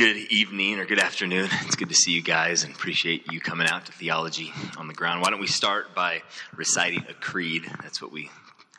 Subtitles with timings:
[0.00, 1.46] good evening or good afternoon.
[1.66, 4.94] It's good to see you guys and appreciate you coming out to Theology on the
[4.94, 5.20] Ground.
[5.20, 6.22] Why don't we start by
[6.56, 7.70] reciting a creed?
[7.82, 8.30] That's what we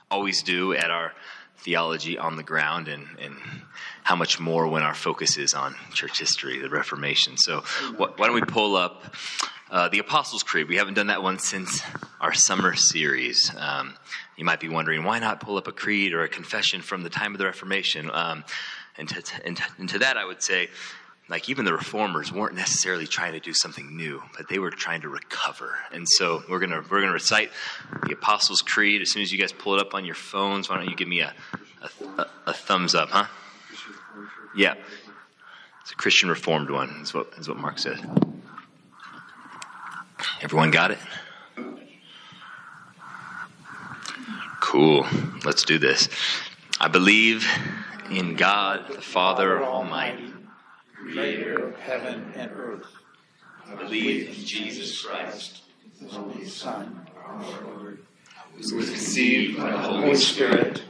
[0.10, 1.13] always do at our
[1.57, 3.36] Theology on the Ground, and, and
[4.02, 7.38] how much more when our focus is on church history, the Reformation.
[7.38, 7.60] So,
[7.97, 9.13] why don't we pull up
[9.69, 10.67] uh, the Apostles' Creed?
[10.69, 11.83] We haven't done that one since
[12.19, 13.51] our summer series.
[13.56, 13.94] Um,
[14.38, 17.12] you might be wondering, why not pull up a creed or a confession from the
[17.12, 18.09] time of the Reformation?
[18.12, 18.44] Um,
[18.98, 20.70] and to, and, to, and to that, I would say,
[21.32, 25.02] like even the reformers weren't necessarily trying to do something new, but they were trying
[25.02, 25.78] to recover.
[25.94, 27.52] And so we're gonna we're gonna recite
[28.05, 30.70] the Apostles' Creed as soon as you guys pull it up on your phones.
[30.70, 31.34] Why don't you give me a
[32.18, 33.28] a, a thumbs up, huh?
[34.55, 34.76] Yeah,
[35.82, 36.90] it's a Christian Reformed one.
[37.02, 38.00] Is what is what Mark said.
[40.41, 41.00] Everyone got it?
[44.60, 45.08] Cool.
[45.46, 46.10] Let's do this.
[46.80, 47.48] I believe
[48.10, 50.34] in God the Father Almighty,
[51.02, 52.86] creator of heaven and earth.
[53.68, 55.63] I believe in Jesus Christ,
[55.99, 58.05] his only Son, our Lord,
[58.54, 60.84] who was conceived by the Holy Spirit,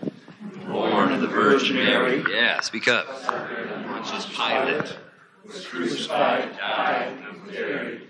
[0.67, 2.23] born of the Virgin Mary.
[2.29, 3.07] Yeah, speak up.
[3.25, 4.97] Pontius Pilate,
[5.45, 8.07] was crucified, died, and was buried.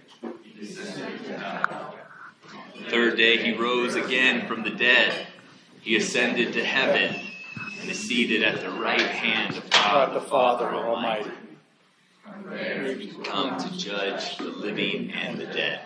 [2.78, 5.28] The third day he rose again from the dead.
[5.82, 7.16] He ascended to heaven
[7.80, 11.32] and is seated at the right hand of God God the Father Almighty.
[13.24, 15.82] Come to judge the living and the dead.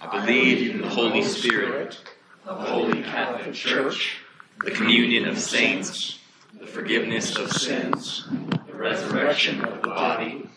[0.00, 1.98] I believe in the Holy Spirit,
[2.44, 4.18] the Holy Catholic Church,
[4.64, 6.18] the communion of saints,
[6.58, 8.28] the forgiveness of sins,
[8.66, 10.48] the resurrection of the body,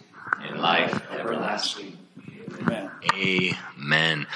[0.41, 1.97] and life everlasting.
[2.59, 2.91] Amen.
[3.15, 4.27] Amen.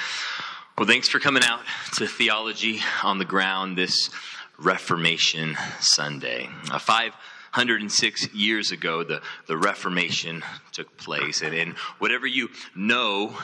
[0.77, 1.61] Well, thanks for coming out
[1.95, 4.09] to Theology on the Ground this
[4.57, 6.49] Reformation Sunday.
[6.71, 6.79] Uh,
[7.53, 11.41] 506 years ago, the, the Reformation took place.
[11.41, 13.35] And, and whatever you know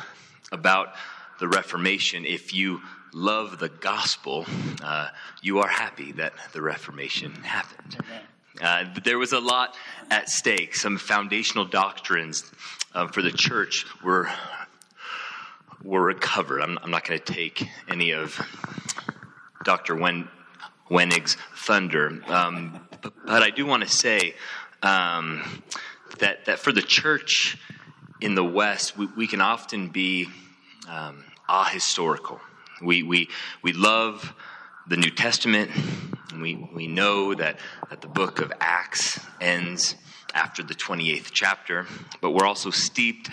[0.52, 0.94] about
[1.40, 2.82] the Reformation, if you
[3.14, 4.46] love the gospel,
[4.82, 5.10] uh,
[5.42, 7.98] you are happy that the Reformation happened.
[8.62, 9.76] Uh, there was a lot
[10.10, 10.76] at stake.
[10.76, 12.50] Some foundational doctrines
[12.96, 14.30] uh, for the church were
[15.84, 16.62] were recovered.
[16.62, 18.40] I'm, I'm not going to take any of
[19.64, 19.96] Dr.
[19.96, 20.28] Wen,
[20.90, 22.87] Wenig's thunder, um,
[23.26, 24.36] but, I do want to say
[24.82, 25.64] um,
[26.20, 27.58] that that for the church
[28.22, 30.28] in the West, we, we can often be
[30.90, 32.40] um, ahistorical.
[32.82, 33.30] We we
[33.62, 34.34] we love
[34.88, 35.72] the New Testament.
[36.34, 37.60] We we know that
[37.90, 39.96] that the book of Acts ends
[40.34, 41.88] after the 28th chapter,
[42.22, 43.30] but we're also steeped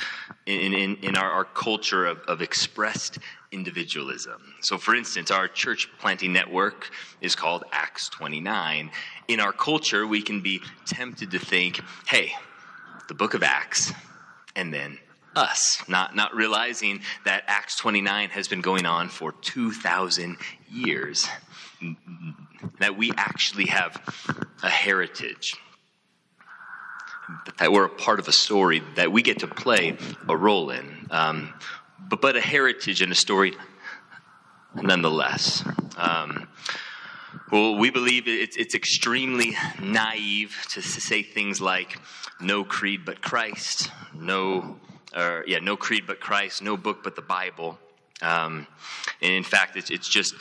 [0.47, 3.19] in, in, in our, our culture of, of expressed
[3.55, 4.55] individualism.
[4.61, 8.91] So, for instance, our church planting network is called Acts 29.
[9.29, 12.33] In our culture, we can be tempted to think, hey,
[13.09, 13.93] the book of Acts,
[14.57, 14.99] and then
[15.37, 20.37] us, not, not realizing that Acts 29 has been going on for 2,000
[20.71, 21.29] years,
[22.81, 24.01] that we actually have
[24.63, 25.57] a heritage
[27.59, 29.97] that we're a part of a story that we get to play
[30.29, 31.53] a role in, um,
[31.99, 33.55] but, but a heritage and a story
[34.75, 35.65] nonetheless.
[35.97, 36.49] Um,
[37.51, 41.99] well, we believe it's, it's extremely naive to say things like
[42.41, 44.79] no creed but Christ, no,
[45.15, 47.79] or yeah, no creed but Christ, no book but the Bible.
[48.23, 48.67] Um,
[49.21, 50.35] and in fact, it's, it's just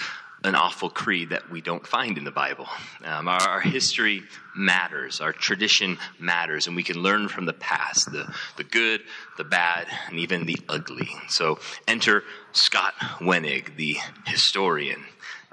[0.43, 2.67] an awful creed that we don't find in the Bible.
[3.03, 4.23] Um, our, our, history
[4.55, 9.01] matters, our tradition matters, and we can learn from the past the, the good,
[9.37, 11.09] the bad, and even the ugly.
[11.29, 15.03] So enter Scott Wenig, the historian.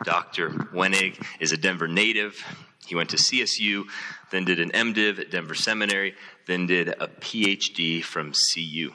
[0.02, 0.50] Dr.
[0.50, 2.42] Wenig is a Denver native.
[2.86, 3.84] He went to CSU,
[4.32, 6.14] then did an MDiv at Denver Seminary,
[6.46, 8.92] then did a PhD from CU.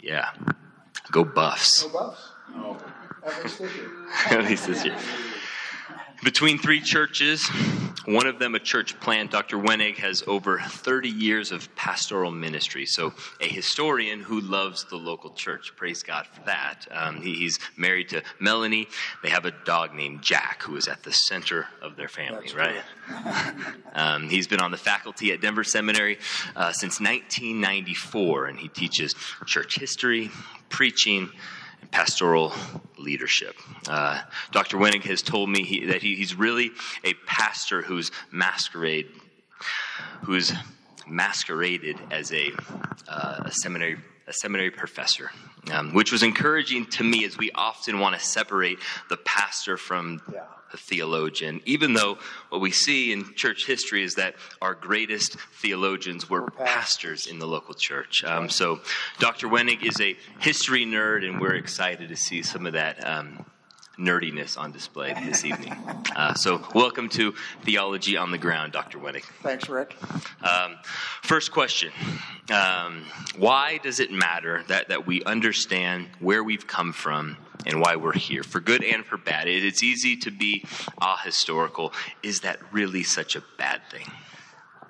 [0.00, 0.30] Yeah.
[1.10, 1.82] Go Buffs.
[1.82, 2.30] Go Buffs.
[2.56, 2.78] Oh.
[3.26, 3.90] At least this year.
[4.30, 4.96] At least this year.
[6.22, 7.46] Between three churches,
[8.06, 9.58] one of them a church plant, Dr.
[9.58, 12.86] Wenig has over 30 years of pastoral ministry.
[12.86, 15.72] So, a historian who loves the local church.
[15.76, 16.86] Praise God for that.
[16.90, 18.88] Um, he, he's married to Melanie.
[19.22, 22.54] They have a dog named Jack, who is at the center of their family, That's
[22.54, 23.64] right?
[23.94, 26.18] um, he's been on the faculty at Denver Seminary
[26.56, 29.14] uh, since 1994, and he teaches
[29.46, 30.30] church history,
[30.68, 31.30] preaching,
[31.90, 32.52] pastoral
[32.98, 33.56] leadership.
[33.88, 34.22] Uh,
[34.52, 34.78] Dr.
[34.78, 36.70] Wenig has told me he, that he, he's really
[37.04, 39.08] a pastor who's masquerade,
[40.22, 40.52] who's
[41.06, 42.50] masqueraded as a,
[43.08, 45.30] uh, a seminary a seminary professor,
[45.72, 48.78] um, which was encouraging to me as we often want to separate
[49.10, 50.44] the pastor from yeah.
[50.70, 52.18] the theologian, even though
[52.48, 57.46] what we see in church history is that our greatest theologians were pastors in the
[57.46, 58.24] local church.
[58.24, 58.80] Um, so
[59.18, 59.48] Dr.
[59.48, 63.06] Wenig is a history nerd, and we're excited to see some of that.
[63.06, 63.44] Um,
[63.98, 65.74] nerdiness on display this evening.
[66.16, 68.98] Uh, so, welcome to Theology on the Ground, Dr.
[68.98, 69.24] Wenig.
[69.42, 69.96] Thanks, Rick.
[70.42, 70.76] Um,
[71.22, 71.92] first question
[72.50, 73.04] um,
[73.36, 77.36] Why does it matter that, that we understand where we've come from
[77.66, 79.48] and why we're here, for good and for bad?
[79.48, 80.64] It, it's easy to be
[81.00, 81.92] ahistorical.
[82.22, 84.06] Is that really such a bad thing?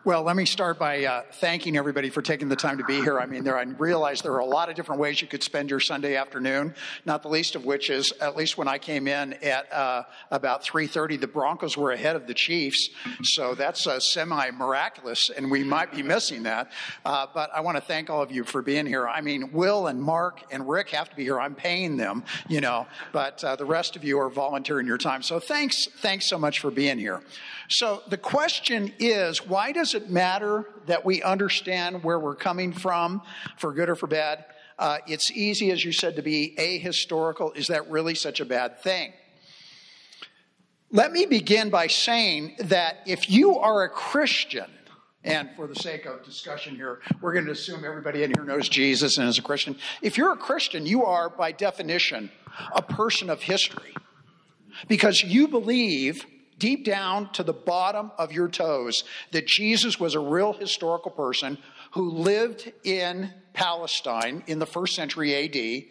[0.06, 3.18] Well, let me start by uh, thanking everybody for taking the time to be here.
[3.18, 5.70] I mean, there, I realize there are a lot of different ways you could spend
[5.70, 6.74] your Sunday afternoon,
[7.06, 10.62] not the least of which is, at least when I came in at uh, about
[10.62, 12.90] 3.30, the Broncos were ahead of the Chiefs.
[13.22, 16.70] So that's uh, semi-miraculous, and we might be missing that.
[17.06, 19.08] Uh, but I want to thank all of you for being here.
[19.08, 21.40] I mean, Will and Mark and Rick have to be here.
[21.40, 25.22] I'm paying them, you know, but uh, the rest of you are volunteering your time.
[25.22, 27.22] So thanks, thanks so much for being here.
[27.68, 33.22] So the question is, why does it matter that we understand where we're coming from,
[33.58, 34.44] for good or for bad?
[34.78, 37.56] Uh, it's easy, as you said, to be ahistorical.
[37.56, 39.12] Is that really such a bad thing?
[40.90, 44.70] Let me begin by saying that if you are a Christian,
[45.24, 48.68] and for the sake of discussion here, we're going to assume everybody in here knows
[48.68, 49.76] Jesus and is a Christian.
[50.02, 52.30] If you're a Christian, you are, by definition,
[52.74, 53.94] a person of history
[54.86, 56.26] because you believe
[56.58, 61.58] deep down to the bottom of your toes that Jesus was a real historical person
[61.92, 65.84] who lived in Palestine in the first century AD,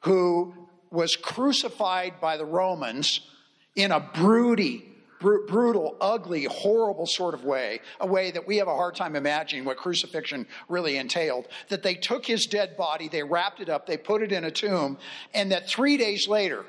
[0.00, 0.54] who
[0.90, 3.20] was crucified by the Romans
[3.74, 4.84] in a broody,
[5.20, 9.16] br- brutal, ugly, horrible sort of way, a way that we have a hard time
[9.16, 11.46] imagining what crucifixion really entailed.
[11.68, 14.50] That they took his dead body, they wrapped it up, they put it in a
[14.50, 14.98] tomb,
[15.34, 16.64] and that three days later,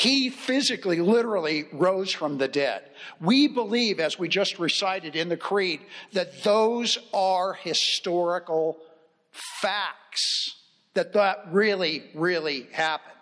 [0.00, 2.82] he physically, literally rose from the dead.
[3.20, 5.80] We believe, as we just recited in the Creed,
[6.14, 8.78] that those are historical
[9.60, 10.56] facts,
[10.94, 13.14] that that really, really happened.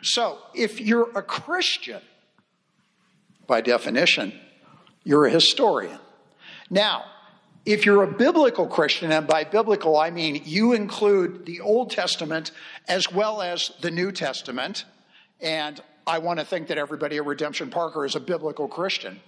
[0.00, 2.00] So, if you're a Christian,
[3.46, 4.32] by definition,
[5.04, 5.98] you're a historian.
[6.70, 7.04] Now,
[7.66, 12.52] if you're a biblical Christian, and by biblical I mean you include the Old Testament
[12.88, 14.86] as well as the New Testament,
[15.42, 19.20] and I want to think that everybody at Redemption Parker is a biblical Christian.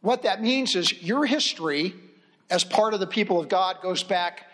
[0.00, 1.94] What that means is your history
[2.48, 4.44] as part of the people of God goes back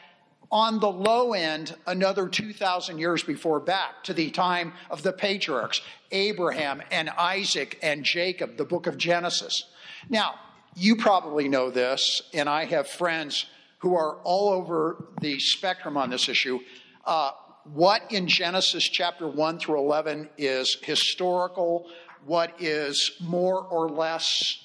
[0.51, 5.83] on the low end another 2,000 years before back to the time of the patriarchs,
[6.11, 9.67] Abraham and Isaac and Jacob, the book of Genesis.
[10.11, 10.35] Now,
[10.75, 13.47] you probably know this, and I have friends
[13.79, 16.59] who are all over the spectrum on this issue.
[17.05, 17.31] Uh,
[17.65, 21.87] what in Genesis chapter 1 through 11 is historical,
[22.25, 24.59] what is more or less,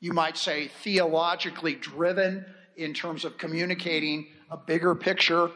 [0.00, 2.44] you might say, theologically driven
[2.76, 5.50] in terms of communicating a bigger picture.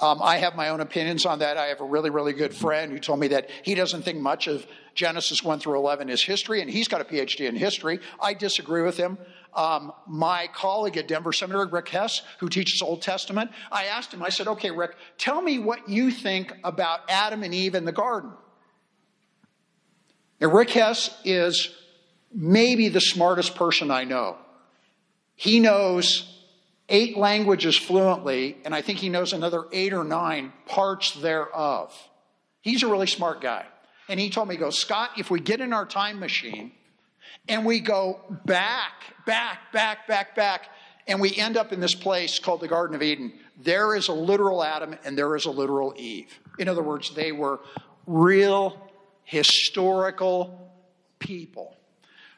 [0.00, 1.56] Um, I have my own opinions on that.
[1.56, 4.46] I have a really, really good friend who told me that he doesn't think much
[4.46, 4.66] of
[4.98, 8.00] Genesis 1 through 11 is history, and he's got a PhD in history.
[8.20, 9.16] I disagree with him
[9.54, 14.22] um, my colleague at Denver Seminary, Rick Hess, who teaches Old Testament, I asked him,
[14.22, 17.92] I said, okay, Rick, tell me what you think about Adam and Eve in the
[17.92, 18.32] garden.
[20.40, 21.74] Now, Rick Hess is
[22.32, 24.36] maybe the smartest person I know.
[25.34, 26.42] He knows
[26.88, 31.92] eight languages fluently, and I think he knows another eight or nine parts thereof.
[32.60, 33.66] He's a really smart guy.
[34.08, 36.72] And he told me, he goes, Scott, if we get in our time machine
[37.48, 38.92] and we go back,
[39.26, 40.70] back, back, back, back,
[41.06, 43.32] and we end up in this place called the Garden of Eden.
[43.60, 46.38] There is a literal Adam and there is a literal Eve.
[46.58, 47.60] In other words, they were
[48.06, 48.90] real
[49.24, 50.72] historical
[51.18, 51.76] people.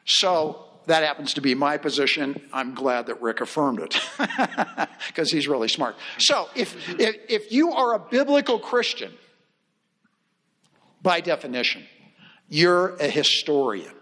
[0.05, 2.41] So that happens to be my position.
[2.51, 3.97] I'm glad that Rick affirmed it
[5.07, 5.95] because he's really smart.
[6.17, 9.11] So if, if, if you are a biblical Christian,
[11.01, 11.83] by definition,
[12.49, 13.93] you're a historian.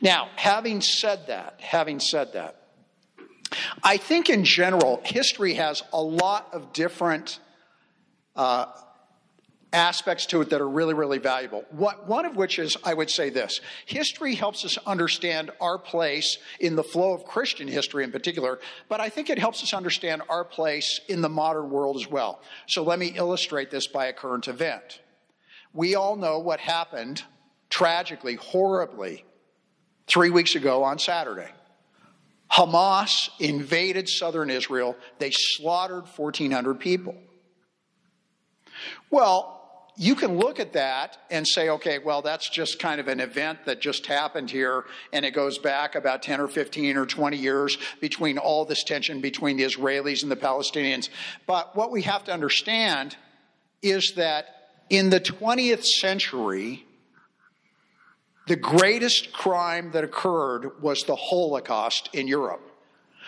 [0.00, 2.62] Now, having said that, having said that,
[3.82, 7.38] I think in general, history has a lot of different
[8.36, 8.66] uh,
[9.72, 11.64] aspects to it that are really, really valuable.
[11.70, 16.38] What, one of which is, I would say this history helps us understand our place
[16.60, 20.22] in the flow of Christian history in particular, but I think it helps us understand
[20.28, 22.40] our place in the modern world as well.
[22.66, 25.00] So let me illustrate this by a current event.
[25.72, 27.22] We all know what happened
[27.70, 29.24] tragically, horribly,
[30.06, 31.50] three weeks ago on Saturday.
[32.50, 34.96] Hamas invaded southern Israel.
[35.18, 37.14] They slaughtered 1,400 people.
[39.10, 39.58] Well,
[39.96, 43.64] you can look at that and say, okay, well, that's just kind of an event
[43.66, 47.76] that just happened here, and it goes back about 10 or 15 or 20 years
[48.00, 51.08] between all this tension between the Israelis and the Palestinians.
[51.46, 53.16] But what we have to understand
[53.82, 54.57] is that
[54.90, 56.84] in the 20th century,
[58.46, 62.62] the greatest crime that occurred was the Holocaust in Europe.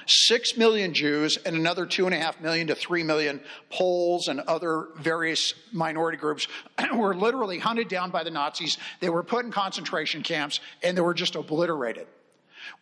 [0.06, 4.40] Six million Jews and another two and a half million to three million Poles and
[4.40, 6.48] other various minority groups
[6.94, 8.78] were literally hunted down by the Nazis.
[9.00, 12.06] They were put in concentration camps and they were just obliterated.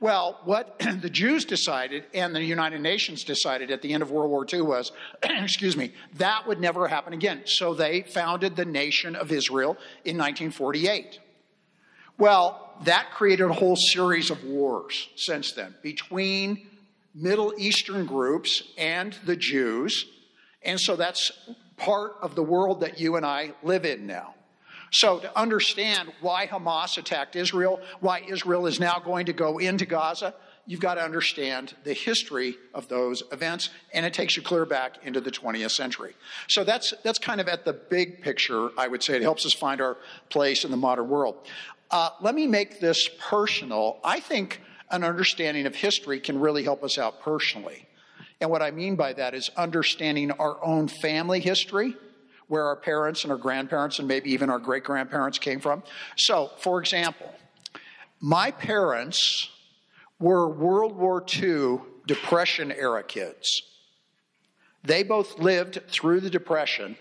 [0.01, 4.31] Well, what the Jews decided and the United Nations decided at the end of World
[4.31, 4.93] War II was,
[5.23, 7.43] excuse me, that would never happen again.
[7.45, 11.21] So they founded the nation of Israel in 1948.
[12.19, 16.67] Well, that created a whole series of wars since then between
[17.15, 20.07] Middle Eastern groups and the Jews.
[20.63, 21.33] And so that's
[21.77, 24.35] part of the world that you and I live in now.
[24.91, 29.87] So, to understand why Hamas attacked Israel, why Israel is now going to go into
[29.87, 30.35] Gaza,
[30.67, 34.97] you've got to understand the history of those events, and it takes you clear back
[35.05, 36.15] into the 20th century.
[36.49, 39.17] So, that's, that's kind of at the big picture, I would say.
[39.17, 39.99] It helps us find our
[40.31, 41.47] place in the modern world.
[41.91, 43.99] Uh, let me make this personal.
[44.05, 47.87] I think an understanding of history can really help us out personally.
[48.41, 51.97] And what I mean by that is understanding our own family history,
[52.49, 55.83] where our parents and our grandparents and maybe even our great grandparents came from.
[56.17, 57.33] So, for example,
[58.21, 59.51] my parents
[60.19, 63.63] were World War II Depression era kids.
[64.83, 66.97] They both lived through the Depression.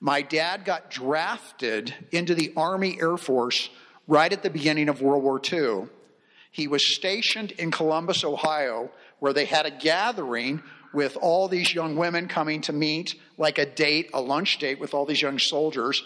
[0.00, 3.70] My dad got drafted into the Army Air Force
[4.08, 5.88] right at the beginning of World War II.
[6.50, 11.96] He was stationed in Columbus, Ohio, where they had a gathering with all these young
[11.96, 16.02] women coming to meet, like a date, a lunch date with all these young soldiers.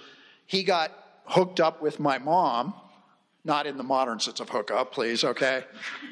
[0.46, 0.92] He got
[1.24, 2.74] hooked up with my mom,
[3.44, 5.64] not in the modern sense of hookup, please, okay?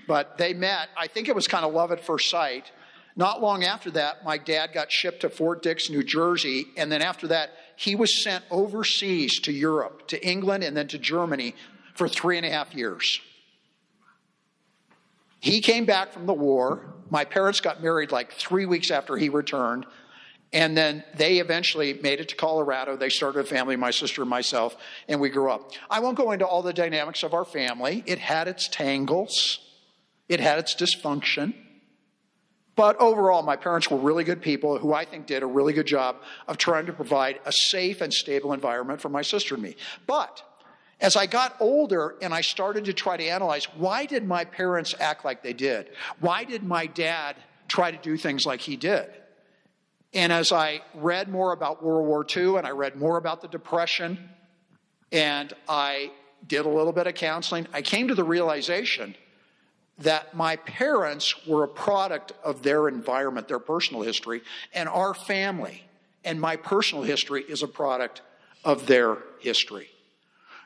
[0.06, 0.88] But they met.
[0.96, 2.70] I think it was kind of love at first sight.
[3.14, 7.02] Not long after that, my dad got shipped to Fort Dix, New Jersey, and then
[7.02, 11.54] after that, he was sent overseas to Europe, to England, and then to Germany
[11.94, 13.20] for three and a half years.
[15.40, 16.94] He came back from the war.
[17.12, 19.84] My parents got married like three weeks after he returned.
[20.50, 22.96] And then they eventually made it to Colorado.
[22.96, 24.74] They started a family, my sister and myself,
[25.08, 25.72] and we grew up.
[25.90, 28.02] I won't go into all the dynamics of our family.
[28.06, 29.60] It had its tangles,
[30.30, 31.54] it had its dysfunction.
[32.76, 35.86] But overall, my parents were really good people who I think did a really good
[35.86, 36.16] job
[36.48, 39.76] of trying to provide a safe and stable environment for my sister and me.
[40.06, 40.42] But
[41.02, 44.94] as I got older and I started to try to analyze why did my parents
[45.00, 45.90] act like they did?
[46.20, 49.10] Why did my dad try to do things like he did?
[50.14, 53.48] And as I read more about World War II and I read more about the
[53.48, 54.30] Depression
[55.10, 56.12] and I
[56.46, 59.16] did a little bit of counseling, I came to the realization
[59.98, 64.42] that my parents were a product of their environment, their personal history,
[64.72, 65.82] and our family
[66.24, 68.22] and my personal history is a product
[68.64, 69.91] of their history.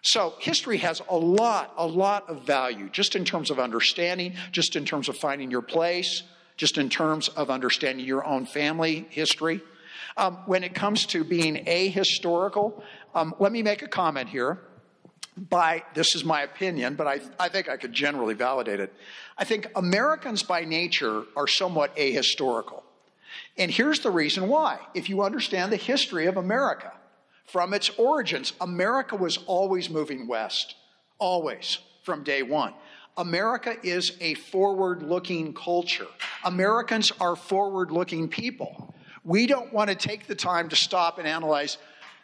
[0.07, 4.77] So history has a lot, a lot of value, just in terms of understanding, just
[4.77, 6.23] in terms of finding your place,
[6.57, 9.61] just in terms of understanding your own family history.
[10.17, 12.85] Um, when it comes to being ahistorical,
[13.17, 14.61] um, let me make a comment here.
[15.37, 18.95] By this is my opinion, but I, I think I could generally validate it.
[19.37, 22.85] I think Americans by nature are somewhat ahistorical.
[23.59, 24.79] And here's the reason why.
[24.95, 26.93] If you understand the history of America,
[27.47, 28.53] from its origins.
[28.61, 30.75] America was always moving west,
[31.19, 32.75] always from day one.
[33.17, 36.07] America is a forward looking culture.
[36.45, 38.95] Americans are forward looking people.
[39.25, 41.79] We don't want to take the time to stop and analyze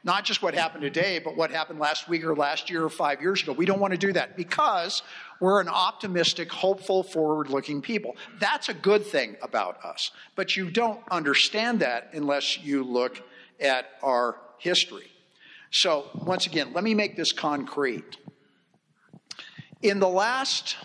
[0.04, 3.22] not just what happened today, but what happened last week or last year or five
[3.22, 3.52] years ago.
[3.52, 5.02] We don't want to do that because
[5.40, 8.16] we're an optimistic, hopeful, forward looking people.
[8.40, 10.10] That's a good thing about us.
[10.34, 13.22] But you don't understand that unless you look
[13.60, 15.11] at our history.
[15.74, 18.18] So, once again, let me make this concrete.
[19.80, 20.76] In the last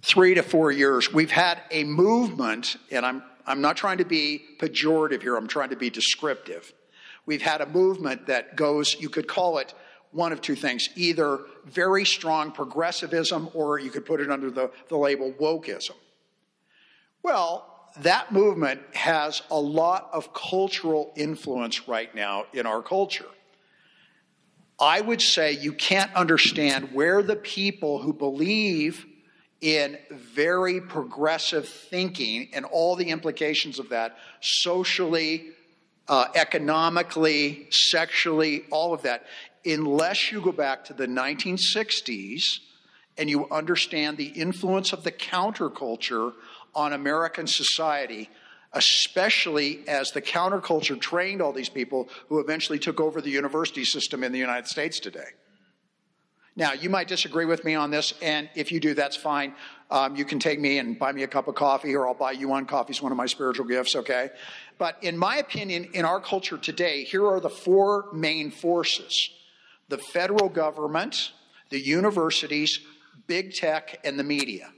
[0.00, 4.42] three to four years, we've had a movement, and I'm, I'm not trying to be
[4.58, 6.72] pejorative here, I'm trying to be descriptive.
[7.26, 9.74] We've had a movement that goes, you could call it
[10.12, 14.70] one of two things either very strong progressivism, or you could put it under the,
[14.88, 15.92] the label wokeism.
[17.22, 23.26] Well, that movement has a lot of cultural influence right now in our culture.
[24.82, 29.06] I would say you can't understand where the people who believe
[29.60, 35.50] in very progressive thinking and all the implications of that socially,
[36.08, 39.24] uh, economically, sexually, all of that,
[39.64, 42.58] unless you go back to the 1960s
[43.16, 46.32] and you understand the influence of the counterculture
[46.74, 48.28] on American society,
[48.74, 54.24] especially as the counterculture trained all these people who eventually took over the university system
[54.24, 55.28] in the United States today.
[56.54, 59.54] Now, you might disagree with me on this, and if you do, that's fine.
[59.90, 62.32] Um, you can take me and buy me a cup of coffee, or I'll buy
[62.32, 62.66] you one.
[62.66, 64.30] Coffee is one of my spiritual gifts, okay?
[64.76, 69.30] But in my opinion, in our culture today, here are the four main forces
[69.88, 71.32] the federal government,
[71.68, 72.80] the universities,
[73.26, 74.70] big tech, and the media.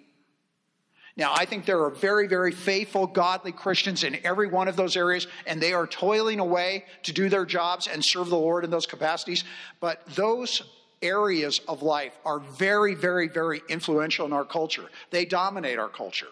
[1.16, 4.96] Now, I think there are very, very faithful, godly Christians in every one of those
[4.96, 8.70] areas, and they are toiling away to do their jobs and serve the Lord in
[8.70, 9.44] those capacities.
[9.80, 10.62] But those
[11.02, 14.86] areas of life are very, very, very influential in our culture.
[15.10, 16.28] They dominate our culture.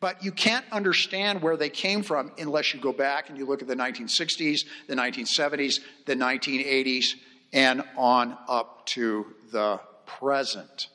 [0.00, 3.62] But you can't understand where they came from unless you go back and you look
[3.62, 7.14] at the 1960s, the 1970s, the 1980s,
[7.52, 10.88] and on up to the present.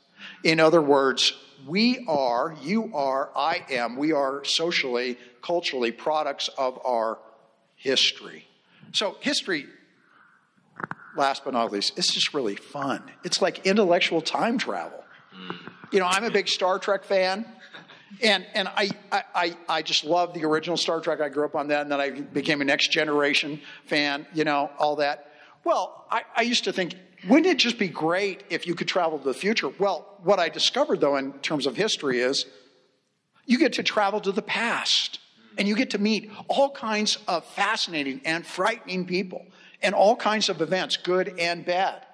[0.45, 1.33] In other words,
[1.65, 7.19] we are, you are, I am, we are socially, culturally products of our
[7.75, 8.47] history.
[8.91, 9.65] So, history,
[11.15, 13.03] last but not least, it's just really fun.
[13.23, 15.03] It's like intellectual time travel.
[15.91, 17.45] You know, I'm a big Star Trek fan.
[18.21, 21.19] And, and I, I, I just love the original Star Trek.
[21.19, 24.69] I grew up on that, and then I became a next generation fan, you know,
[24.77, 25.33] all that.
[25.63, 26.93] Well, I, I used to think,
[27.27, 29.69] wouldn't it just be great if you could travel to the future?
[29.79, 32.45] Well, what I discovered, though, in terms of history, is
[33.45, 35.19] you get to travel to the past
[35.57, 39.45] and you get to meet all kinds of fascinating and frightening people
[39.81, 42.05] and all kinds of events, good and bad,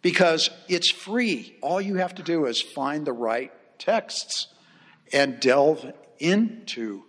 [0.00, 1.56] because it's free.
[1.60, 4.48] All you have to do is find the right texts
[5.12, 7.02] and delve into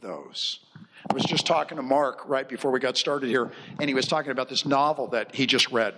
[0.00, 0.60] those.
[1.08, 4.08] I was just talking to Mark right before we got started here, and he was
[4.08, 5.94] talking about this novel that he just read,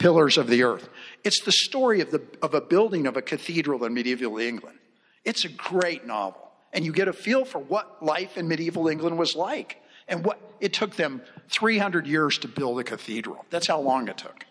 [0.00, 0.88] Pillars of the Earth.
[1.22, 4.78] It's the story of, the, of a building of a cathedral in medieval England.
[5.24, 9.18] It's a great novel, and you get a feel for what life in medieval England
[9.18, 9.76] was like
[10.08, 13.44] and what it took them 300 years to build a cathedral.
[13.50, 14.46] That's how long it took.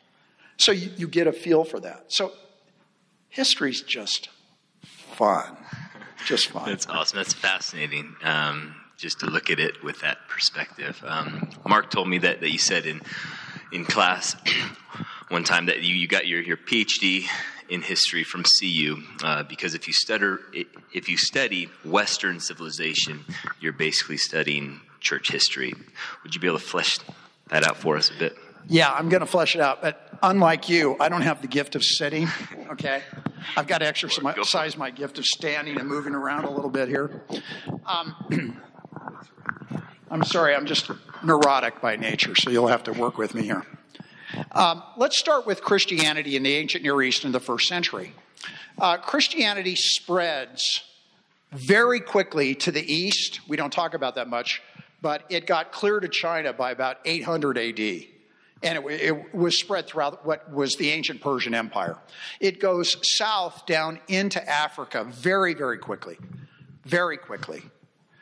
[0.58, 2.06] So you, you get a feel for that.
[2.10, 2.32] So
[3.30, 4.30] history's just
[4.84, 5.58] fun.
[6.26, 6.70] Just fun.
[6.70, 7.18] That's awesome.
[7.18, 8.16] That's fascinating.
[8.24, 11.02] Um, just to look at it with that perspective.
[11.08, 13.02] Um, Mark told me that, that you said in
[13.72, 14.36] in class
[15.30, 17.26] one time that you, you got your, your PhD
[17.70, 20.38] in history from CU uh, because if you study
[20.92, 23.24] if you study Western civilization,
[23.62, 25.74] you're basically studying church history.
[26.24, 27.00] Would you be able to flesh
[27.50, 28.36] that out for us a bit?
[28.68, 29.82] Yeah, I'm going to flesh it out.
[29.82, 32.28] But unlike you, I don't have the gift of sitting.
[32.72, 33.02] Okay,
[33.56, 37.24] I've got to exercise my gift of standing and moving around a little bit here.
[37.86, 38.62] Um,
[40.12, 40.90] I'm sorry, I'm just
[41.24, 43.64] neurotic by nature, so you'll have to work with me here.
[44.52, 48.14] Um, let's start with Christianity in the ancient Near East in the first century.
[48.78, 50.84] Uh, Christianity spreads
[51.52, 53.42] very quickly to the east.
[53.48, 54.62] We don't talk about that much,
[55.02, 57.80] but it got clear to China by about 800 AD.
[58.62, 61.98] And it, it, was spread throughout what was the ancient Persian Empire.
[62.40, 66.18] It goes south down into Africa very, very quickly.
[66.84, 67.62] Very quickly.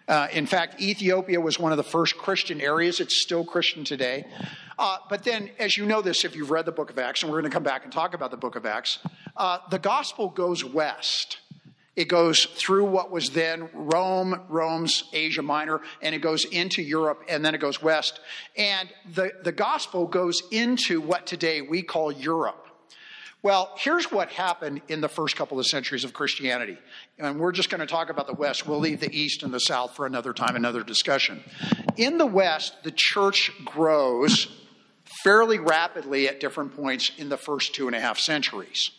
[0.07, 2.99] Uh, in fact, Ethiopia was one of the first Christian areas.
[2.99, 4.25] It's still Christian today.
[4.79, 7.31] Uh, but then, as you know this, if you've read the book of Acts, and
[7.31, 8.99] we're going to come back and talk about the book of Acts,
[9.35, 11.39] uh, the gospel goes west.
[11.97, 17.23] It goes through what was then Rome, Rome's Asia Minor, and it goes into Europe,
[17.27, 18.19] and then it goes west.
[18.55, 22.66] And the, the gospel goes into what today we call Europe.
[23.47, 26.77] Well, here's what happened in the first couple of centuries of Christianity.
[27.17, 28.67] And we're just going to talk about the West.
[28.67, 31.41] We'll leave the East and the South for another time, another discussion.
[31.95, 34.49] In the West, the church grows
[35.23, 38.91] fairly rapidly at different points in the first two and a half centuries.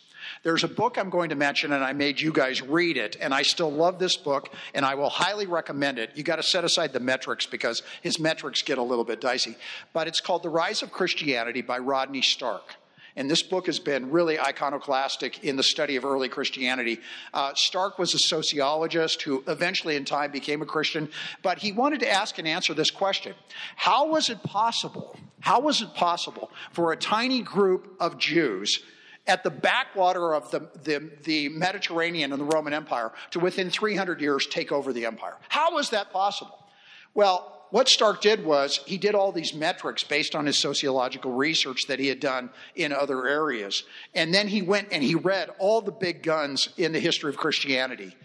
[0.44, 3.34] There's a book I'm going to mention, and I made you guys read it, and
[3.34, 6.12] I still love this book, and I will highly recommend it.
[6.14, 9.56] You got to set aside the metrics because his metrics get a little bit dicey.
[9.92, 12.77] But it's called The Rise of Christianity by Rodney Stark.
[13.18, 17.00] And this book has been really iconoclastic in the study of early Christianity.
[17.34, 21.10] Uh, Stark was a sociologist who eventually, in time, became a Christian,
[21.42, 23.34] but he wanted to ask and answer this question
[23.74, 25.18] How was it possible?
[25.40, 28.84] How was it possible for a tiny group of Jews?
[29.26, 34.20] At the backwater of the, the, the Mediterranean and the Roman Empire to within 300
[34.20, 35.36] years take over the empire.
[35.48, 36.66] How was that possible?
[37.14, 41.86] Well, what Stark did was he did all these metrics based on his sociological research
[41.86, 43.84] that he had done in other areas.
[44.14, 47.36] And then he went and he read all the big guns in the history of
[47.36, 48.16] Christianity.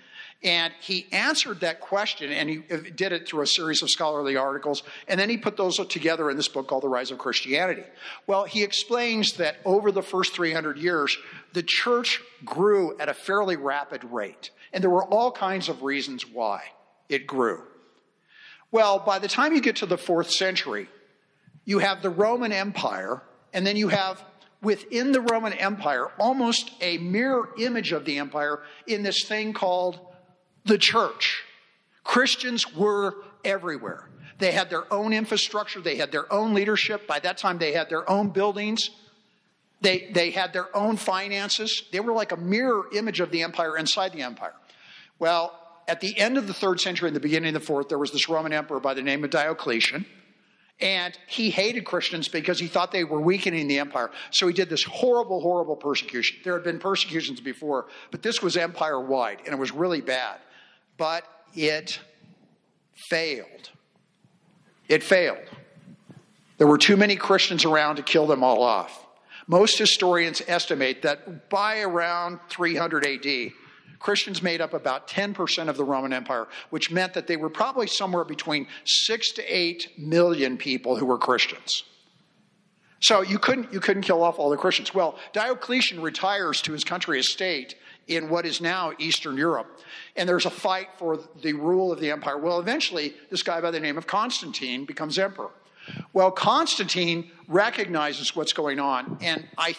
[0.44, 4.36] And he answered that question and he uh, did it through a series of scholarly
[4.36, 4.84] articles.
[5.08, 7.84] And then he put those together in this book called The Rise of Christianity.
[8.28, 11.18] Well, he explains that over the first 300 years,
[11.54, 14.52] the church grew at a fairly rapid rate.
[14.74, 16.64] And there were all kinds of reasons why
[17.08, 17.64] it grew.
[18.74, 20.90] Well, by the time you get to the fourth century,
[21.64, 23.22] you have the Roman Empire,
[23.54, 24.26] and then you have
[24.64, 30.00] within the Roman Empire almost a mirror image of the empire in this thing called
[30.66, 31.44] the church.
[32.04, 34.10] Christians were everywhere.
[34.40, 37.06] They had their own infrastructure, they had their own leadership.
[37.06, 38.90] By that time, they had their own buildings,
[39.82, 41.84] they, they had their own finances.
[41.92, 44.54] They were like a mirror image of the empire inside the empire.
[45.20, 47.98] Well, at the end of the third century and the beginning of the fourth, there
[47.98, 50.06] was this Roman emperor by the name of Diocletian.
[50.80, 54.10] And he hated Christians because he thought they were weakening the empire.
[54.32, 56.39] So he did this horrible, horrible persecution.
[56.43, 60.39] There had been persecutions before, but this was empire wide, and it was really bad
[60.98, 62.00] but it
[63.10, 63.69] failed.
[64.88, 65.50] It failed.
[66.58, 69.06] There were too many Christians around to kill them all off.
[69.48, 73.52] Most historians estimate that by around 300 AD,
[74.04, 77.88] Christians made up about 10% of the Roman Empire, which meant that they were probably
[77.88, 81.84] somewhere between 6 to 8 million people who were Christians.
[83.00, 84.94] So you couldn't, you couldn't kill off all the Christians.
[84.94, 87.76] Well, Diocletian retires to his country estate
[88.08, 89.80] in what is now Eastern Europe.
[90.18, 92.38] And there's a fight for the rule of the empire.
[92.38, 95.52] Well, eventually, this guy by the name of Constantine becomes emperor.
[96.12, 99.76] Well, Constantine recognizes what's going on, and I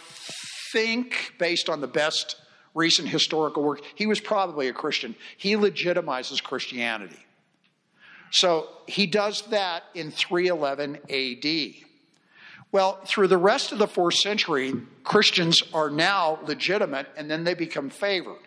[0.72, 2.36] think, based on the best
[2.74, 5.14] recent historical work, he was probably a Christian.
[5.36, 7.24] He legitimizes Christianity.
[8.30, 11.74] So he does that in 311 AD.
[12.72, 17.54] Well, through the rest of the fourth century, Christians are now legitimate and then they
[17.54, 18.40] become favored.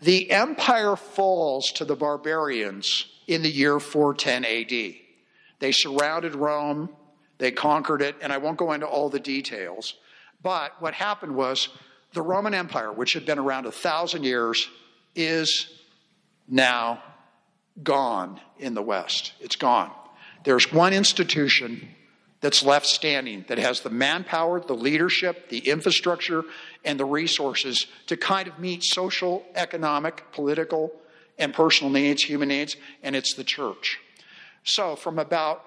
[0.00, 4.94] The empire falls to the barbarians in the year 410 AD.
[5.60, 6.90] They surrounded Rome,
[7.38, 9.94] they conquered it, and I won't go into all the details.
[10.42, 11.68] But what happened was
[12.12, 14.68] the Roman Empire, which had been around a thousand years,
[15.14, 15.68] is
[16.48, 17.02] now
[17.82, 19.32] gone in the West.
[19.40, 19.90] It's gone.
[20.44, 21.88] There's one institution
[22.40, 26.44] that's left standing that has the manpower, the leadership, the infrastructure,
[26.84, 30.92] and the resources to kind of meet social, economic, political,
[31.38, 33.98] and personal needs, human needs, and it's the church.
[34.64, 35.62] So from about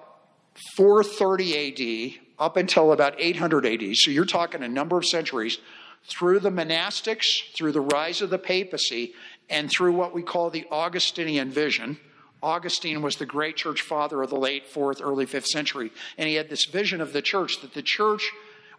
[0.76, 5.58] 430 AD up until about 800 AD, so you're talking a number of centuries,
[6.04, 9.14] through the monastics, through the rise of the papacy,
[9.48, 11.98] and through what we call the Augustinian vision,
[12.42, 16.36] Augustine was the great church father of the late fourth, early fifth century, and he
[16.36, 18.30] had this vision of the church that the church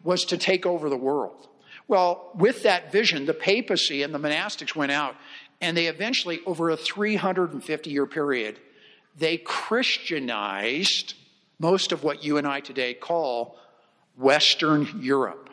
[0.04, 1.48] was to take over the world.
[1.88, 5.16] Well, with that vision, the papacy and the monastics went out,
[5.60, 8.60] and they eventually, over a 350 year period,
[9.18, 11.14] they Christianized
[11.60, 13.58] most of what you and I today call
[14.18, 15.51] Western Europe.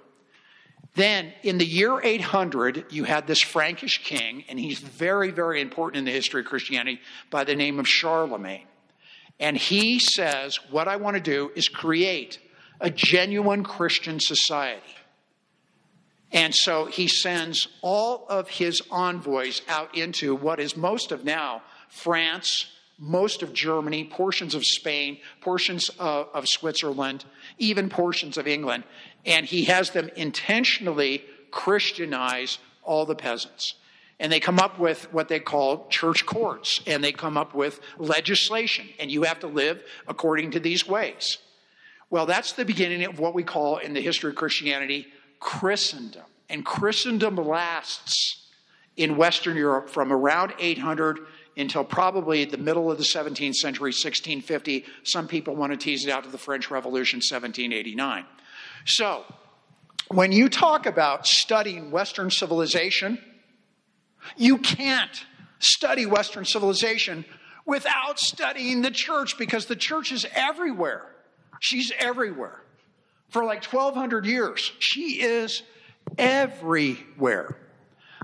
[0.99, 5.99] Then, in the year 800, you had this Frankish king, and he's very, very important
[5.99, 8.67] in the history of Christianity, by the name of Charlemagne.
[9.39, 12.41] And he says, What I want to do is create
[12.81, 14.83] a genuine Christian society.
[16.33, 21.63] And so he sends all of his envoys out into what is most of now
[21.89, 22.67] France,
[22.99, 27.25] most of Germany, portions of Spain, portions of, of Switzerland,
[27.59, 28.85] even portions of England
[29.29, 33.75] and he has them intentionally Christianize all the peasants.
[34.19, 37.81] And they come up with what they call church courts, and they come up with
[37.99, 41.39] legislation, and you have to live according to these ways.
[42.11, 45.07] Well, that's the beginning of what we call in the history of Christianity
[45.39, 46.25] Christendom.
[46.49, 48.47] And Christendom lasts
[48.97, 51.21] in Western Europe from around 800
[51.59, 54.85] until probably the middle of the 17th century, 1650.
[55.03, 58.25] Some people want to tease it out to the French Revolution, 1789.
[58.87, 59.25] So,
[60.09, 63.19] when you talk about studying Western civilization,
[64.37, 65.25] you can't
[65.59, 67.25] study Western civilization
[67.67, 71.05] without studying the church because the church is everywhere.
[71.61, 72.63] She's everywhere.
[73.29, 75.63] For like 1,200 years, she is
[76.17, 77.59] everywhere.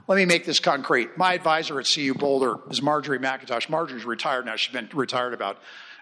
[0.06, 1.16] Let me make this concrete.
[1.16, 3.70] My advisor at CU Boulder is Marjorie McIntosh.
[3.70, 4.54] Marjorie's retired now.
[4.56, 5.56] She's been retired about,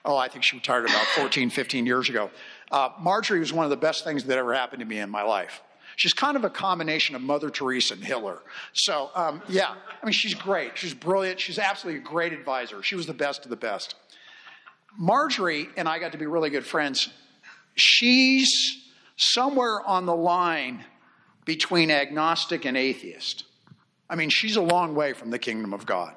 [0.05, 2.31] oh, I think she retired about 14, 15 years ago.
[2.73, 5.23] Uh, Marjorie was one of the best things that ever happened to me in my
[5.23, 5.63] life.
[5.95, 8.39] She's kind of a combination of Mother Teresa and Hitler.
[8.73, 10.77] So, um, yeah, I mean, she's great.
[10.77, 11.39] She's brilliant.
[11.39, 12.83] She's absolutely a great advisor.
[12.83, 13.95] She was the best of the best.
[14.99, 17.09] Marjorie and I got to be really good friends.
[17.77, 18.83] She's
[19.17, 20.85] somewhere on the line
[21.45, 23.45] between agnostic and atheist.
[24.13, 26.15] I mean, she's a long way from the kingdom of God.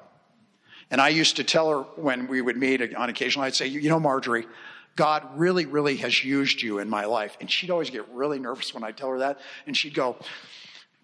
[0.91, 3.89] And I used to tell her when we would meet on occasion, I'd say, You
[3.89, 4.45] know, Marjorie,
[4.97, 7.38] God really, really has used you in my life.
[7.39, 9.39] And she'd always get really nervous when I tell her that.
[9.65, 10.17] And she'd go,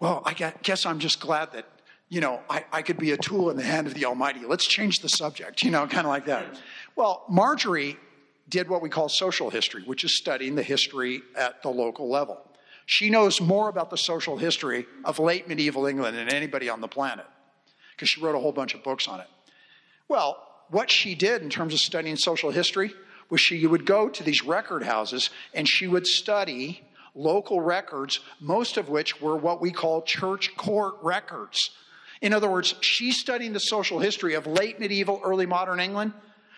[0.00, 1.64] Well, I guess I'm just glad that,
[2.10, 4.40] you know, I, I could be a tool in the hand of the Almighty.
[4.46, 6.60] Let's change the subject, you know, kind of like that.
[6.94, 7.96] Well, Marjorie
[8.50, 12.51] did what we call social history, which is studying the history at the local level.
[12.86, 16.88] She knows more about the social history of late medieval England than anybody on the
[16.88, 17.26] planet
[17.94, 19.28] because she wrote a whole bunch of books on it.
[20.08, 22.92] Well, what she did in terms of studying social history
[23.30, 26.82] was she would go to these record houses and she would study
[27.14, 31.70] local records, most of which were what we call church court records.
[32.20, 36.12] In other words, she's studying the social history of late medieval, early modern England.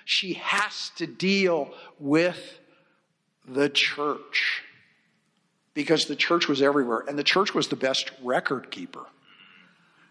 [0.04, 2.58] She has to deal with
[3.46, 4.62] the church
[5.74, 9.04] because the church was everywhere and the church was the best record keeper.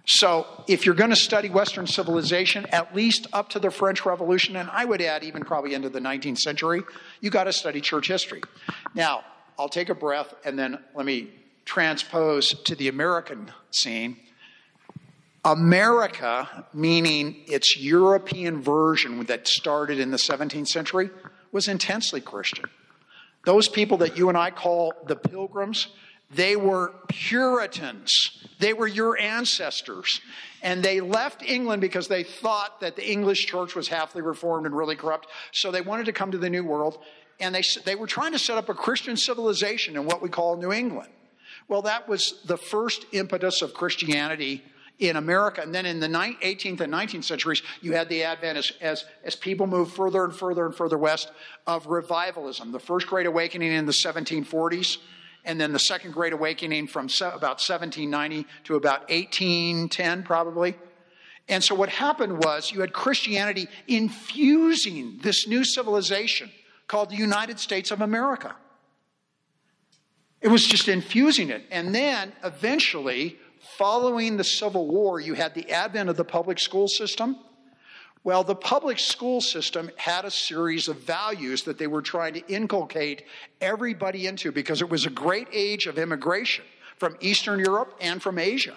[0.06, 4.58] So, if you're going to study Western civilization, at least up to the French Revolution,
[4.58, 6.82] and I would add even probably into the 19th century,
[7.22, 8.42] you got to study church history.
[8.94, 9.24] Now,
[9.58, 11.30] I'll take a breath and then let me
[11.64, 14.18] transpose to the American scene.
[15.46, 21.10] America, meaning its European version that started in the 17th century,
[21.54, 22.66] was intensely Christian.
[23.46, 25.88] Those people that you and I call the pilgrims,
[26.32, 28.46] they were Puritans.
[28.60, 30.22] They were your ancestors.
[30.62, 34.76] And they left England because they thought that the English church was halfly reformed and
[34.76, 35.28] really corrupt.
[35.52, 37.00] So they wanted to come to the New World.
[37.40, 40.56] And they, they were trying to set up a Christian civilization in what we call
[40.56, 41.10] New England.
[41.68, 44.64] Well, that was the first impetus of Christianity
[45.10, 45.62] in America.
[45.62, 49.36] And then in the 18th and 19th centuries, you had the advent as, as, as
[49.36, 51.32] people moved further and further and further west
[51.68, 52.72] of revivalism.
[52.72, 54.98] The first Great Awakening in the 1740s,
[55.46, 60.76] and then the Second Great Awakening from about 1790 to about 1810, probably.
[61.50, 66.50] And so what happened was you had Christianity infusing this new civilization
[66.88, 68.56] called the United States of America.
[70.42, 71.64] It was just infusing it.
[71.72, 73.38] And then eventually,
[73.78, 77.38] following the Civil War, you had the advent of the public school system.
[78.24, 82.48] Well, the public school system had a series of values that they were trying to
[82.48, 83.26] inculcate
[83.60, 86.64] everybody into because it was a great age of immigration
[86.98, 88.76] from Eastern Europe and from Asia.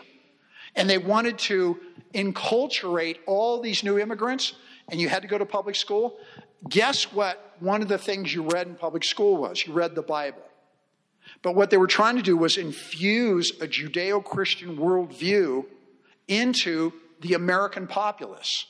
[0.74, 1.78] And they wanted to
[2.12, 4.54] enculturate all these new immigrants,
[4.88, 6.18] and you had to go to public school.
[6.68, 7.56] Guess what?
[7.60, 10.42] One of the things you read in public school was you read the Bible.
[11.46, 15.64] But what they were trying to do was infuse a Judeo Christian worldview
[16.26, 18.66] into the American populace.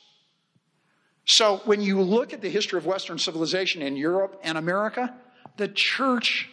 [1.25, 5.11] So when you look at the history of Western civilization in Europe and America,
[5.57, 6.49] the church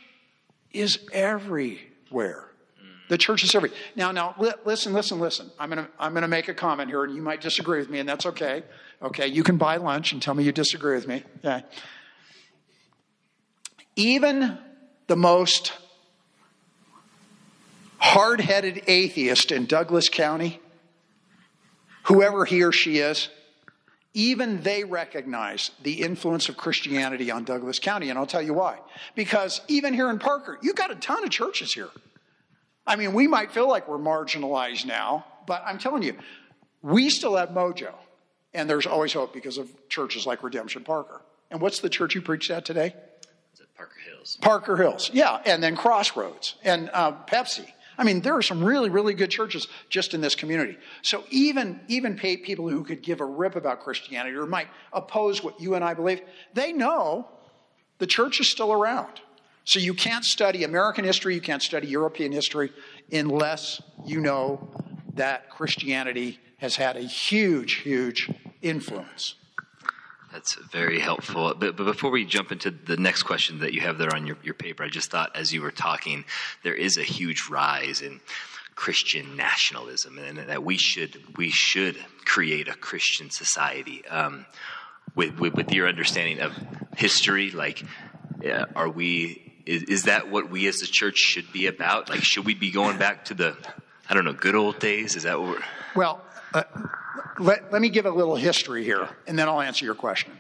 [0.73, 2.49] is everywhere.
[3.11, 3.79] The church is everywhere.
[3.95, 5.51] Now, now, li- listen, listen, listen.
[5.59, 8.09] I'm to I'm to make a comment here, and you might disagree with me, and
[8.09, 8.63] that's okay.
[9.03, 11.23] Okay, you can buy lunch and tell me you disagree with me.
[11.45, 11.63] Okay.
[13.95, 14.57] Even
[15.07, 15.75] the most
[18.05, 20.61] hard headed atheist in Douglas County,
[22.03, 23.31] whoever he or she is,
[24.13, 28.11] even they recognize the influence of Christianity on Douglas County.
[28.11, 28.79] And I'll tell you why.
[29.15, 31.89] Because even here in Parker, you've got a ton of churches here.
[32.87, 36.15] I mean, we might feel like we're marginalized now, but I'm telling you,
[36.83, 37.95] we still have mojo.
[38.53, 41.23] And there's always hope because of churches like Redemption Parker.
[41.51, 42.95] And what's the church you preached at today?
[43.75, 44.39] Parker Hills.
[44.43, 45.41] Parker Hills, yeah.
[45.47, 47.67] And then Crossroads and uh, Pepsi.
[47.97, 50.77] I mean, there are some really, really good churches just in this community.
[51.03, 55.61] So even, even people who could give a rip about Christianity or might oppose what
[55.61, 56.21] you and I believe,
[56.55, 57.29] they know
[57.99, 59.21] the church is still around.
[59.65, 62.71] So you can't study American history, you can't study European history
[63.11, 64.69] unless you know
[65.15, 68.31] that Christianity has had a huge, huge
[68.61, 69.37] influence.
[70.35, 71.55] That's very helpful.
[71.55, 74.37] But, but, before we jump into the next question that you have there on your,
[74.43, 76.25] your paper, I just thought as you were talking,
[76.65, 78.21] there is a huge rise in
[78.75, 84.05] Christian nationalism, and that we should we should create a Christian society.
[84.09, 84.47] Um,
[85.15, 86.53] with, with, with your understanding of
[86.97, 87.85] history, like,
[88.45, 89.53] uh, are we?
[89.67, 92.11] Is, is that what we as the church should be about?
[92.11, 93.57] Like, should we be going back to the,
[94.11, 95.15] I don't know, good old days?
[95.15, 95.65] Is that what we're?
[95.95, 96.21] Well,
[96.53, 96.65] uh,
[97.39, 100.33] let, let me give a little history here, and then I'll answer your question.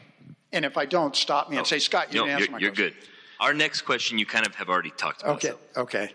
[0.52, 2.58] And if I don't, stop me and oh, say, Scott, you no, didn't answer my
[2.58, 2.84] you're question.
[2.84, 3.08] You're good.
[3.40, 5.36] Our next question you kind of have already talked about.
[5.36, 5.80] Okay, so.
[5.82, 6.14] okay.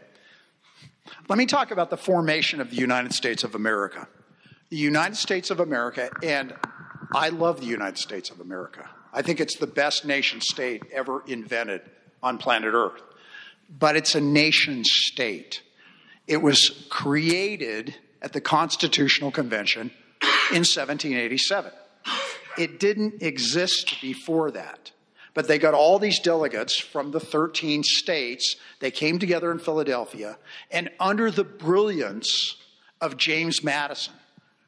[1.27, 4.07] Let me talk about the formation of the United States of America.
[4.69, 6.53] The United States of America, and
[7.13, 8.87] I love the United States of America.
[9.11, 11.81] I think it's the best nation state ever invented
[12.21, 13.01] on planet Earth.
[13.69, 15.61] But it's a nation state.
[16.27, 19.91] It was created at the Constitutional Convention
[20.51, 21.71] in 1787.
[22.57, 24.91] it didn't exist before that.
[25.33, 28.55] But they got all these delegates from the 13 states.
[28.79, 30.37] They came together in Philadelphia,
[30.71, 32.57] and under the brilliance
[32.99, 34.13] of James Madison,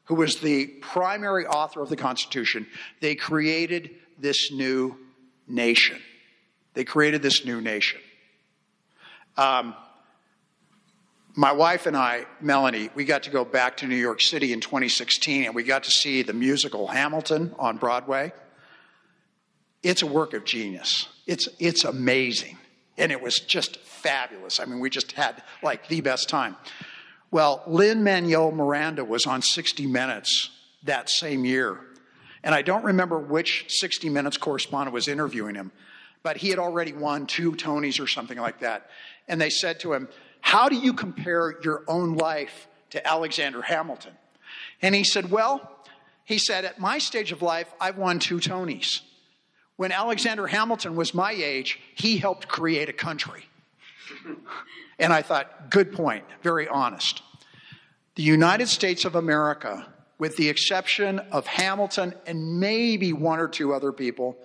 [0.04, 2.66] who was the primary author of the Constitution,
[3.00, 4.96] they created this new
[5.48, 6.00] nation.
[6.74, 8.00] They created this new nation.
[9.36, 9.74] Um,
[11.34, 14.60] my wife and I, Melanie, we got to go back to New York City in
[14.60, 18.32] 2016 and we got to see the musical Hamilton on Broadway.
[19.82, 21.08] It's a work of genius.
[21.26, 22.58] It's, it's amazing.
[22.98, 24.60] And it was just fabulous.
[24.60, 26.56] I mean, we just had like the best time.
[27.30, 30.50] Well, Lin-Manuel Miranda was on 60 Minutes
[30.84, 31.80] that same year.
[32.44, 35.72] And I don't remember which 60 Minutes correspondent was interviewing him,
[36.22, 38.90] but he had already won two Tonys or something like that.
[39.28, 40.08] And they said to him,
[40.42, 44.12] How do you compare your own life to Alexander Hamilton?
[44.82, 45.70] And he said, Well,
[46.24, 49.00] he said, At my stage of life, I've won two Tonys.
[49.76, 53.46] When Alexander Hamilton was my age, he helped create a country.
[54.98, 57.22] And I thought, good point, very honest.
[58.14, 59.86] The United States of America,
[60.18, 64.36] with the exception of Hamilton and maybe one or two other people,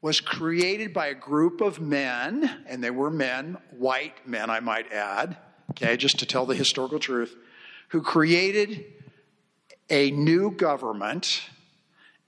[0.00, 4.92] was created by a group of men, and they were men, white men, I might
[4.92, 5.36] add,
[5.70, 7.34] okay, just to tell the historical truth,
[7.88, 8.84] who created
[9.90, 11.42] a new government,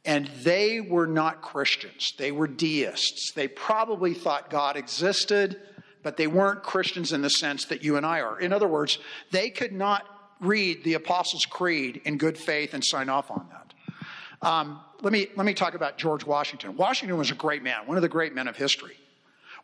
[0.05, 2.15] and they were not Christians.
[2.19, 3.33] They were deists.
[3.33, 5.61] They probably thought God existed
[6.03, 8.41] but they weren't Christians in the sense that you and I are.
[8.41, 8.99] In other words,
[9.31, 10.07] they could not
[10.41, 13.70] read the Apostles' Creed in good faith and sign off on that.
[14.43, 16.77] Um, let, me, let me talk about George Washington.
[16.77, 18.97] Washington was a great man, one of the great men of history.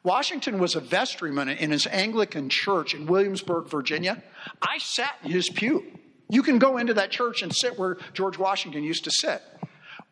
[0.02, 4.22] Washington was a vestryman in his Anglican church in Williamsburg, Virginia.
[4.62, 5.84] I sat in his pew.
[6.28, 9.42] You can go into that church and sit where George Washington used to sit.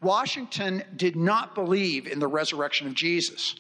[0.01, 3.57] Washington did not believe in the resurrection of Jesus.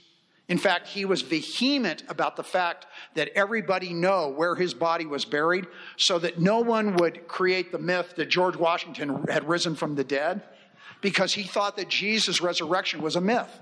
[0.49, 5.25] In fact, he was vehement about the fact that everybody know where his body was
[5.25, 9.95] buried so that no one would create the myth that George Washington had risen from
[9.95, 10.43] the dead
[11.05, 13.61] because he thought that Jesus' resurrection was a myth.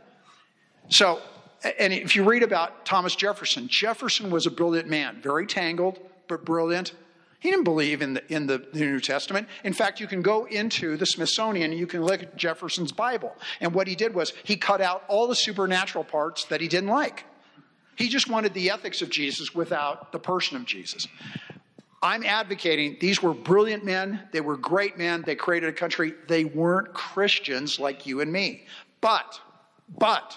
[0.91, 1.21] So,
[1.77, 6.45] and if you read about Thomas Jefferson, Jefferson was a brilliant man, very tangled, but
[6.45, 6.95] brilliant.
[7.41, 9.49] He didn't believe in the, in the, the, New Testament.
[9.65, 13.37] In fact, you can go into the Smithsonian and you can look at Jefferson's Bible.
[13.61, 16.91] And what he did was he cut out all the supernatural parts that he didn't
[16.91, 17.25] like.
[17.97, 21.09] He just wanted the ethics of Jesus without the person of Jesus.
[22.03, 24.21] I'm advocating these were brilliant men.
[24.33, 25.23] They were great men.
[25.25, 26.15] They created a country.
[26.27, 28.67] They weren't Christians like you and me.
[29.01, 29.41] But,
[29.97, 30.37] but,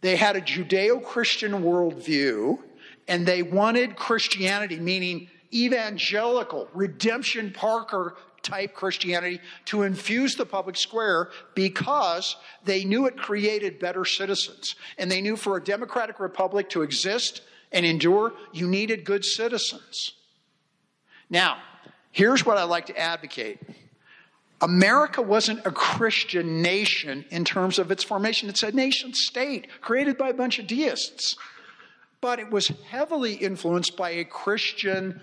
[0.00, 2.58] they had a Judeo Christian worldview
[3.06, 11.30] and they wanted Christianity, meaning evangelical, redemption Parker type Christianity to infuse the public square
[11.54, 14.76] because they knew it created better citizens.
[14.98, 17.42] And they knew for a democratic republic to exist
[17.72, 20.12] and endure, you needed good citizens.
[21.30, 21.58] Now,
[22.10, 23.60] here's what I'd like to advocate.
[24.60, 28.48] America wasn't a Christian nation in terms of its formation.
[28.48, 31.36] It's a nation state created by a bunch of deists.
[32.20, 35.20] But it was heavily influenced by a Christian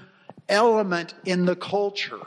[0.47, 2.25] element in the culture,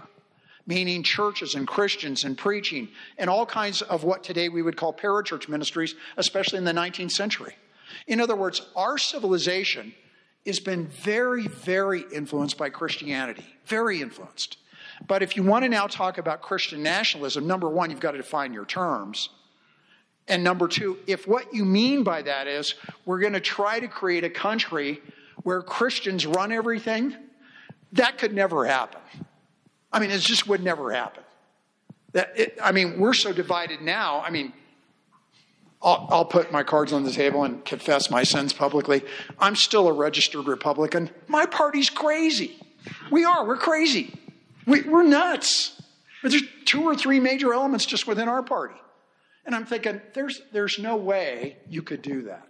[0.66, 4.92] meaning churches and Christians and preaching and all kinds of what today we would call
[4.92, 7.54] parachurch ministries, especially in the 19th century.
[8.06, 9.94] In other words, our civilization
[10.48, 14.58] has been very, very influenced by Christianity, very influenced.
[15.06, 18.16] But if you want to now talk about Christian nationalism, number one, you've got to
[18.16, 19.28] define your terms.
[20.26, 23.88] And number two, if what you mean by that is we're going to try to
[23.88, 25.00] create a country
[25.44, 27.14] where Christians run everything,
[27.92, 29.00] that could never happen.
[29.92, 31.22] I mean, it just would never happen.
[32.12, 34.20] That it, I mean, we're so divided now.
[34.20, 34.52] I mean,
[35.80, 39.02] I'll, I'll, put my cards on the table and confess my sins publicly.
[39.38, 41.08] I'm still a registered Republican.
[41.28, 42.58] My party's crazy.
[43.12, 43.46] We are.
[43.46, 44.12] We're crazy.
[44.66, 45.80] We, we're nuts.
[46.22, 48.74] But there's two or three major elements just within our party.
[49.46, 52.46] And I'm thinking, there's, there's no way you could do that.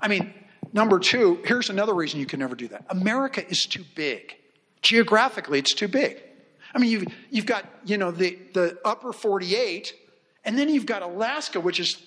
[0.00, 0.34] I mean,
[0.72, 4.36] number two, here's another reason you can never do that America is too big.
[4.82, 6.22] Geographically, it's too big.
[6.74, 9.94] I mean, you've, you've got, you know, the, the upper 48,
[10.44, 12.02] and then you've got Alaska, which is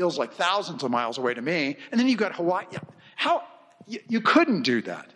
[0.00, 2.64] feels like thousands of miles away to me, and then you've got Hawaii.
[3.16, 3.42] How,
[3.86, 5.10] you, you couldn't do that.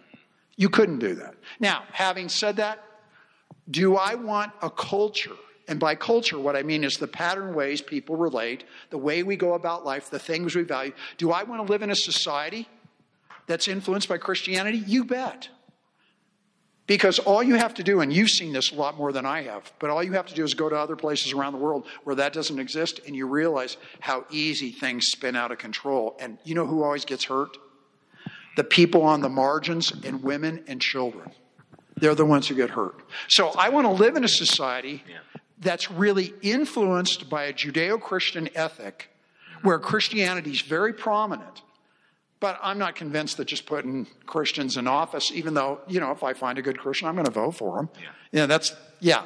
[0.56, 1.36] You couldn't do that.
[1.58, 2.84] Now, having said that,
[3.70, 5.38] do I want a culture?
[5.68, 9.36] And by culture, what I mean is the pattern ways people relate, the way we
[9.36, 10.92] go about life, the things we value.
[11.16, 12.68] Do I want to live in a society
[13.46, 14.82] that's influenced by Christianity?
[14.86, 15.48] You bet.
[16.86, 19.42] Because all you have to do, and you've seen this a lot more than I
[19.42, 21.86] have, but all you have to do is go to other places around the world
[22.04, 26.14] where that doesn't exist, and you realize how easy things spin out of control.
[26.20, 27.56] And you know who always gets hurt?
[28.56, 31.30] The people on the margins and women and children.
[31.96, 33.00] They're the ones who get hurt.
[33.28, 35.02] So I want to live in a society
[35.60, 39.10] that's really influenced by a Judeo Christian ethic
[39.62, 41.62] where Christianity is very prominent.
[42.44, 46.22] But I'm not convinced that just putting Christians in office, even though, you know, if
[46.22, 47.88] I find a good Christian, I'm going to vote for them.
[47.98, 48.08] Yeah.
[48.32, 49.22] Yeah, that's, yeah.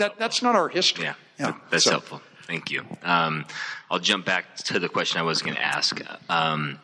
[0.00, 1.04] That, that's not our history.
[1.38, 2.20] Yeah, that's so- helpful.
[2.48, 2.84] Thank you.
[3.04, 3.44] Um,
[3.88, 6.00] I'll jump back to the question I was going to ask.
[6.28, 6.80] Um,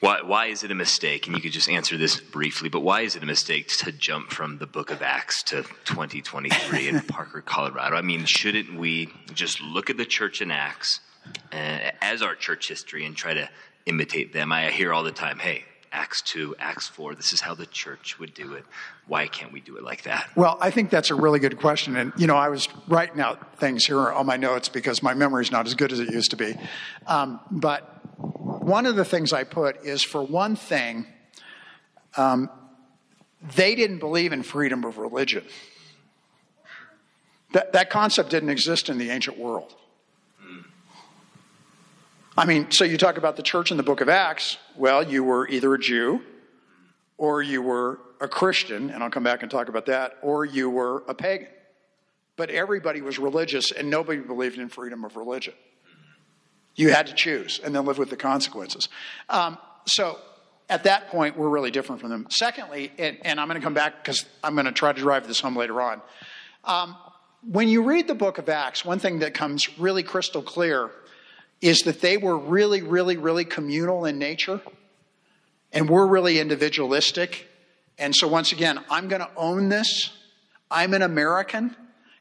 [0.00, 1.28] why, why is it a mistake?
[1.28, 4.30] And you could just answer this briefly, but why is it a mistake to jump
[4.30, 7.94] from the book of Acts to 2023 in Parker, Colorado?
[7.94, 10.98] I mean, shouldn't we just look at the church in Acts
[11.52, 13.48] as our church history and try to
[13.86, 14.52] imitate them?
[14.52, 18.18] I hear all the time, hey, Acts 2, Acts 4, this is how the church
[18.18, 18.64] would do it.
[19.06, 20.28] Why can't we do it like that?
[20.36, 21.96] Well, I think that's a really good question.
[21.96, 25.50] And, you know, I was writing out things here on my notes because my memory's
[25.50, 26.54] not as good as it used to be.
[27.06, 31.06] Um, but one of the things I put is for one thing,
[32.16, 32.50] um,
[33.56, 35.44] they didn't believe in freedom of religion.
[37.52, 39.74] That, that concept didn't exist in the ancient world.
[42.38, 44.58] I mean, so you talk about the church in the book of Acts.
[44.76, 46.22] Well, you were either a Jew
[47.16, 50.70] or you were a Christian, and I'll come back and talk about that, or you
[50.70, 51.48] were a pagan.
[52.36, 55.54] But everybody was religious, and nobody believed in freedom of religion.
[56.76, 58.88] You had to choose and then live with the consequences.
[59.28, 59.58] Um,
[59.88, 60.16] so
[60.68, 62.28] at that point, we're really different from them.
[62.30, 65.26] Secondly, and, and I'm going to come back because I'm going to try to drive
[65.26, 66.00] this home later on.
[66.62, 66.96] Um,
[67.42, 70.92] when you read the book of Acts, one thing that comes really crystal clear
[71.60, 74.60] is that they were really, really, really communal in nature,
[75.72, 77.48] and we're really individualistic.
[77.98, 80.12] And so, once again, I'm going to own this.
[80.70, 81.74] I'm an American.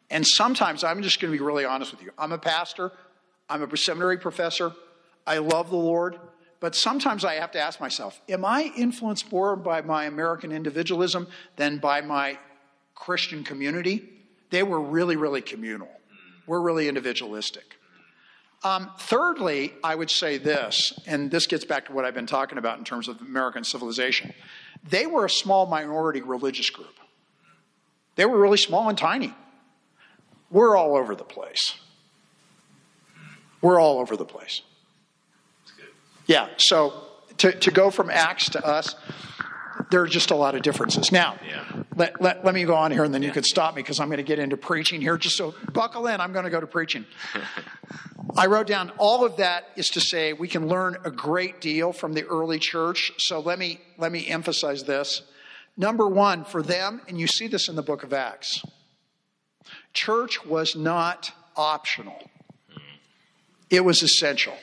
[0.09, 2.11] And sometimes I'm just going to be really honest with you.
[2.17, 2.91] I'm a pastor,
[3.49, 4.71] I'm a seminary professor,
[5.25, 6.17] I love the Lord.
[6.59, 11.27] But sometimes I have to ask myself, am I influenced more by my American individualism
[11.55, 12.39] than by my
[12.95, 14.09] Christian community?
[14.49, 15.89] They were really, really communal.
[16.47, 17.76] We're really individualistic.
[18.63, 22.57] Um, thirdly, I would say this, and this gets back to what I've been talking
[22.57, 24.33] about in terms of American civilization.
[24.89, 26.95] They were a small minority religious group.
[28.15, 29.33] They were really small and tiny.
[30.49, 31.75] We're all over the place.
[33.61, 34.61] We're all over the place.
[36.25, 36.93] Yeah, so
[37.37, 38.95] to, to go from Acts to us,
[39.89, 41.11] there are just a lot of differences.
[41.11, 41.83] Now, Yeah.
[41.95, 44.07] let, let, let me go on here and then you could stop me because I'm
[44.07, 45.17] going to get into preaching here.
[45.17, 47.05] Just so buckle in, I'm going to go to preaching.
[48.37, 51.93] I wrote down all of that is to say we can learn a great deal
[51.93, 53.13] from the early church.
[53.17, 55.23] So let me let me emphasize this.
[55.77, 58.63] Number one, for them, and you see this in the book of Acts,
[59.93, 62.29] church was not optional.
[63.69, 64.55] It was essential.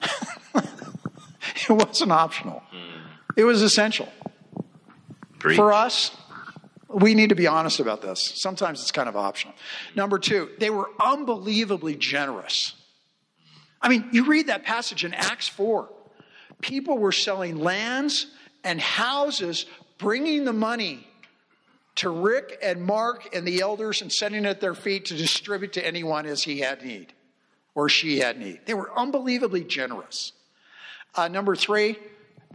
[0.54, 2.62] it wasn't optional.
[2.70, 3.09] Hmm.
[3.36, 4.08] It was essential.
[5.38, 5.56] Preach.
[5.56, 6.10] For us,
[6.88, 8.20] we need to be honest about this.
[8.36, 9.54] Sometimes it's kind of optional.
[9.94, 12.74] Number two, they were unbelievably generous.
[13.80, 15.88] I mean, you read that passage in Acts 4.
[16.60, 18.26] People were selling lands
[18.64, 19.64] and houses,
[19.98, 21.06] bringing the money
[21.96, 25.74] to Rick and Mark and the elders and setting it at their feet to distribute
[25.74, 27.12] to anyone as he had need
[27.74, 28.60] or she had need.
[28.66, 30.32] They were unbelievably generous.
[31.14, 31.98] Uh, number three,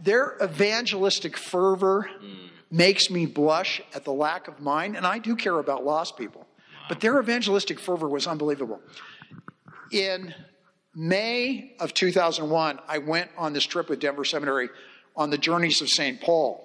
[0.02, 2.36] their evangelistic fervor mm.
[2.70, 6.46] makes me blush at the lack of mine, and I do care about lost people.
[6.88, 8.80] But their evangelistic fervor was unbelievable.
[9.90, 10.34] In
[10.94, 14.68] May of 2001, I went on this trip with Denver Seminary
[15.16, 16.20] on the journeys of St.
[16.20, 16.62] Paul.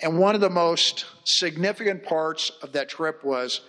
[0.00, 3.60] And one of the most significant parts of that trip was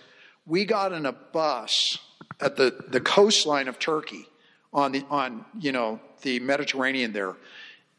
[0.44, 1.98] we got in a bus
[2.40, 4.26] at the, the coastline of Turkey
[4.72, 7.34] on the on you know the Mediterranean there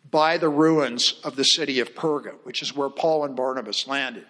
[0.10, 4.26] by the ruins of the city of Perga, which is where Paul and Barnabas landed.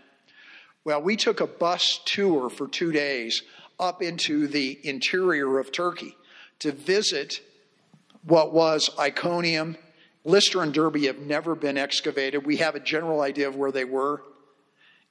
[0.83, 3.43] Well, we took a bus tour for two days
[3.79, 6.15] up into the interior of Turkey
[6.59, 7.41] to visit
[8.23, 9.77] what was Iconium.
[10.23, 12.45] Lystra and Derbe have never been excavated.
[12.45, 14.23] We have a general idea of where they were.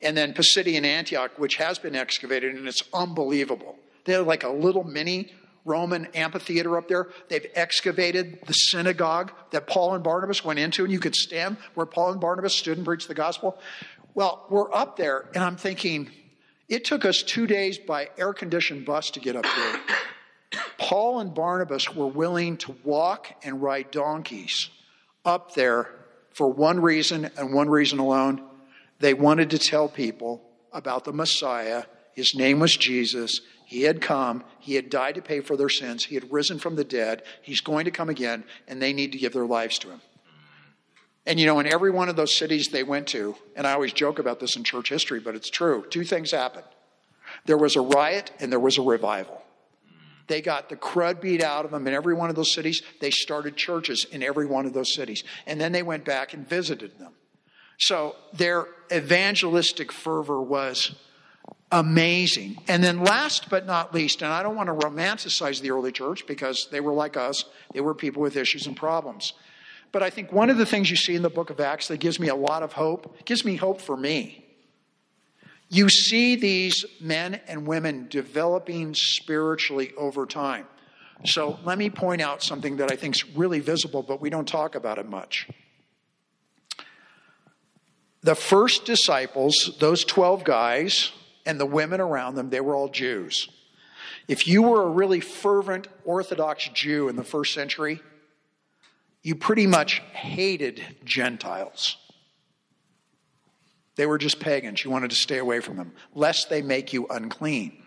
[0.02, 3.76] And then Pisidian Antioch, which has been excavated, and it's unbelievable.
[4.04, 5.32] They're like a little mini
[5.66, 7.08] Roman amphitheater up there.
[7.28, 11.86] They've excavated the synagogue that Paul and Barnabas went into, and you could stand where
[11.86, 13.58] Paul and Barnabas stood and preached the gospel.
[14.14, 16.10] Well, we're up there, and I'm thinking,
[16.68, 19.80] it took us two days by air conditioned bus to get up there.
[20.78, 24.70] Paul and Barnabas were willing to walk and ride donkeys
[25.24, 25.90] up there
[26.30, 28.42] for one reason and one reason alone
[28.98, 30.42] They wanted to tell people
[30.72, 31.84] about the Messiah.
[32.14, 33.42] His name was Jesus.
[33.68, 34.44] He had come.
[34.60, 36.04] He had died to pay for their sins.
[36.04, 37.24] He had risen from the dead.
[37.42, 40.00] He's going to come again, and they need to give their lives to him.
[41.26, 43.92] And you know, in every one of those cities they went to, and I always
[43.92, 46.66] joke about this in church history, but it's true, two things happened.
[47.44, 49.42] There was a riot and there was a revival.
[50.28, 52.82] They got the crud beat out of them in every one of those cities.
[53.00, 55.24] They started churches in every one of those cities.
[55.44, 57.14] And then they went back and visited them.
[57.78, 60.94] So their evangelistic fervor was
[61.72, 62.58] amazing.
[62.68, 66.26] And then last but not least, and I don't want to romanticize the early church
[66.26, 69.32] because they were like us, they were people with issues and problems.
[69.92, 71.98] But I think one of the things you see in the book of Acts that
[71.98, 74.44] gives me a lot of hope, gives me hope for me.
[75.68, 80.66] You see these men and women developing spiritually over time.
[81.24, 84.46] So let me point out something that I think is really visible, but we don't
[84.46, 85.48] talk about it much.
[88.22, 91.12] The first disciples, those 12 guys,
[91.47, 93.49] and the women around them, they were all Jews.
[94.28, 98.01] If you were a really fervent Orthodox Jew in the first century,
[99.22, 101.97] you pretty much hated Gentiles.
[103.94, 104.84] They were just pagans.
[104.84, 107.82] You wanted to stay away from them, lest they make you unclean.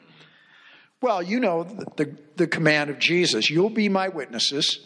[1.02, 4.80] Well, you know the, the, the, command of Jesus you'll be my witnesses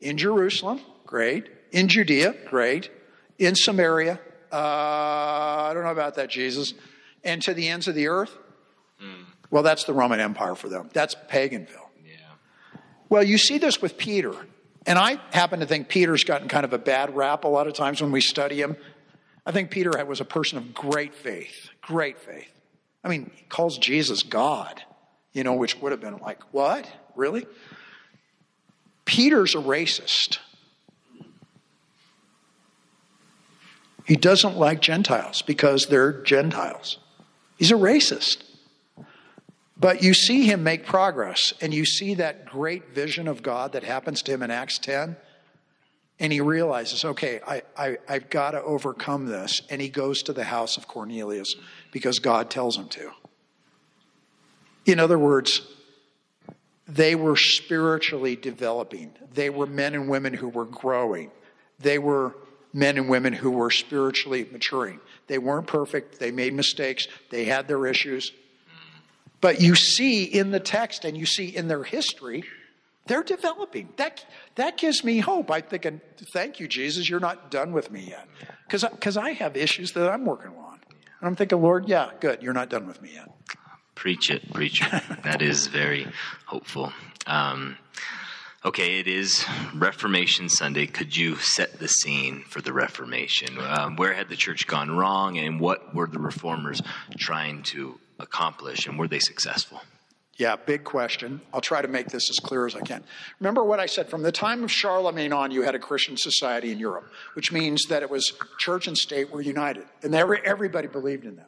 [0.00, 1.50] in Jerusalem, great.
[1.70, 2.90] In Judea, great.
[3.38, 4.18] In Samaria,
[4.50, 6.72] uh, I don't know about that, Jesus.
[7.22, 8.36] And to the ends of the earth?
[9.02, 9.24] Mm.
[9.50, 10.88] Well, that's the Roman Empire for them.
[10.92, 11.88] That's Paganville.
[12.04, 12.16] Yeah.
[13.08, 14.34] Well, you see this with Peter.
[14.86, 17.74] And I happen to think Peter's gotten kind of a bad rap a lot of
[17.74, 18.76] times when we study him.
[19.44, 22.50] I think Peter was a person of great faith, great faith.
[23.02, 24.82] I mean, he calls Jesus God,
[25.32, 26.90] you know, which would have been like, what?
[27.16, 27.46] Really?
[29.04, 30.38] Peter's a racist.
[34.06, 36.98] He doesn't like Gentiles because they're Gentiles.
[37.60, 38.38] He's a racist.
[39.76, 43.84] But you see him make progress, and you see that great vision of God that
[43.84, 45.16] happens to him in Acts 10
[46.20, 49.62] and he realizes, okay, I, I, I've got to overcome this.
[49.70, 51.56] And he goes to the house of Cornelius
[51.92, 53.10] because God tells him to.
[54.84, 55.62] In other words,
[56.86, 59.12] they were spiritually developing.
[59.32, 61.30] They were men and women who were growing.
[61.78, 62.36] They were
[62.72, 65.00] men and women who were spiritually maturing.
[65.26, 66.18] They weren't perfect.
[66.18, 67.08] They made mistakes.
[67.30, 68.32] They had their issues.
[69.40, 72.44] But you see in the text and you see in their history
[73.06, 73.88] they're developing.
[73.96, 75.50] That, that gives me hope.
[75.50, 76.00] I'm thinking,
[76.32, 78.28] thank you, Jesus, you're not done with me yet.
[78.68, 80.78] Because I have issues that I'm working on.
[80.88, 83.28] And I'm thinking, Lord, yeah, good, you're not done with me yet.
[83.96, 85.02] Preach it, preach it.
[85.24, 86.06] that is very
[86.46, 86.92] hopeful.
[87.26, 87.76] Um,
[88.64, 89.44] okay, it is
[89.74, 90.86] Reformation Sunday.
[90.86, 93.58] Could you set the scene for the Reformation?
[93.58, 96.82] Um, where had the church gone wrong, and what were the reformers
[97.18, 99.80] trying to accomplish, and were they successful?
[100.36, 101.42] Yeah, big question.
[101.52, 103.04] I'll try to make this as clear as I can.
[103.40, 106.72] Remember what I said from the time of Charlemagne on, you had a Christian society
[106.72, 110.88] in Europe, which means that it was church and state were united, and every, everybody
[110.88, 111.42] believed in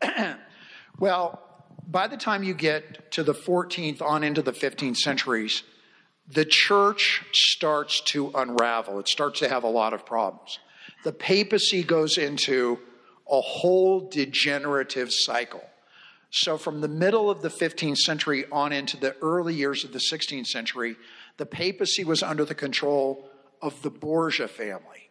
[0.00, 0.38] that.
[0.98, 1.40] well,
[1.88, 5.62] by the time you get to the 14th on into the 15th centuries,
[6.28, 8.98] the church starts to unravel.
[8.98, 10.58] It starts to have a lot of problems.
[11.04, 12.78] The papacy goes into
[13.30, 15.64] a whole degenerative cycle.
[16.30, 20.00] So, from the middle of the 15th century on into the early years of the
[20.00, 20.96] 16th century,
[21.36, 23.28] the papacy was under the control
[23.62, 25.10] of the Borgia family.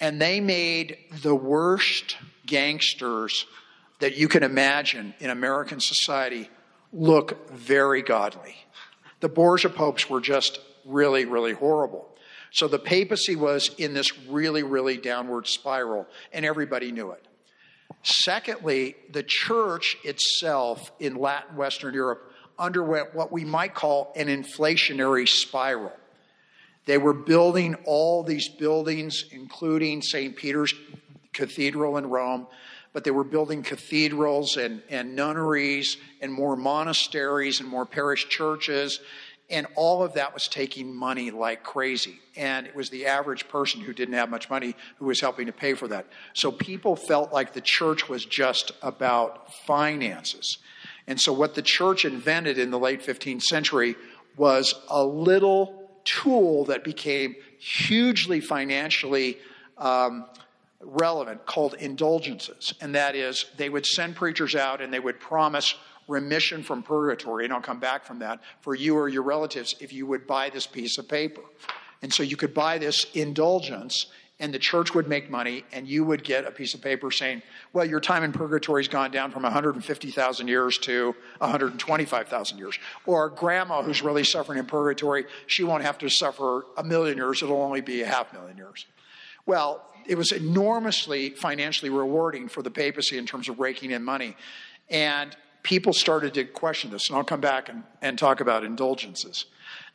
[0.00, 3.46] And they made the worst gangsters
[4.00, 6.50] that you can imagine in American society
[6.92, 8.56] look very godly.
[9.20, 12.08] The Borgia popes were just really, really horrible.
[12.50, 17.24] So the papacy was in this really, really downward spiral, and everybody knew it.
[18.02, 25.26] Secondly, the church itself in Latin Western Europe underwent what we might call an inflationary
[25.26, 25.92] spiral.
[26.86, 30.36] They were building all these buildings, including St.
[30.36, 30.74] Peter's
[31.32, 32.46] Cathedral in Rome,
[32.94, 39.00] but they were building cathedrals and, and nunneries and more monasteries and more parish churches
[39.50, 42.18] and all of that was taking money like crazy.
[42.34, 45.52] And it was the average person who didn't have much money who was helping to
[45.52, 46.06] pay for that.
[46.32, 50.58] So people felt like the church was just about finances.
[51.06, 53.96] And so what the church invented in the late 15th century
[54.36, 59.38] was a little tool that became hugely financially
[59.76, 60.24] um,
[60.84, 62.74] relevant called indulgences.
[62.80, 65.74] And that is, they would send preachers out and they would promise
[66.08, 69.92] remission from purgatory, and I'll come back from that, for you or your relatives if
[69.92, 71.42] you would buy this piece of paper.
[72.02, 74.06] And so you could buy this indulgence,
[74.38, 77.40] and the church would make money, and you would get a piece of paper saying,
[77.72, 82.78] well, your time in purgatory has gone down from 150,000 years to 125,000 years.
[83.06, 87.42] Or grandma who's really suffering in purgatory, she won't have to suffer a million years,
[87.42, 88.84] it'll only be a half million years.
[89.46, 94.36] Well, it was enormously financially rewarding for the papacy in terms of raking in money.
[94.90, 99.46] And people started to question this, and I'll come back and, and talk about indulgences.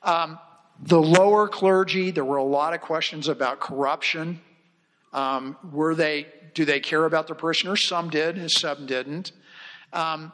[0.04, 0.40] Um,
[0.82, 4.40] the lower clergy, there were a lot of questions about corruption.
[5.14, 7.82] Um, were they, do they care about their parishioners?
[7.84, 9.32] Some did, some didn't.
[9.92, 10.32] Um,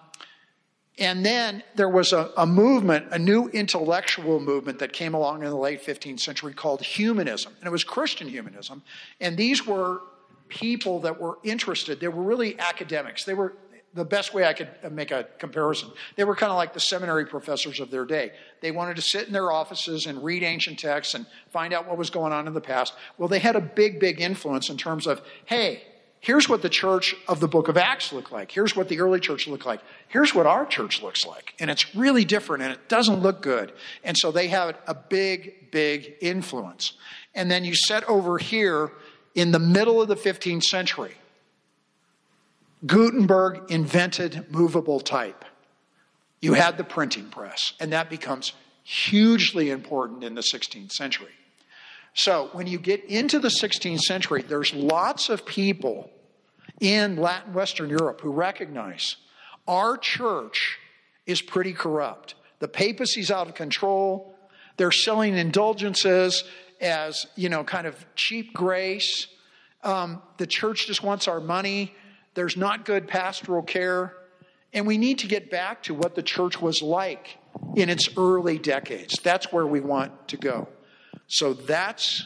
[0.98, 5.50] and then there was a, a, movement, a new intellectual movement that came along in
[5.50, 7.54] the late 15th century called humanism.
[7.60, 8.82] And it was Christian humanism.
[9.20, 10.02] And these were
[10.48, 12.00] people that were interested.
[12.00, 13.26] They were really academics.
[13.26, 13.54] They were
[13.94, 15.90] the best way I could uh, make a comparison.
[16.16, 18.32] They were kind of like the seminary professors of their day.
[18.62, 21.98] They wanted to sit in their offices and read ancient texts and find out what
[21.98, 22.94] was going on in the past.
[23.18, 25.84] Well, they had a big, big influence in terms of, hey,
[26.26, 28.50] here's what the church of the book of Acts looked like.
[28.50, 29.80] Here's what the early church looked like.
[30.08, 31.54] Here's what our church looks like.
[31.60, 33.72] And it's really different and it doesn't look good.
[34.04, 36.94] And so they had a big, big influence.
[37.36, 38.92] And then you set over here
[39.36, 41.14] in the middle of the 15th century
[42.86, 45.46] Gutenberg invented movable type.
[46.42, 48.54] You had the printing press, and that becomes
[48.84, 51.32] hugely important in the 16th century.
[52.16, 56.10] So, when you get into the 16th century, there's lots of people
[56.80, 59.18] in Latin Western Europe who recognize
[59.68, 60.80] our church
[61.26, 62.36] is pretty corrupt.
[62.60, 64.34] The papacy's out of control.
[64.78, 66.46] They're selling indulgences
[66.80, 69.28] as, you know, kind of cheap grace.
[69.84, 71.94] Um, the church just wants our money.
[72.34, 74.14] There's not good pastoral care.
[74.74, 77.38] And we need to get back to what the church was like
[77.76, 79.20] in its early decades.
[79.22, 80.70] That's where we want to go.
[81.28, 82.26] So that's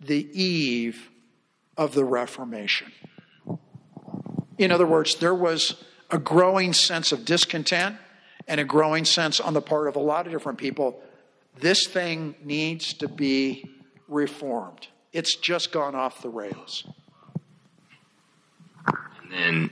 [0.00, 1.10] the eve
[1.76, 2.92] of the Reformation.
[4.56, 7.96] In other words, there was a growing sense of discontent
[8.46, 11.00] and a growing sense on the part of a lot of different people
[11.60, 13.68] this thing needs to be
[14.06, 14.88] reformed.
[15.12, 16.86] It's just gone off the rails.
[18.86, 19.70] And then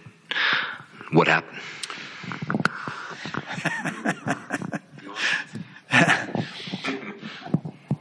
[1.12, 1.60] what happened?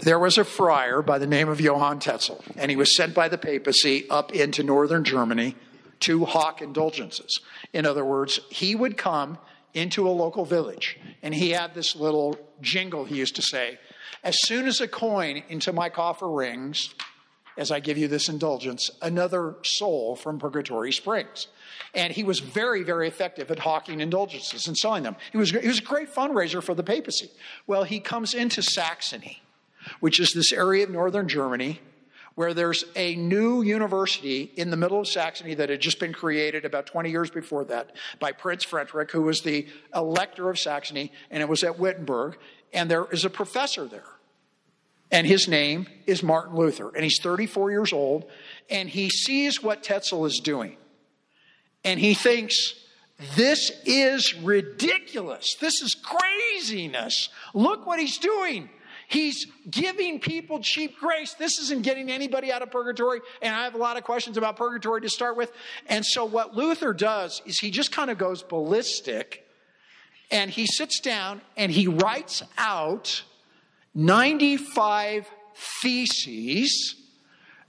[0.06, 3.28] there was a friar by the name of Johann Tetzel, and he was sent by
[3.28, 5.56] the papacy up into northern Germany
[6.01, 7.39] to hawk indulgences.
[7.74, 9.39] In other words, he would come
[9.74, 13.80] into a local village, and he had this little jingle he used to say
[14.24, 16.93] As soon as a coin into my coffer rings,
[17.58, 21.47] as I give you this indulgence, another soul from purgatory springs.
[21.95, 25.16] And he was very, very effective at hawking indulgences and selling them.
[25.32, 27.32] He was, he was a great fundraiser for the papacy.
[27.66, 29.41] Well, he comes into Saxony,
[30.00, 31.80] which is this area of northern Germany
[32.36, 36.66] where there's a new university in the middle of Saxony that had just been created
[36.66, 39.66] about 20 years before that by Prince Frederick, who was the
[39.96, 42.38] elector of Saxony, and it was at Wittenberg.
[42.74, 44.04] And there is a professor there
[45.12, 46.90] and his name is Martin Luther.
[46.94, 48.26] And he's 34 years old,
[48.70, 50.78] and he sees what Tetzel is doing.
[51.84, 52.74] And he thinks,
[53.36, 55.56] this is ridiculous.
[55.56, 57.30] This is craziness.
[57.54, 58.70] Look what he's doing.
[59.08, 61.34] He's giving people cheap grace.
[61.34, 63.22] This isn't getting anybody out of purgatory.
[63.41, 65.51] And I have a lot of questions about purgatory to start with.
[65.88, 69.45] And so, what Luther does is he just kind of goes ballistic
[70.32, 73.24] and he sits down and he writes out
[73.93, 75.30] 95
[75.82, 76.95] theses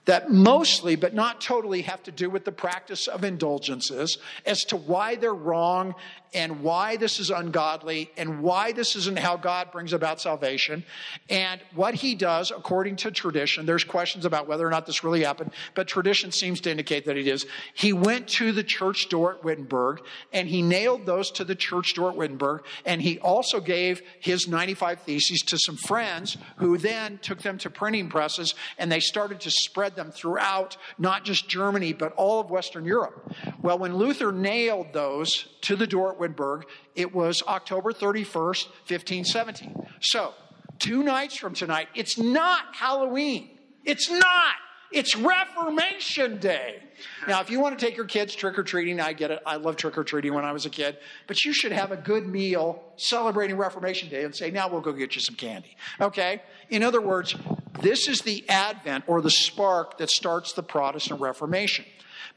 [0.06, 4.76] that mostly, but not totally, have to do with the practice of indulgences as to
[4.76, 5.94] why they're wrong
[6.36, 10.84] and why this is ungodly and why this isn't how God brings about salvation.
[11.30, 15.24] And what he does, according to tradition, there's questions about whether or not this really
[15.24, 17.46] happened, but tradition seems to indicate that it is.
[17.74, 20.02] He went to the church door at Wittenberg
[20.32, 22.64] and he nailed those to the church door at Wittenberg.
[22.84, 27.70] And he also gave his 95 theses to some friends who then took them to
[27.70, 32.50] printing presses and they started to spread them throughout not just Germany, but all of
[32.50, 33.32] Western Europe.
[33.60, 39.86] Well, when Luther nailed those to the door at Wittenberg, it was October 31st, 1517.
[40.00, 40.34] So,
[40.78, 43.58] two nights from tonight, it's not Halloween.
[43.84, 44.54] It's not.
[44.92, 46.82] It's Reformation Day.
[47.26, 49.40] Now, if you want to take your kids trick or treating, I get it.
[49.44, 50.98] I love trick or treating when I was a kid.
[51.26, 54.92] But you should have a good meal celebrating Reformation Day and say, now we'll go
[54.92, 55.76] get you some candy.
[56.00, 56.42] Okay?
[56.70, 57.34] In other words,
[57.80, 61.84] this is the advent or the spark that starts the Protestant Reformation.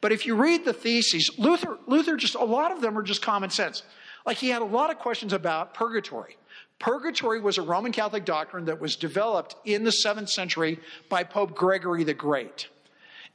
[0.01, 3.21] But if you read the theses, Luther, Luther just, a lot of them are just
[3.21, 3.83] common sense.
[4.25, 6.37] Like he had a lot of questions about purgatory.
[6.79, 10.79] Purgatory was a Roman Catholic doctrine that was developed in the seventh century
[11.09, 12.69] by Pope Gregory the Great.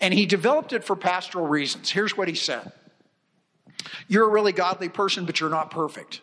[0.01, 1.91] And he developed it for pastoral reasons.
[1.91, 2.73] Here's what he said
[4.09, 6.23] You're a really godly person, but you're not perfect.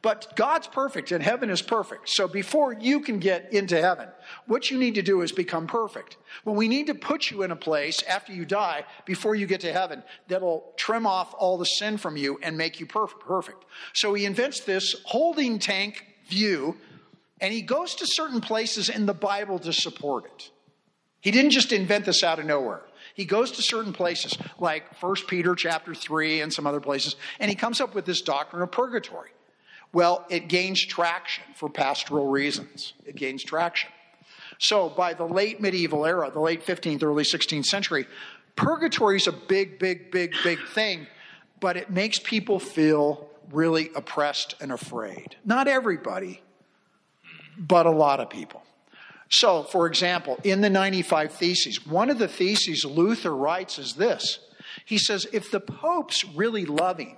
[0.00, 2.08] But God's perfect and heaven is perfect.
[2.08, 4.08] So before you can get into heaven,
[4.46, 6.16] what you need to do is become perfect.
[6.44, 9.62] Well, we need to put you in a place after you die, before you get
[9.62, 13.64] to heaven, that'll trim off all the sin from you and make you perfect.
[13.92, 16.76] So he invents this holding tank view,
[17.40, 20.50] and he goes to certain places in the Bible to support it.
[21.20, 22.82] He didn't just invent this out of nowhere.
[23.14, 27.48] He goes to certain places like 1 Peter chapter 3 and some other places, and
[27.48, 29.30] he comes up with this doctrine of purgatory.
[29.92, 32.92] Well, it gains traction for pastoral reasons.
[33.06, 33.90] It gains traction.
[34.58, 38.06] So by the late medieval era, the late 15th, early 16th century,
[38.56, 41.06] purgatory is a big, big, big, big thing,
[41.60, 45.36] but it makes people feel really oppressed and afraid.
[45.44, 46.42] Not everybody,
[47.56, 48.62] but a lot of people.
[49.30, 54.38] So, for example, in the 95 Theses, one of the theses Luther writes is this.
[54.84, 57.16] He says, if the Pope's really loving,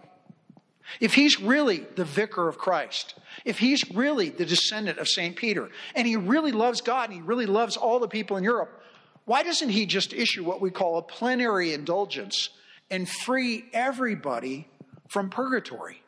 [0.99, 3.15] if he's really the vicar of Christ,
[3.45, 5.37] if he's really the descendant of St.
[5.37, 8.83] Peter, and he really loves God and he really loves all the people in Europe,
[9.25, 12.51] why doesn't he just issue what we call a plenary indulgence
[12.91, 14.67] and free everybody
[15.09, 16.03] from purgatory?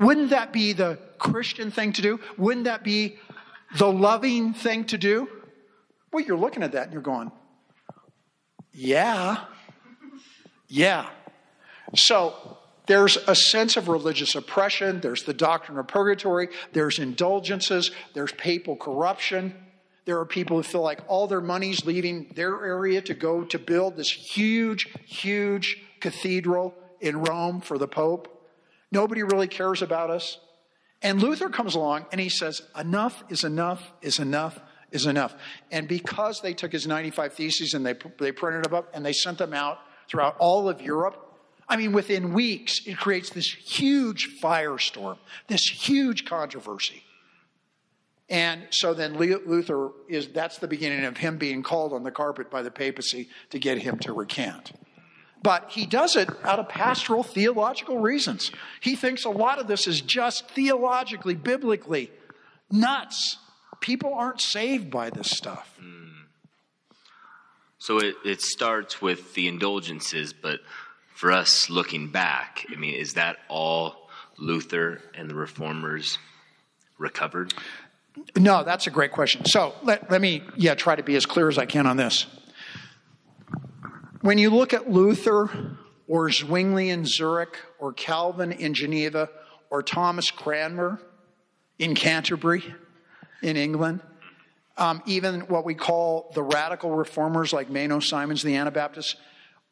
[0.00, 2.20] Wouldn't that be the Christian thing to do?
[2.36, 3.18] Wouldn't that be
[3.76, 5.28] the loving thing to do?
[6.12, 7.30] Well, you're looking at that and you're going,
[8.72, 9.44] yeah,
[10.68, 11.08] yeah.
[11.94, 18.32] So there's a sense of religious oppression, there's the doctrine of purgatory, there's indulgences, there's
[18.32, 19.54] papal corruption.
[20.04, 23.58] There are people who feel like all their money's leaving their area to go to
[23.58, 28.28] build this huge, huge cathedral in Rome for the Pope.
[28.92, 30.38] Nobody really cares about us.
[31.00, 34.58] And Luther comes along and he says, Enough is enough is enough
[34.92, 35.34] is enough.
[35.70, 39.12] And because they took his 95 Theses and they, they printed them up and they
[39.12, 39.78] sent them out
[40.08, 41.23] throughout all of Europe,
[41.68, 47.02] I mean, within weeks, it creates this huge firestorm, this huge controversy.
[48.28, 52.50] And so then Luther is that's the beginning of him being called on the carpet
[52.50, 54.72] by the papacy to get him to recant.
[55.42, 58.50] But he does it out of pastoral theological reasons.
[58.80, 62.10] He thinks a lot of this is just theologically, biblically
[62.70, 63.36] nuts.
[63.80, 65.78] People aren't saved by this stuff.
[65.78, 66.04] Mm.
[67.76, 70.60] So it, it starts with the indulgences, but
[71.14, 76.18] for us looking back, I mean, is that all Luther and the reformers
[76.98, 77.54] recovered?
[78.36, 79.44] No, that's a great question.
[79.44, 82.26] So let, let me, yeah, try to be as clear as I can on this.
[84.22, 85.76] When you look at Luther
[86.08, 89.30] or Zwingli in Zurich or Calvin in Geneva
[89.70, 91.00] or Thomas Cranmer
[91.78, 92.74] in Canterbury
[93.42, 94.00] in England,
[94.76, 99.16] um, even what we call the radical reformers like Menno Simons, the Anabaptists,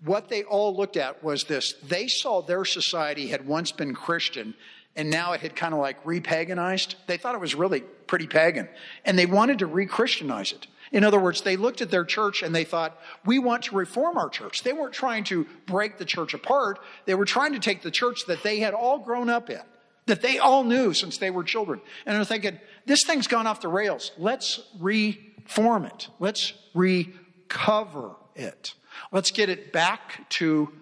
[0.05, 4.55] what they all looked at was this they saw their society had once been Christian
[4.94, 6.96] and now it had kind of like repaganized.
[7.07, 8.68] They thought it was really pretty pagan
[9.05, 10.66] and they wanted to re Christianize it.
[10.92, 14.18] In other words, they looked at their church and they thought, we want to reform
[14.18, 14.62] our church.
[14.62, 16.78] They weren't trying to break the church apart.
[17.07, 19.62] They were trying to take the church that they had all grown up in,
[20.05, 21.80] that they all knew since they were children.
[22.05, 24.12] And they're thinking, this thing's gone off the rails.
[24.18, 26.09] Let's reform it.
[26.18, 28.74] Let's recover it.
[29.11, 30.72] Let's get it back to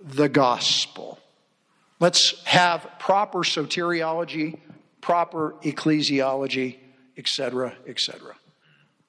[0.00, 1.18] the gospel.
[2.00, 4.58] Let's have proper soteriology,
[5.00, 6.78] proper ecclesiology,
[7.16, 8.34] etc., etc.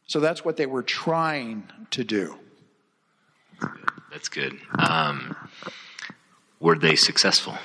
[0.07, 2.35] So that's what they were trying to do.
[4.11, 4.59] That's good.
[4.77, 5.35] Um,
[6.59, 7.57] were they successful?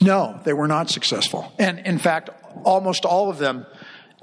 [0.00, 1.52] No, they were not successful.
[1.58, 2.30] And in fact,
[2.64, 3.66] almost all of them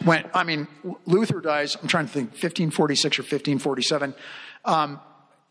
[0.06, 0.28] went.
[0.34, 0.68] I mean,
[1.06, 4.16] Luther dies, I'm trying to think, 1546 or 1547.
[4.66, 5.00] Um,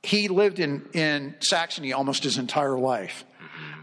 [0.02, 3.24] he lived in, in Saxony almost his entire life.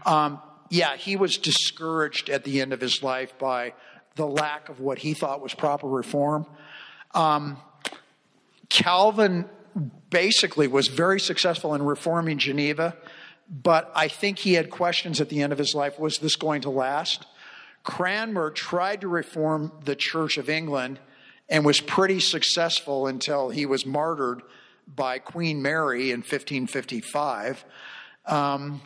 [0.04, 3.74] Um, yeah, he was discouraged at the end of his life by
[4.14, 6.46] the lack of what he thought was proper reform.
[7.14, 7.58] Um,
[8.68, 9.48] Calvin
[10.10, 12.96] basically was very successful in reforming Geneva,
[13.48, 16.62] but I think he had questions at the end of his life was this going
[16.62, 17.26] to last?
[17.82, 21.00] Cranmer tried to reform the Church of England
[21.48, 24.42] and was pretty successful until he was martyred
[24.94, 27.64] by Queen Mary in 1555.
[28.26, 28.82] Um,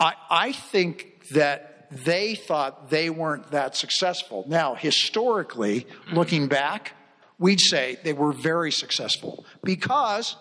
[0.00, 4.44] I, I think that they thought they weren't that successful.
[4.48, 6.92] Now, historically, looking back,
[7.38, 10.36] we'd say they were very successful because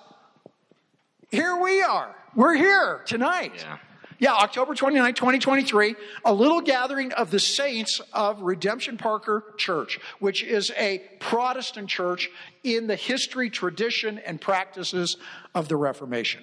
[1.29, 2.15] here we are.
[2.35, 3.53] We're here tonight.
[3.57, 3.77] Yeah.
[4.23, 10.43] Yeah, October 29, 2023, a little gathering of the saints of Redemption Parker Church, which
[10.43, 12.29] is a Protestant church
[12.63, 15.17] in the history, tradition, and practices
[15.53, 16.41] of the Reformation.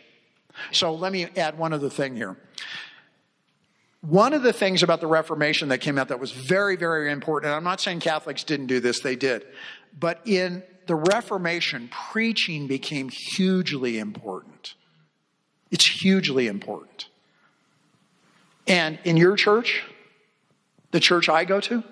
[0.73, 2.37] So let me add one other thing here.
[4.03, 7.49] One of the things about the Reformation that came out that was very, very important,
[7.49, 9.47] and I'm not saying Catholics didn't do this, they did,
[9.99, 14.75] but in the Reformation, preaching became hugely important.
[15.71, 17.07] It's hugely important.
[18.71, 19.83] And in your church,
[20.93, 21.83] the church I go to,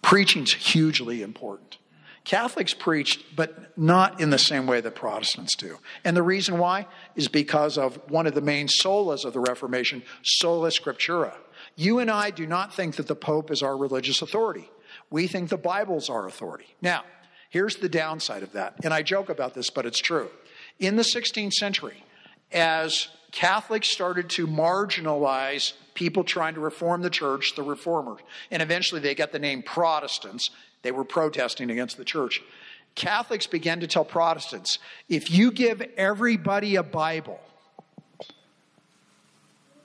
[0.00, 1.78] preaching's hugely important.
[2.22, 5.78] Catholics preach, but not in the same way that Protestants do.
[6.04, 6.86] And the reason why
[7.16, 11.32] is because of one of the main solas of the Reformation, sola scriptura.
[11.74, 14.70] You and I do not think that the Pope is our religious authority.
[15.10, 16.76] We think the Bible's our authority.
[16.80, 17.02] Now,
[17.50, 18.76] here's the downside of that.
[18.84, 20.30] And I joke about this, but it's true.
[20.78, 22.04] In the 16th century,
[22.52, 28.20] as Catholics started to marginalize people trying to reform the church, the reformers,
[28.50, 30.50] and eventually they got the name Protestants,
[30.82, 32.42] they were protesting against the church.
[32.94, 37.40] Catholics began to tell Protestants if you give everybody a Bible,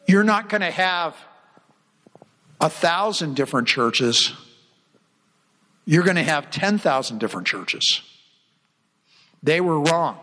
[0.07, 1.15] you're not going to have
[2.59, 4.31] a thousand different churches.
[5.85, 8.01] You're going to have 10,000 different churches.
[9.41, 10.17] They were wrong.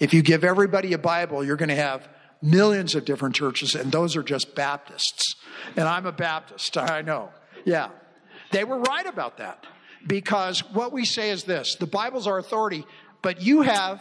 [0.00, 2.08] If you give everybody a Bible, you're going to have
[2.44, 5.34] millions of different churches, and those are just Baptists.
[5.76, 7.30] And I'm a Baptist, I know.
[7.64, 7.88] Yeah.
[8.52, 9.66] They were right about that
[10.06, 12.84] because what we say is this the Bible's our authority,
[13.22, 14.00] but you have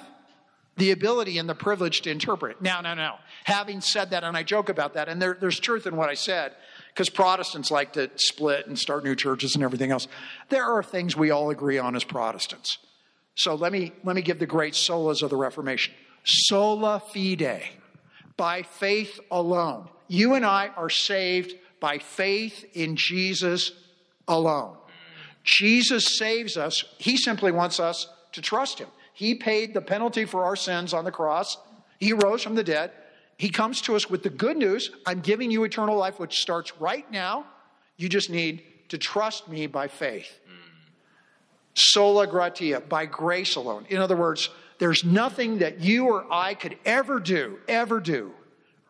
[0.76, 2.62] the ability and the privilege to interpret.
[2.62, 3.16] Now, no, no.
[3.46, 6.16] Having said that, and I joke about that, and there, there's truth in what I
[6.16, 6.54] said,
[6.90, 10.08] because Protestants like to split and start new churches and everything else.
[10.50, 12.80] There are things we all agree on as Protestants.
[13.36, 15.94] So let me, let me give the great solas of the Reformation.
[16.24, 17.64] Sola fide,
[18.38, 19.90] by faith alone.
[20.08, 23.72] You and I are saved by faith in Jesus
[24.28, 24.78] alone.
[25.44, 26.84] Jesus saves us.
[26.98, 28.88] He simply wants us to trust him.
[29.14, 31.58] He paid the penalty for our sins on the cross.
[32.00, 32.92] He rose from the dead.
[33.38, 36.80] He comes to us with the good news I'm giving you eternal life, which starts
[36.80, 37.46] right now.
[37.98, 40.40] You just need to trust me by faith.
[41.76, 43.86] Sola gratia, by grace alone.
[43.90, 44.50] In other words,
[44.80, 48.32] there's nothing that you or I could ever do, ever do,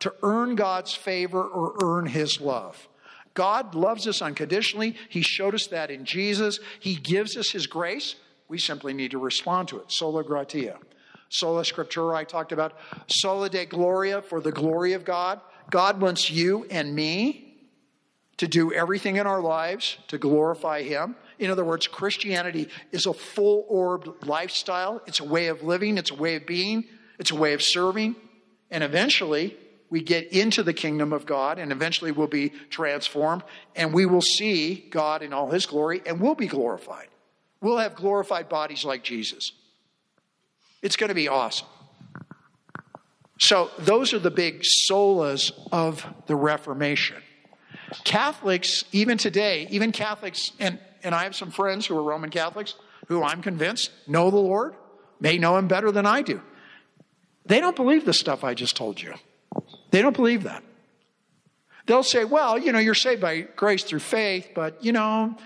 [0.00, 2.88] to earn God's favor or earn his love.
[3.34, 4.96] God loves us unconditionally.
[5.08, 6.60] He showed us that in Jesus.
[6.78, 8.14] He gives us His grace.
[8.48, 9.90] We simply need to respond to it.
[9.90, 10.78] Sola gratia.
[11.28, 12.78] Sola scriptura, I talked about.
[13.08, 15.40] Sola Deo gloria, for the glory of God.
[15.70, 17.56] God wants you and me
[18.36, 21.16] to do everything in our lives to glorify Him.
[21.38, 25.02] In other words, Christianity is a full orbed lifestyle.
[25.06, 26.84] It's a way of living, it's a way of being,
[27.18, 28.16] it's a way of serving.
[28.70, 29.56] And eventually,
[29.90, 33.44] we get into the kingdom of God and eventually we'll be transformed
[33.76, 37.08] and we will see God in all his glory and we'll be glorified.
[37.60, 39.52] We'll have glorified bodies like Jesus.
[40.82, 41.68] It's going to be awesome.
[43.38, 47.16] So, those are the big solas of the Reformation.
[48.04, 52.74] Catholics, even today, even Catholics, and, and I have some friends who are Roman Catholics
[53.08, 54.74] who I'm convinced know the Lord,
[55.20, 56.40] may know him better than I do.
[57.46, 59.14] They don't believe the stuff I just told you.
[59.90, 60.62] They don't believe that.
[61.86, 65.36] They'll say, well, you know, you're saved by grace through faith, but, you know,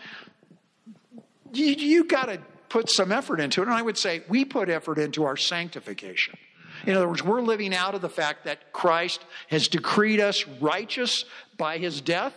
[1.52, 2.38] you, you got to
[2.68, 3.66] put some effort into it.
[3.66, 6.38] And I would say, we put effort into our sanctification.
[6.86, 11.24] In other words, we're living out of the fact that Christ has decreed us righteous
[11.56, 12.34] by his death,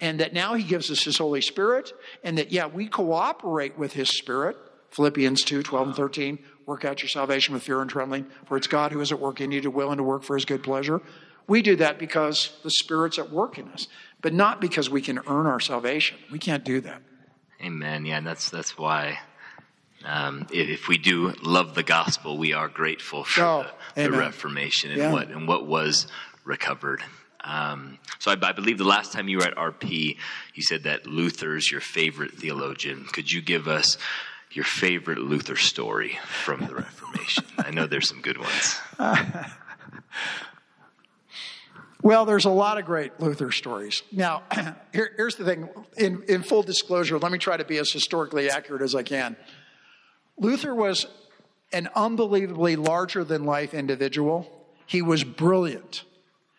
[0.00, 1.92] and that now he gives us his Holy Spirit,
[2.22, 4.56] and that, yeah, we cooperate with his Spirit.
[4.90, 6.38] Philippians 2 12 and 13.
[6.64, 9.40] Work out your salvation with fear and trembling, for it's God who is at work
[9.40, 11.00] in you to will and to work for his good pleasure.
[11.46, 13.86] We do that because the Spirit's at work in us,
[14.20, 16.18] but not because we can earn our salvation.
[16.32, 17.02] We can't do that.
[17.62, 18.04] Amen.
[18.04, 19.18] Yeah, and that's that's why
[20.04, 24.90] um, if we do love the gospel, we are grateful for oh, the, the, Reformation
[24.90, 25.12] and yeah.
[25.12, 26.06] what and what was
[26.44, 27.02] recovered.
[27.46, 30.16] Um, so I, I, believe the last time you were at RP,
[30.54, 33.04] you said that Luther's your favorite theologian.
[33.12, 33.98] Could you give us
[34.50, 37.44] your favorite Luther story from the Reformation?
[37.58, 38.80] I know there's some good ones.
[42.06, 44.04] Well, there's a lot of great Luther stories.
[44.12, 44.44] Now,
[44.92, 48.48] here, here's the thing in, in full disclosure, let me try to be as historically
[48.48, 49.34] accurate as I can.
[50.38, 51.06] Luther was
[51.72, 54.46] an unbelievably larger than life individual.
[54.86, 56.04] He was brilliant.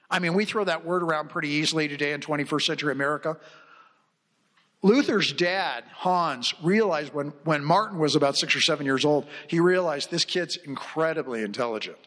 [0.10, 3.38] I mean, we throw that word around pretty easily today in 21st century America.
[4.82, 9.60] Luther's dad, Hans, realized when, when Martin was about six or seven years old, he
[9.60, 11.98] realized this kid's incredibly intelligent.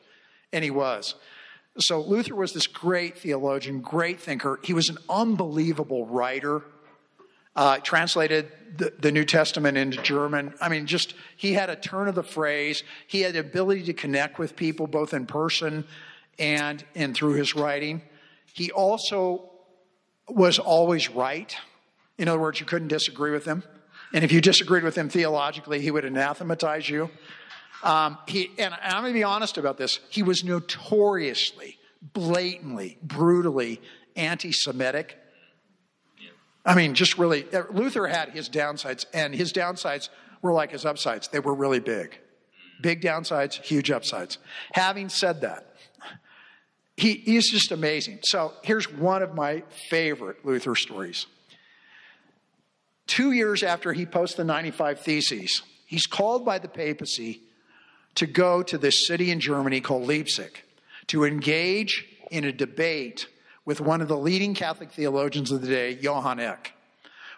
[0.53, 1.17] And he was.
[1.79, 4.61] So Luther was this great theologian, great thinker.
[4.63, 6.63] He was an unbelievable writer.
[7.57, 10.55] Uh, translated the, the, New Testament into German.
[10.61, 12.85] I mean, just he had a turn of the phrase.
[13.09, 15.85] He had the ability to connect with people both in person
[16.41, 18.03] and and through his writing.
[18.53, 19.51] He also
[20.29, 21.55] was always right.
[22.19, 23.63] In other words, you couldn't disagree with him.
[24.13, 27.11] And if you disagreed with him theologically, he would anathematize you.
[27.83, 30.01] Um, he, and I'm going to be honest about this.
[30.11, 31.79] He was notoriously,
[32.13, 33.81] blatantly, brutally
[34.17, 35.17] anti Semitic.
[36.65, 40.11] I mean, just really, uh, Luther had his downsides, and his downsides
[40.43, 41.29] were like his upsides.
[41.29, 42.19] They were really big.
[42.83, 44.39] Big downsides, huge upsides.
[44.73, 45.70] Having said that,
[47.01, 48.19] he, he's just amazing.
[48.23, 51.27] So here's one of my favorite Luther stories.
[53.07, 57.41] Two years after he posts the 95 Theses, he's called by the papacy
[58.17, 60.63] to go to this city in Germany called Leipzig
[61.07, 63.27] to engage in a debate
[63.65, 66.75] with one of the leading Catholic theologians of the day, Johann Eck.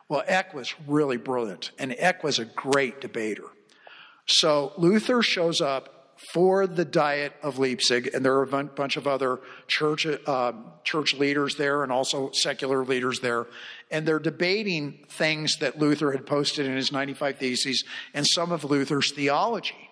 [0.08, 3.44] Well, Eck was really brilliant, and Eck was a great debater.
[4.26, 5.91] So Luther shows up
[6.32, 10.52] for the Diet of Leipzig, and there are a bunch of other church, uh,
[10.84, 13.46] church leaders there and also secular leaders there
[13.92, 18.64] and they're debating things that Luther had posted in his 95 Theses and some of
[18.64, 19.90] Luther's theology.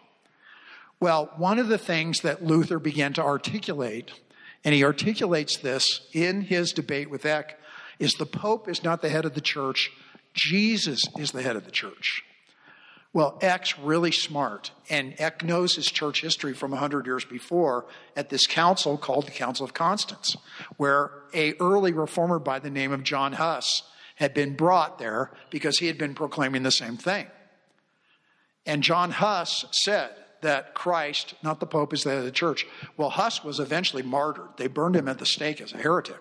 [0.98, 4.10] Well, one of the things that Luther began to articulate,
[4.64, 7.58] and he articulates this in his debate with Eck,
[7.98, 9.90] is the Pope is not the head of the church,
[10.32, 12.24] Jesus is the head of the church.
[13.12, 18.28] Well, Eck's really smart, and Eck knows his church history from 100 years before at
[18.28, 20.36] this council called the Council of Constance,
[20.76, 23.82] where a early reformer by the name of John Huss
[24.14, 27.26] had been brought there because he had been proclaiming the same thing.
[28.64, 30.10] And John Huss said
[30.42, 32.64] that Christ, not the Pope, is the head of the church.
[32.96, 34.50] Well, Huss was eventually martyred.
[34.56, 36.20] They burned him at the stake as a heretic.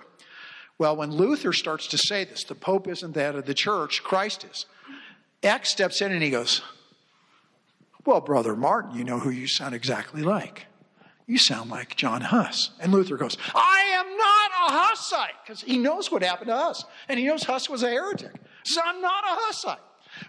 [0.80, 4.02] Well, when Luther starts to say this, the Pope isn't the head of the church,
[4.02, 4.66] Christ is.
[5.44, 6.62] Eck steps in and he goes,
[8.10, 10.66] Well, Brother Martin, you know who you sound exactly like.
[11.28, 12.72] You sound like John Huss.
[12.80, 16.86] And Luther goes, I am not a Hussite, because he knows what happened to Huss.
[17.08, 18.32] And he knows Huss was a heretic.
[18.34, 19.78] He says, I'm not a Hussite.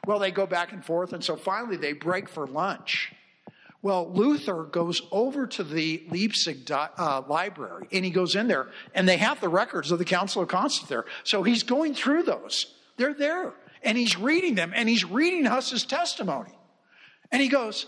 [0.07, 3.15] Well, they go back and forth, and so finally they break for lunch.
[3.81, 9.09] Well, Luther goes over to the Leipzig uh, library and he goes in there, and
[9.09, 11.07] they have the records of the Council of Constance there.
[11.25, 12.75] So he's going through those.
[12.99, 13.55] They're there.
[13.83, 16.51] And he's reading them, and he's reading Huss's testimony.
[17.33, 17.87] And he goes,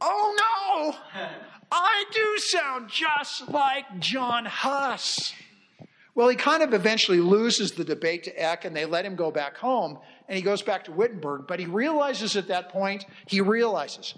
[0.00, 1.30] Oh no!
[1.70, 5.32] I do sound just like John Huss.
[6.14, 9.30] Well, he kind of eventually loses the debate to Eck and they let him go
[9.30, 11.46] back home and he goes back to Wittenberg.
[11.46, 14.14] But he realizes at that point, he realizes,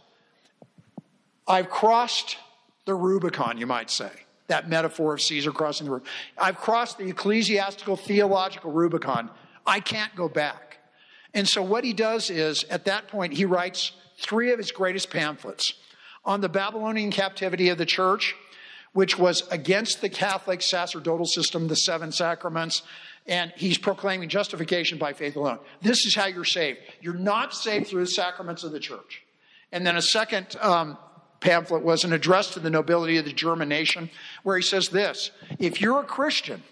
[1.47, 2.39] I've crossed
[2.87, 4.11] the Rubicon, you might say.
[4.49, 6.13] That metaphor of Caesar crossing the Rubicon.
[6.37, 9.31] I've crossed the ecclesiastical theological Rubicon.
[9.67, 10.79] I can't go back.
[11.33, 15.11] And so what he does is, at that point, he writes three of his greatest
[15.11, 15.75] pamphlets
[16.25, 18.35] on the Babylonian captivity of the church,
[18.93, 22.83] which was against the Catholic sacerdotal system, the seven sacraments,
[23.27, 25.59] and he's proclaiming justification by faith alone.
[25.83, 26.79] This is how you're saved.
[27.01, 29.23] You're not saved through the sacraments of the church.
[29.73, 30.99] And then a second um,
[31.41, 34.11] pamphlet was an address to the nobility of the German nation,
[34.43, 36.63] where he says this If you're a Christian,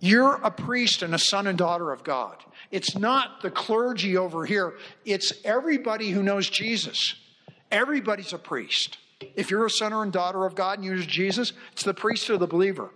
[0.00, 2.36] you're a priest and a son and daughter of God.
[2.70, 4.74] It's not the clergy over here,
[5.04, 7.14] it's everybody who knows Jesus.
[7.70, 8.98] Everybody's a priest.
[9.34, 12.28] If you're a son or daughter of God and you use Jesus, it's the priest
[12.28, 12.90] or the believer.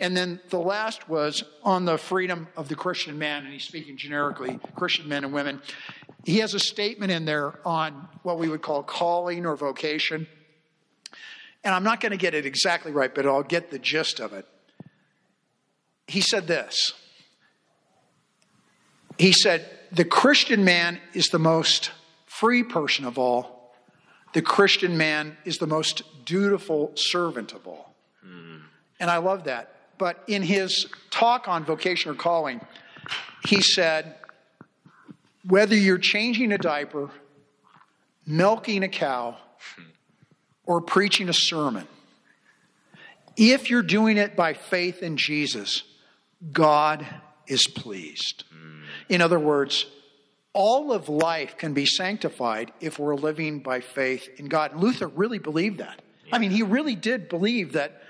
[0.00, 3.96] And then the last was on the freedom of the Christian man, and he's speaking
[3.96, 5.60] generically, Christian men and women.
[6.24, 10.26] He has a statement in there on what we would call calling or vocation.
[11.62, 14.32] And I'm not going to get it exactly right, but I'll get the gist of
[14.32, 14.46] it.
[16.06, 16.92] He said this
[19.18, 21.90] He said, The Christian man is the most
[22.26, 23.62] free person of all
[24.32, 27.94] the Christian man is the most dutiful servant of all.
[28.26, 28.62] Mm.
[28.98, 29.74] And I love that.
[29.98, 32.60] But in his talk on vocation or calling,
[33.46, 34.16] he said,
[35.46, 37.10] whether you're changing a diaper,
[38.26, 39.36] milking a cow,
[40.64, 41.86] or preaching a sermon,
[43.36, 45.82] if you're doing it by faith in Jesus,
[46.50, 47.06] God
[47.46, 48.44] is pleased.
[49.08, 49.86] In other words,
[50.52, 54.72] all of life can be sanctified if we're living by faith in God.
[54.72, 56.00] And Luther really believed that.
[56.26, 56.36] Yeah.
[56.36, 58.02] I mean, he really did believe that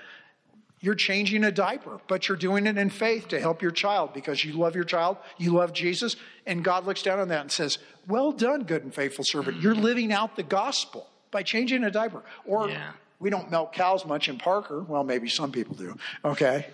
[0.81, 4.43] you're changing a diaper, but you're doing it in faith to help your child because
[4.43, 7.77] you love your child, you love Jesus, and God looks down on that and says,
[8.07, 9.61] Well done, good and faithful servant.
[9.61, 9.83] You're mm-hmm.
[9.83, 12.23] living out the gospel by changing a diaper.
[12.45, 12.91] Or yeah.
[13.23, 14.81] We don't milk cows much in Parker.
[14.81, 15.95] Well, maybe some people do.
[16.25, 16.67] Okay.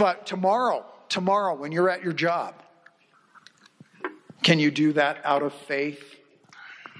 [0.00, 2.54] But tomorrow, tomorrow, when you're at your job,
[4.42, 6.02] can you do that out of faith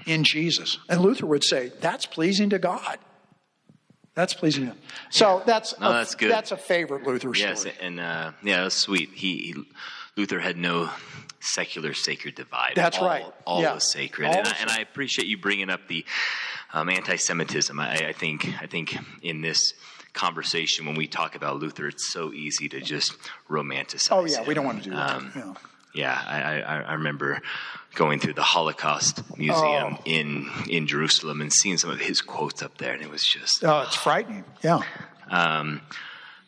[0.05, 0.77] in Jesus?
[0.87, 2.99] And Luther would say, that's pleasing to God.
[4.13, 4.77] That's pleasing to him.
[5.09, 6.29] So that's No, a, that's good.
[6.29, 7.49] That's a favorite Luther story.
[7.49, 9.09] Yes, and uh, yeah, that's sweet.
[9.15, 9.63] He, he
[10.15, 10.91] Luther had no
[11.39, 12.73] secular sacred divide.
[12.75, 13.25] That's all, right.
[13.47, 13.73] All Yeah.
[13.73, 16.05] was sacred, All and, I, and I appreciate you bringing up the
[16.71, 17.79] um, anti-Semitism.
[17.79, 19.73] I, I think I think in this
[20.13, 23.13] conversation when we talk about Luther, it's so easy to just
[23.49, 24.09] romanticize.
[24.11, 25.11] Oh yeah, we don't want to do that.
[25.11, 25.53] Um, Yeah.
[25.93, 27.41] Yeah, I, I, I remember
[27.95, 30.01] going through the Holocaust Museum Oh.
[30.05, 33.61] in in Jerusalem and seeing some of his quotes up there, and it was just
[33.63, 34.45] Oh, it's frightening.
[34.63, 34.79] Yeah.
[35.29, 35.81] um,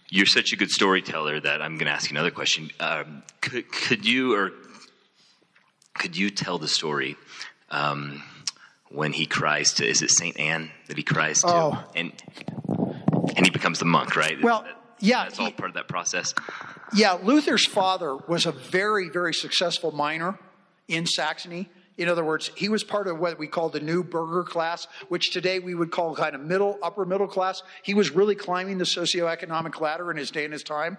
[0.09, 2.70] you're such a good storyteller that I'm going to ask you another question.
[2.80, 4.51] Um, could, could you or
[5.93, 7.18] could you tell the story
[7.70, 8.24] um,
[8.89, 9.86] when he cries to?
[9.86, 11.47] Is it Saint Anne that he cries to?
[11.47, 11.84] Oh.
[11.95, 12.11] And
[13.36, 14.41] and he becomes the monk, right?
[14.41, 14.65] Well,
[14.99, 16.34] yeah, that's all part of that process.
[16.93, 20.39] Yeah, Luther's father was a very, very successful miner
[20.88, 21.69] in Saxony.
[21.97, 25.32] In other words, he was part of what we call the new burgher class, which
[25.32, 27.61] today we would call kind of middle, upper middle class.
[27.84, 30.97] He was really climbing the socioeconomic ladder in his day and his time.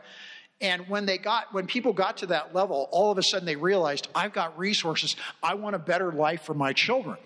[0.60, 3.56] And when they got, when people got to that level, all of a sudden they
[3.56, 5.16] realized, I've got resources.
[5.42, 7.18] I want a better life for my children.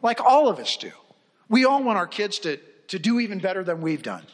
[0.00, 0.92] Like all of us do.
[1.48, 2.58] We all want our kids to,
[2.88, 4.24] to do even better than we've done.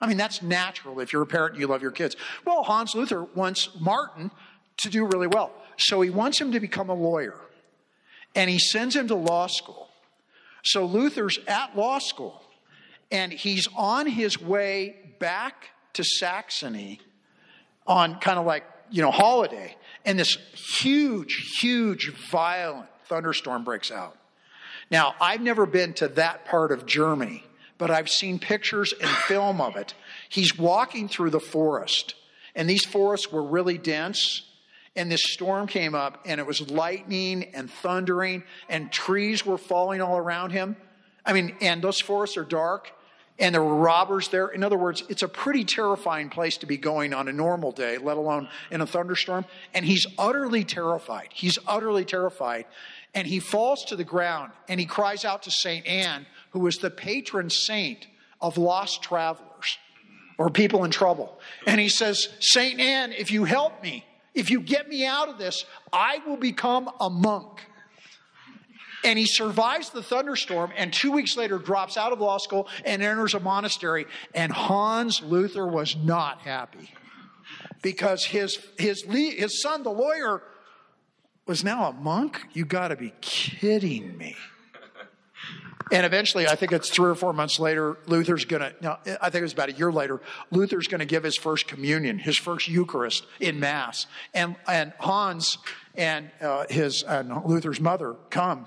[0.00, 2.16] I mean, that's natural if you're a parent and you love your kids.
[2.44, 4.30] Well, Hans Luther wants Martin
[4.78, 5.52] to do really well.
[5.76, 7.38] So he wants him to become a lawyer.
[8.34, 9.88] And he sends him to law school.
[10.64, 12.42] So Luther's at law school.
[13.10, 17.00] And he's on his way back to Saxony
[17.86, 19.76] on kind of like, you know, holiday.
[20.04, 24.16] And this huge, huge, violent thunderstorm breaks out.
[24.90, 27.44] Now, I've never been to that part of Germany,
[27.78, 29.94] but I've seen pictures and film of it.
[30.28, 32.14] He's walking through the forest,
[32.54, 34.42] and these forests were really dense.
[34.94, 40.02] And this storm came up, and it was lightning and thundering, and trees were falling
[40.02, 40.76] all around him.
[41.24, 42.92] I mean, and those forests are dark,
[43.38, 44.48] and there were robbers there.
[44.48, 47.98] In other words, it's a pretty terrifying place to be going on a normal day,
[47.98, 49.46] let alone in a thunderstorm.
[49.72, 51.28] And he's utterly terrified.
[51.32, 52.66] He's utterly terrified.
[53.14, 55.86] And he falls to the ground and he cries out to St.
[55.86, 58.06] Anne, who was the patron saint
[58.40, 59.78] of lost travelers
[60.38, 61.38] or people in trouble.
[61.66, 62.80] And he says, St.
[62.80, 66.90] Anne, if you help me, if you get me out of this, I will become
[67.00, 67.60] a monk.
[69.04, 73.02] And he survives the thunderstorm and two weeks later drops out of law school and
[73.02, 74.06] enters a monastery.
[74.34, 76.92] And Hans Luther was not happy
[77.82, 80.42] because his, his, his son, the lawyer,
[81.46, 82.40] was now a monk?
[82.52, 84.36] You got to be kidding me.
[85.92, 89.28] And eventually, I think it's three or four months later, Luther's going to, no, I
[89.28, 92.38] think it was about a year later, Luther's going to give his first communion, his
[92.38, 94.06] first Eucharist in Mass.
[94.32, 95.58] And, and Hans
[95.94, 98.66] and uh, his, and Luther's mother come.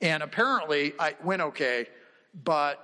[0.00, 1.88] And apparently, I went okay,
[2.42, 2.80] but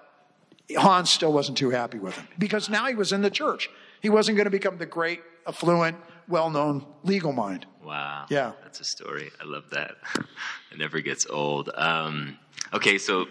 [0.76, 3.70] Hans still wasn't too happy with him because now he was in the church.
[4.03, 5.97] He wasn't going to become the great, affluent,
[6.28, 7.66] well known legal mind.
[7.82, 8.26] Wow.
[8.28, 8.53] Yeah.
[8.62, 9.30] That's a story.
[9.41, 9.97] I love that.
[10.70, 11.70] It never gets old.
[11.74, 12.39] Um,
[12.74, 13.26] okay, so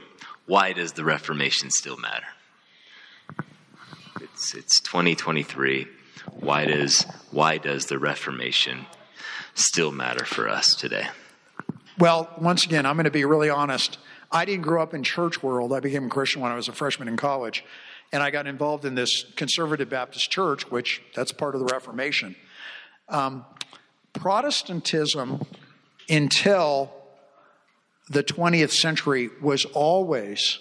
[0.48, 2.26] why does the Reformation still matter?
[4.22, 5.88] It's it's 2023.
[6.40, 8.88] Why does why does the Reformation
[9.54, 11.08] still matter for us today?
[12.00, 13.98] Well, once again, I'm going to be really honest.
[14.32, 15.74] I didn't grow up in church world.
[15.74, 17.66] I became a Christian when I was a freshman in college,
[18.12, 22.36] and I got involved in this conservative Baptist church, which that's part of the Reformation.
[23.10, 23.46] Um,
[24.14, 25.46] Protestantism,
[26.10, 26.92] until
[28.10, 30.60] the 20th century, was always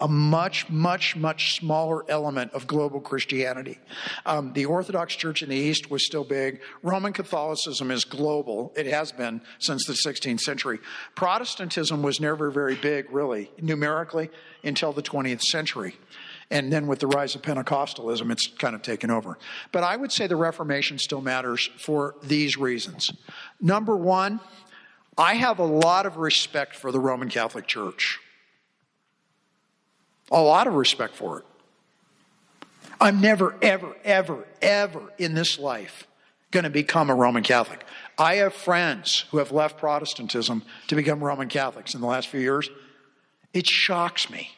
[0.00, 3.78] a much, much, much smaller element of global Christianity.
[4.24, 6.60] Um, the Orthodox Church in the East was still big.
[6.82, 8.72] Roman Catholicism is global.
[8.76, 10.78] It has been since the 16th century.
[11.16, 14.30] Protestantism was never very big, really, numerically,
[14.62, 15.96] until the 20th century.
[16.50, 19.36] And then with the rise of Pentecostalism, it's kind of taken over.
[19.72, 23.10] But I would say the Reformation still matters for these reasons.
[23.60, 24.40] Number one,
[25.18, 28.20] I have a lot of respect for the Roman Catholic Church.
[30.30, 31.44] A lot of respect for it.
[33.00, 36.06] I'm never, ever, ever, ever in this life
[36.50, 37.84] going to become a Roman Catholic.
[38.16, 42.40] I have friends who have left Protestantism to become Roman Catholics in the last few
[42.40, 42.70] years.
[43.52, 44.50] It shocks me.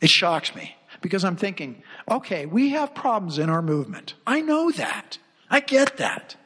[0.00, 4.14] It shocks me because I'm thinking, okay, we have problems in our movement.
[4.26, 5.18] I know that.
[5.48, 6.36] I get that.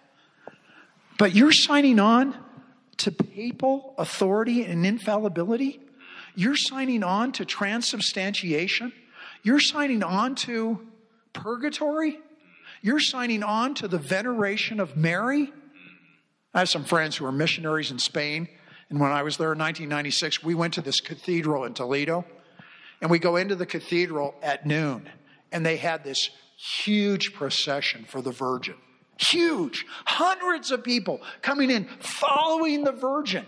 [1.18, 2.34] But you're signing on
[2.98, 5.80] to papal authority and infallibility?
[6.34, 8.92] You're signing on to transubstantiation?
[9.42, 10.86] You're signing on to
[11.32, 12.18] purgatory?
[12.82, 15.52] You're signing on to the veneration of Mary?
[16.54, 18.48] I have some friends who are missionaries in Spain.
[18.90, 22.24] And when I was there in 1996, we went to this cathedral in Toledo.
[23.00, 25.08] And we go into the cathedral at noon.
[25.52, 28.74] And they had this huge procession for the Virgin.
[29.18, 29.84] Huge.
[30.04, 33.44] Hundreds of people coming in, following the Virgin.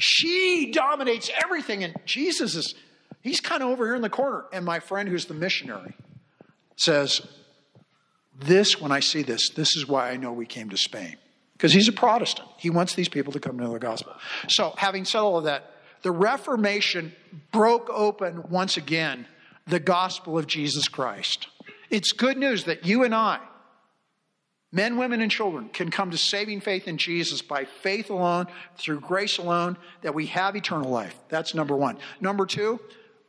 [0.00, 1.84] She dominates everything.
[1.84, 2.74] And Jesus is,
[3.20, 4.46] he's kind of over here in the corner.
[4.52, 5.94] And my friend who's the missionary
[6.76, 7.20] says,
[8.38, 11.16] This, when I see this, this is why I know we came to Spain.
[11.52, 12.48] Because he's a Protestant.
[12.56, 14.14] He wants these people to come to know the gospel.
[14.48, 15.70] So, having said all of that,
[16.00, 17.12] the Reformation
[17.52, 19.26] broke open once again
[19.66, 21.48] the gospel of Jesus Christ.
[21.90, 23.40] It's good news that you and I,
[24.72, 29.00] men, women, and children, can come to saving faith in Jesus by faith alone, through
[29.00, 31.14] grace alone, that we have eternal life.
[31.28, 31.98] That's number one.
[32.20, 32.80] Number two,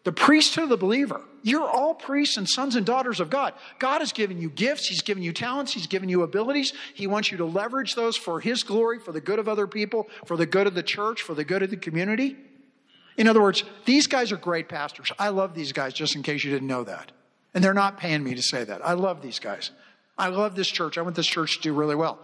[0.04, 1.22] the priesthood of the believer.
[1.44, 3.54] You're all priests and sons and daughters of God.
[3.80, 6.74] God has given you gifts, He's given you talents, He's given you abilities.
[6.94, 10.08] He wants you to leverage those for His glory, for the good of other people,
[10.26, 12.38] for the good of the church, for the good of the community.
[13.18, 15.12] In other words, these guys are great pastors.
[15.18, 17.12] I love these guys, just in case you didn't know that.
[17.54, 18.86] And they're not paying me to say that.
[18.86, 19.72] I love these guys.
[20.22, 21.00] I love this church.
[21.00, 22.20] I want this church to do really well.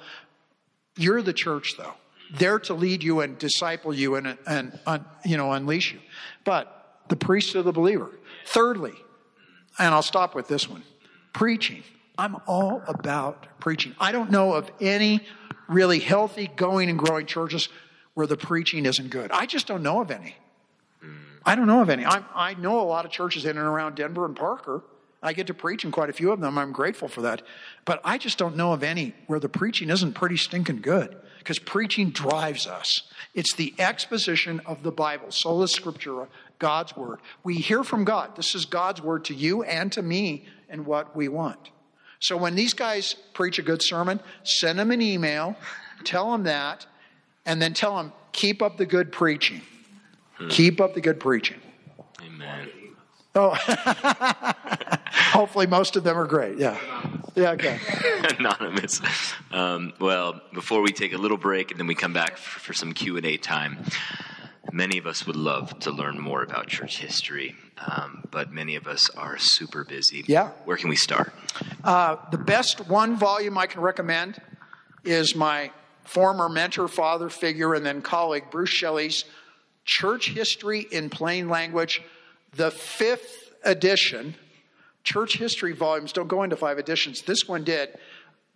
[0.98, 1.96] You're the church, though.
[2.32, 4.80] They're to lead you and disciple you and, and,
[5.26, 6.00] you know, unleash you.
[6.44, 8.12] But the priest of the believer.
[8.46, 8.94] Thirdly,
[9.80, 10.84] and I'll stop with this one
[11.34, 11.84] preaching.
[12.20, 13.96] I'm all about preaching.
[14.00, 15.22] I don't know of any
[15.68, 17.68] really healthy, going and growing churches
[18.14, 19.32] where the preaching isn't good.
[19.32, 20.36] I just don't know of any.
[21.46, 22.06] I don't know of any.
[22.06, 24.84] I, I know a lot of churches in and around Denver and Parker.
[25.28, 26.58] I get to preach in quite a few of them.
[26.58, 27.42] I'm grateful for that.
[27.86, 31.60] But I just don't know of any where the preaching isn't pretty stinking good because
[31.60, 33.04] preaching drives us.
[33.34, 36.28] It's the exposition of the Bible, sola scriptura,
[36.60, 37.20] God's word.
[37.44, 38.36] We hear from God.
[38.36, 41.72] This is God's word to you and to me and what we want.
[42.20, 45.56] So when these guys preach a good sermon, send them an email,
[46.04, 46.86] tell them that,
[47.46, 49.62] and then tell them, keep up the good preaching.
[50.36, 50.48] Hmm.
[50.48, 51.60] Keep up the good preaching.
[52.22, 52.70] Amen.
[53.38, 53.54] Oh,
[55.32, 56.58] hopefully most of them are great.
[56.58, 56.78] Yeah.
[57.36, 57.80] Yeah, okay.
[58.40, 59.00] Anonymous.
[59.52, 62.74] Um, well, before we take a little break and then we come back for, for
[62.74, 63.78] some Q&A time,
[64.72, 68.88] many of us would love to learn more about church history, um, but many of
[68.88, 70.24] us are super busy.
[70.28, 70.50] Yeah.
[70.66, 71.32] Where can we start?
[71.84, 74.42] Uh, the best one volume I can recommend
[75.06, 75.70] is my
[76.06, 79.26] former mentor, father figure, and then colleague, Bruce Shelley's
[79.86, 82.02] Church History in Plain Language,
[82.58, 84.36] the fifth edition
[85.04, 87.22] church history volumes don't go into five editions.
[87.22, 87.98] This one did.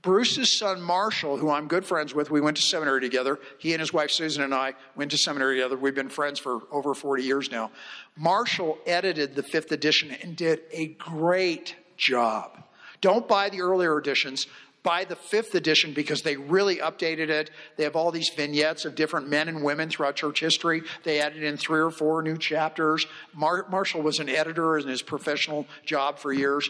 [0.01, 3.39] Bruce's son Marshall, who I'm good friends with, we went to seminary together.
[3.59, 5.77] He and his wife Susan and I went to seminary together.
[5.77, 7.71] We've been friends for over 40 years now.
[8.17, 12.63] Marshall edited the fifth edition and did a great job.
[12.99, 14.47] Don't buy the earlier editions
[14.83, 17.51] buy the fifth edition because they really updated it.
[17.77, 20.81] They have all these vignettes of different men and women throughout church history.
[21.03, 23.05] They added in three or four new chapters.
[23.33, 26.69] Mar- Marshall was an editor in his professional job for years.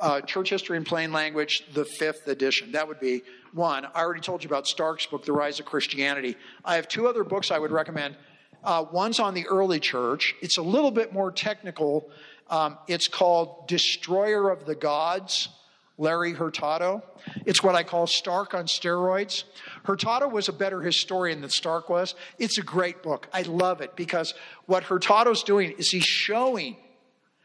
[0.00, 2.72] Uh, church history in plain language, the fifth edition.
[2.72, 3.22] That would be
[3.52, 3.84] one.
[3.94, 6.36] I already told you about Stark's book, The Rise of Christianity.
[6.64, 8.16] I have two other books I would recommend.
[8.64, 10.34] Uh, one's on the early church.
[10.42, 12.10] It's a little bit more technical.
[12.50, 15.48] Um, it's called Destroyer of the Gods
[15.96, 17.02] Larry Hurtado.
[17.46, 19.44] It's what I call Stark on steroids.
[19.84, 22.14] Hurtado was a better historian than Stark was.
[22.38, 23.28] It's a great book.
[23.32, 24.34] I love it because
[24.66, 26.76] what Hurtado's doing is he's showing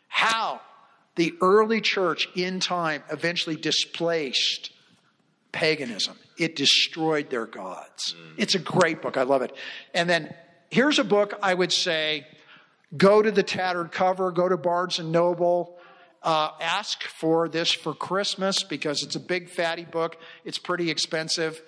[0.07, 0.61] how
[1.15, 4.71] the early church in time eventually displaced
[5.51, 6.17] paganism.
[6.37, 8.15] It destroyed their gods.
[8.17, 8.33] Mm.
[8.37, 9.17] It's a great book.
[9.17, 9.53] I love it.
[9.93, 10.33] And then
[10.69, 12.25] here's a book I would say
[12.95, 15.78] go to the tattered cover, go to Barnes and Noble
[16.21, 20.17] uh, ask for this for Christmas because it's a big fatty book.
[20.43, 21.61] It's pretty expensive.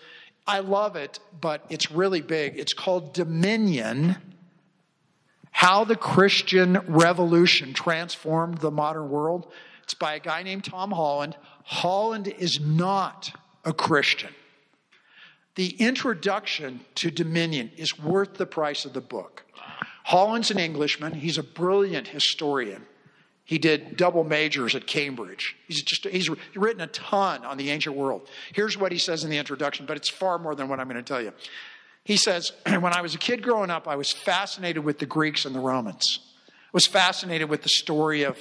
[0.45, 2.57] I love it, but it's really big.
[2.57, 4.18] It's called Dominion
[5.52, 9.52] How the Christian Revolution Transformed the Modern World.
[9.84, 11.38] It's by a guy named Tom Holland.
[11.64, 13.32] Holland is not
[13.64, 14.34] a Christian.
[15.56, 19.44] The introduction to Dominion is worth the price of the book.
[20.03, 22.86] Holland's an Englishman, he's a brilliant historian.
[23.52, 25.57] He did double majors at Cambridge.
[25.68, 28.30] He's just he's written a ton on the ancient world.
[28.53, 30.95] Here's what he says in the introduction, but it's far more than what I'm going
[30.95, 31.34] to tell you.
[32.06, 35.44] He says, "When I was a kid growing up, I was fascinated with the Greeks
[35.44, 36.19] and the Romans.
[36.48, 38.38] I was fascinated with the story of,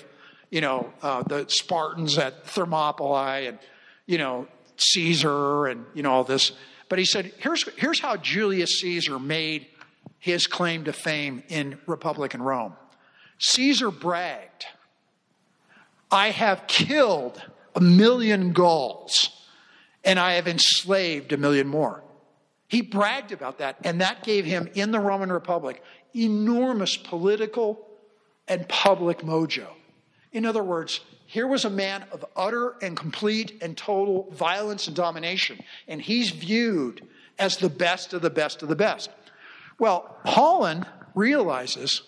[0.48, 3.58] you know, uh, the Spartans at Thermopylae and,
[4.06, 4.46] you know,
[4.76, 6.52] Caesar and you know all this.
[6.88, 9.66] But he said, here's here's how Julius Caesar made
[10.20, 12.74] his claim to fame in Republican Rome.
[13.38, 14.66] Caesar bragged."
[16.10, 17.42] I have killed
[17.74, 19.30] a million Gauls
[20.04, 22.02] and I have enslaved a million more.
[22.68, 25.82] He bragged about that, and that gave him in the Roman Republic
[26.14, 27.86] enormous political
[28.48, 29.66] and public mojo.
[30.32, 34.96] In other words, here was a man of utter and complete and total violence and
[34.96, 37.06] domination, and he's viewed
[37.38, 39.10] as the best of the best of the best.
[39.78, 42.02] Well, Holland realizes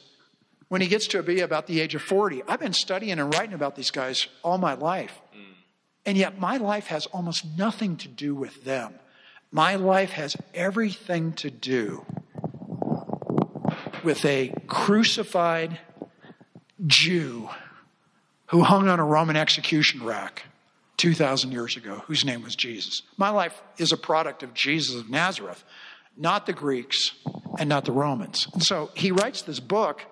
[0.73, 3.53] when he gets to be about the age of 40, I've been studying and writing
[3.53, 5.21] about these guys all my life.
[5.37, 5.55] Mm.
[6.07, 8.95] And yet, my life has almost nothing to do with them.
[9.51, 12.07] My life has everything to do
[14.03, 15.79] with a crucified
[16.87, 17.51] Jew
[18.47, 20.45] who hung on a Roman execution rack
[20.97, 23.03] 2,000 years ago, whose name was Jesus.
[23.19, 25.65] My life is a product of Jesus of Nazareth,
[26.17, 27.11] not the Greeks
[27.59, 28.49] and not the Romans.
[28.55, 30.07] And so he writes this book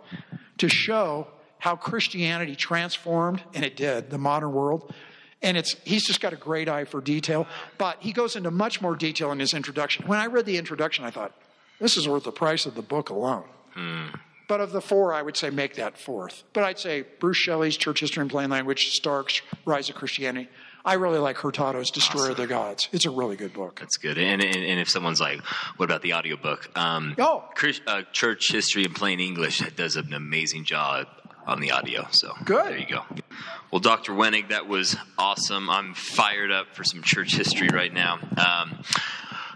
[0.61, 1.27] to show
[1.59, 4.93] how Christianity transformed, and it did, the modern world.
[5.43, 7.47] And it's he's just got a great eye for detail,
[7.79, 10.07] but he goes into much more detail in his introduction.
[10.07, 11.33] When I read the introduction, I thought,
[11.81, 13.45] this is worth the price of the book alone.
[13.73, 14.09] Hmm.
[14.49, 16.43] But of the four, I would say make that fourth.
[16.53, 20.49] But I'd say Bruce Shelley's Church History in Plain Language, Stark's Rise of Christianity.
[20.85, 22.31] I really like Hurtado's Destroyer awesome.
[22.33, 22.89] of the Gods.
[22.93, 23.81] It's a really good book.
[23.81, 24.19] That's good.
[24.19, 25.41] And, and, and if someone's like,
[25.77, 26.71] what about the audiobook?
[26.77, 27.45] Um, oh.
[27.55, 31.07] Chris, uh, Church History in Plain English does an amazing job
[31.47, 32.07] on the audio.
[32.11, 32.67] So good.
[32.67, 33.03] There you go.
[33.71, 34.13] Well, Dr.
[34.13, 35.69] Wenig, that was awesome.
[35.69, 38.15] I'm fired up for some church history right now.
[38.37, 38.83] Um,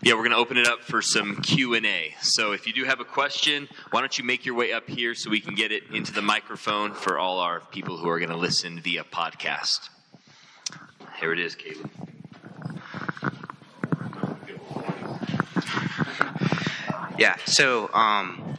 [0.02, 2.14] yeah, we're going to open it up for some Q&A.
[2.20, 5.14] So if you do have a question, why don't you make your way up here
[5.14, 8.30] so we can get it into the microphone for all our people who are going
[8.30, 9.88] to listen via podcast.
[11.20, 11.90] Here it is, Caleb.
[17.16, 18.58] Yeah, so um,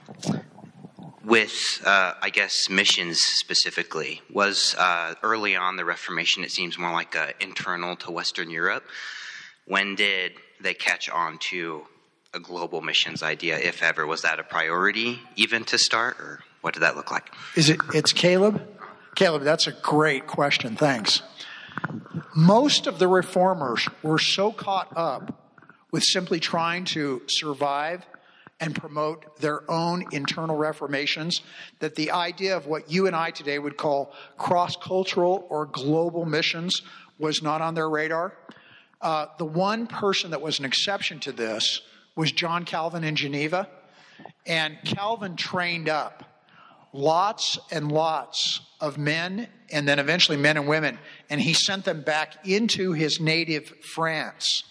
[1.26, 6.91] with, uh, I guess, missions specifically, was uh, early on the Reformation, it seems more
[6.91, 8.86] like uh, internal to Western Europe.
[9.65, 11.84] When did they catch on to
[12.34, 14.07] a global missions idea, if ever?
[14.07, 17.34] Was that a priority even to start, or what did that look like?
[17.56, 17.80] Is it?
[17.94, 18.65] It's Caleb.
[19.15, 20.76] Caleb, that's a great question.
[20.76, 21.22] Thanks.
[22.36, 25.53] Most of the reformers were so caught up
[25.91, 28.06] with simply trying to survive
[28.60, 31.41] and promote their own internal reformations,
[31.80, 36.26] that the idea of what you and I today would call cross cultural or global
[36.26, 36.82] missions
[37.18, 38.34] was not on their radar.
[39.02, 41.82] Uh, the one person that was an exception to this
[42.18, 43.70] was John Calvin in Geneva.
[44.45, 46.24] And Calvin trained up
[46.96, 50.98] lots and lots of men and then eventually men and women,
[51.30, 54.64] and he sent them back into his native France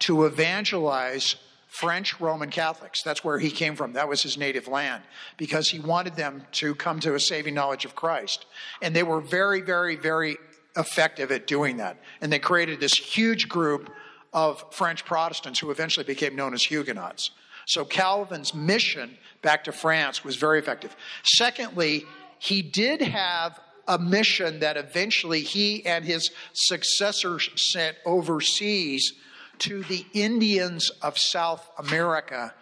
[0.00, 1.36] to evangelize
[1.68, 3.02] French Roman Catholics.
[3.02, 3.92] That's where he came from.
[3.92, 5.04] That was his native land
[5.36, 8.46] because he wanted them to come to a saving knowledge of Christ.
[8.82, 10.36] And they were very, very, very
[10.76, 11.96] effective at doing that.
[12.20, 13.88] And they created this huge group
[14.32, 17.30] of French Protestants who eventually became known as Huguenots.
[17.70, 20.96] So Calvin's mission back to France was very effective.
[21.22, 22.04] Secondly,
[22.40, 29.12] he did have a mission that eventually he and his successors sent overseas
[29.58, 32.52] to the Indians of South America,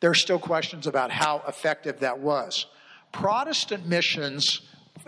[0.00, 2.66] there are still questions about how effective that was.
[3.12, 4.62] Protestant missions,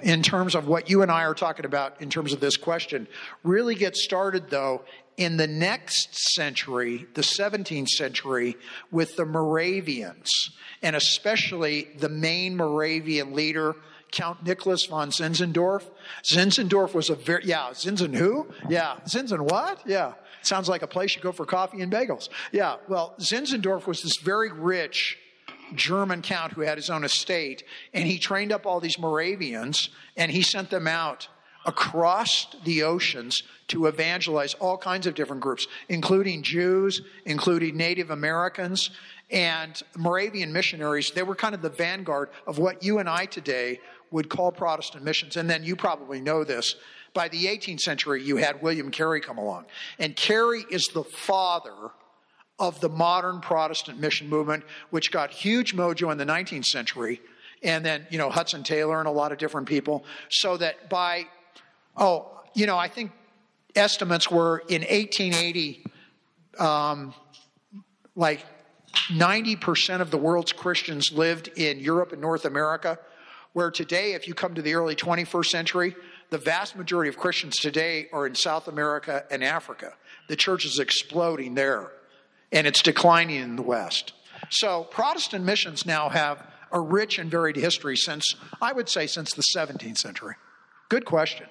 [0.05, 3.09] in terms of what you and I are talking about in terms of this question,
[3.43, 4.85] really get started, though,
[5.17, 8.57] in the next century, the 17th century,
[8.91, 10.51] with the Moravians,
[10.83, 13.77] and especially the main Moravian leader,
[14.13, 15.83] Count Nicholas von Zinzendorf.
[16.23, 18.47] Zinzendorf was a very, yeah, Zinzen who?
[18.69, 19.83] Yeah, Zinzen what?
[19.87, 20.13] Yeah.
[20.43, 22.29] Sounds like a place you go for coffee and bagels.
[22.53, 25.19] Yeah, well, Zinzendorf was this very rich
[25.75, 30.31] German count who had his own estate, and he trained up all these Moravians, and
[30.31, 31.29] he sent them out
[31.67, 38.91] across the oceans to evangelize all kinds of different groups, including Jews, including Native Americans,
[39.31, 41.11] and Moravian missionaries.
[41.11, 43.81] They were kind of the vanguard of what you and I today
[44.11, 45.37] would call Protestant missions.
[45.37, 46.77] And then you probably know this
[47.13, 49.65] by the 18th century, you had William Carey come along.
[49.99, 51.73] And Carey is the father
[52.59, 57.21] of the modern Protestant mission movement, which got huge mojo in the 19th century.
[57.63, 60.05] And then, you know, Hudson Taylor and a lot of different people.
[60.29, 61.27] So that by,
[61.97, 63.13] oh, you know, I think
[63.75, 65.85] estimates were in 1880,
[66.59, 67.15] um,
[68.15, 68.45] like
[69.09, 72.99] 90% of the world's Christians lived in Europe and North America,
[73.53, 75.97] where today, if you come to the early 21st century,
[76.31, 79.93] the vast majority of Christians today are in South America and Africa.
[80.29, 81.93] The church is exploding there,
[82.53, 84.13] and it's declining in the West.
[84.51, 89.33] So Protestant missions now have a rich and varied history since, I would say, since
[89.33, 90.35] the 17th century.
[90.89, 91.47] Good question.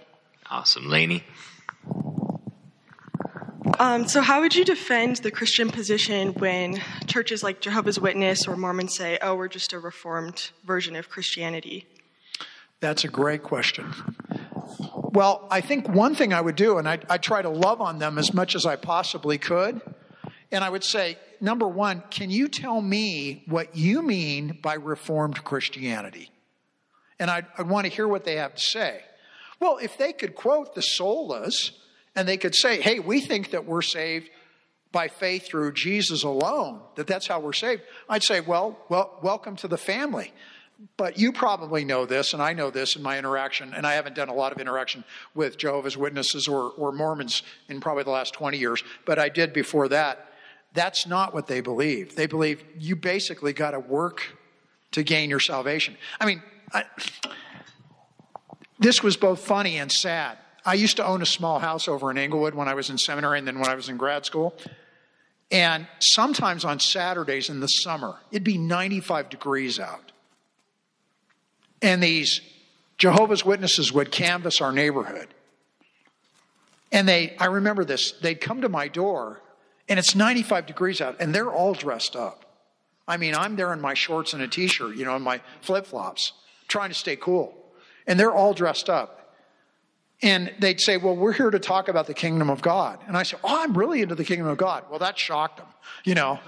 [0.50, 0.88] Awesome.
[0.88, 1.24] Lainey?
[3.80, 8.56] Um, so, how would you defend the Christian position when churches like Jehovah's Witness or
[8.56, 11.86] Mormons say, oh, we're just a reformed version of Christianity?
[12.80, 13.94] That's a great question.
[15.16, 18.00] Well, I think one thing I would do, and I, I try to love on
[18.00, 19.82] them as much as I possibly could,
[20.52, 25.44] and I would say, number one, can you tell me what you mean by reformed
[25.44, 26.32] Christianity?
[27.20, 29.02] And I'd, I'd want to hear what they have to say.
[29.66, 31.72] Well, if they could quote the solas,
[32.16, 34.30] and they could say, hey, we think that we're saved
[34.92, 39.56] by faith through Jesus alone, that that's how we're saved, I'd say, well, well, welcome
[39.56, 40.32] to the family.
[40.98, 44.16] But you probably know this, and I know this in my interaction, and I haven't
[44.16, 48.36] done a lot of interaction with Jehovah's Witnesses or, or Mormons in probably the last
[48.36, 50.28] 20 years, but I did before that.
[50.74, 52.16] That's not what they believe.
[52.16, 54.38] They believe you basically got to work
[54.92, 55.98] to gain your salvation.
[56.20, 56.84] I mean, I,
[58.80, 60.38] this was both funny and sad.
[60.66, 63.40] I used to own a small house over in Englewood when I was in seminary
[63.40, 64.56] and then when I was in grad school.
[65.52, 70.12] And sometimes on Saturdays in the summer, it'd be 95 degrees out.
[71.82, 72.42] And these
[72.98, 75.28] Jehovah's Witnesses would canvass our neighborhood.
[76.92, 79.42] And they, I remember this, they'd come to my door
[79.88, 82.46] and it's 95 degrees out and they're all dressed up.
[83.08, 85.42] I mean, I'm there in my shorts and a t shirt, you know, and my
[85.62, 86.34] flip flops,
[86.68, 87.56] trying to stay cool.
[88.08, 89.36] And they're all dressed up.
[90.22, 93.00] And they'd say, Well, we're here to talk about the kingdom of God.
[93.08, 94.86] And I said, Oh, I'm really into the kingdom of God.
[94.90, 95.68] Well, that shocked them,
[96.04, 96.40] you know.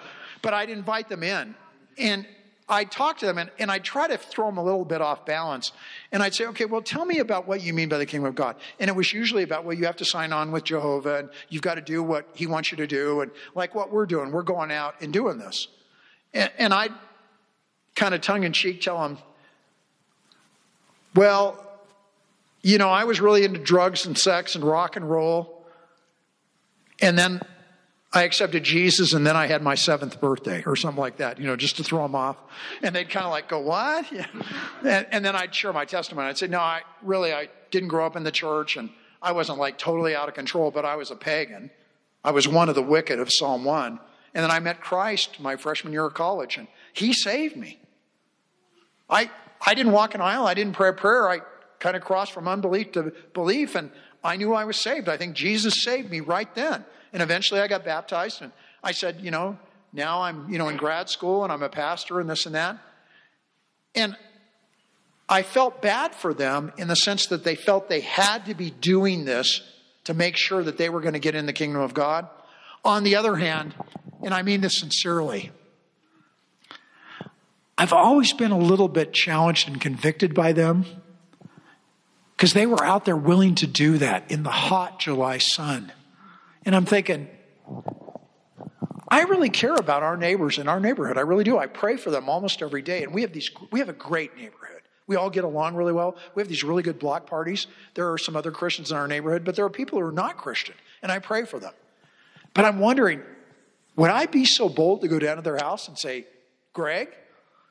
[0.42, 1.56] But I'd invite them in.
[1.98, 2.26] And
[2.70, 5.26] I'd talk to them and, and I'd try to throw them a little bit off
[5.26, 5.72] balance.
[6.12, 8.36] And I'd say, okay, well, tell me about what you mean by the kingdom of
[8.36, 8.58] God.
[8.80, 11.62] And it was usually about, well, you have to sign on with Jehovah and you've
[11.62, 13.22] got to do what he wants you to do.
[13.22, 15.68] And like what we're doing, we're going out and doing this.
[16.34, 16.94] And, and I'd
[17.96, 19.18] kind of tongue in cheek tell them,
[21.18, 21.64] well,
[22.62, 25.66] you know, I was really into drugs and sex and rock and roll.
[27.00, 27.42] And then
[28.14, 31.46] I accepted Jesus, and then I had my seventh birthday or something like that, you
[31.46, 32.38] know, just to throw them off.
[32.82, 34.12] And they'd kind of like go, What?
[34.12, 34.28] Yeah.
[34.84, 36.30] And, and, then I'd share my testimony.
[36.30, 38.90] I'd say, No, I really, I didn't grow up in the church, and
[39.22, 41.70] I wasn't like totally out of control, but I was a pagan.
[42.24, 44.00] I was one of the wicked of Psalm 1.
[44.34, 47.80] And then I met Christ my freshman year of college, and He saved me.
[49.10, 49.30] I,
[49.66, 51.30] I didn't walk an aisle, I didn't pray a prayer.
[51.30, 51.40] I
[51.80, 53.92] kind of crossed from unbelief to belief, and
[54.24, 55.10] I knew I was saved.
[55.10, 56.84] I think Jesus saved me right then.
[57.14, 58.52] And eventually I got baptized, and
[58.84, 59.58] I said, you know,
[59.94, 62.78] now I'm, you know, in grad school and I'm a pastor and this and that.
[63.96, 64.16] And
[65.30, 68.70] I felt bad for them in the sense that they felt they had to be
[68.70, 69.62] doing this
[70.06, 72.28] to make sure that they were going to get in the kingdom of God.
[72.86, 73.76] On the other hand,
[74.24, 75.52] and I mean this sincerely,
[77.78, 80.86] I've always been a little bit challenged and convicted by them
[82.36, 85.92] because they were out there willing to do that in the hot July sun.
[86.66, 87.28] And I'm thinking,
[89.08, 91.18] I really care about our neighbors in our neighborhood.
[91.18, 91.58] I really do.
[91.58, 93.04] I pray for them almost every day.
[93.04, 94.82] And we have these, we have a great neighborhood.
[95.06, 96.18] We all get along really well.
[96.36, 97.68] We have these really good block parties.
[97.94, 100.36] There are some other Christians in our neighborhood, but there are people who are not
[100.36, 101.74] Christian, and I pray for them.
[102.54, 103.22] But I'm wondering,
[103.96, 106.28] would I be so bold to go down to their house and say,
[106.74, 107.08] Greg,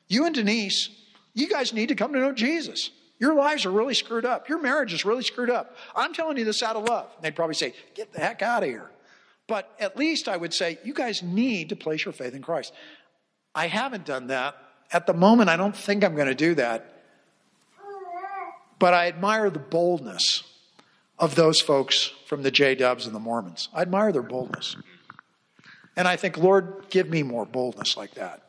[0.08, 0.90] you and Denise,
[1.34, 2.90] you guys need to come to know Jesus?
[3.18, 4.48] Your lives are really screwed up.
[4.48, 5.76] Your marriage is really screwed up.
[5.94, 7.08] I'm telling you this out of love.
[7.16, 8.90] And they'd probably say, Get the heck out of here.
[9.48, 12.72] But at least I would say, You guys need to place your faith in Christ.
[13.54, 14.56] I haven't done that.
[14.92, 16.92] At the moment, I don't think I'm going to do that.
[18.78, 20.42] But I admire the boldness
[21.18, 23.70] of those folks from the J Dubs and the Mormons.
[23.72, 24.76] I admire their boldness.
[25.96, 28.42] And I think, Lord, give me more boldness like that.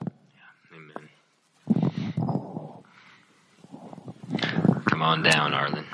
[4.97, 5.85] Come on down, Arlen.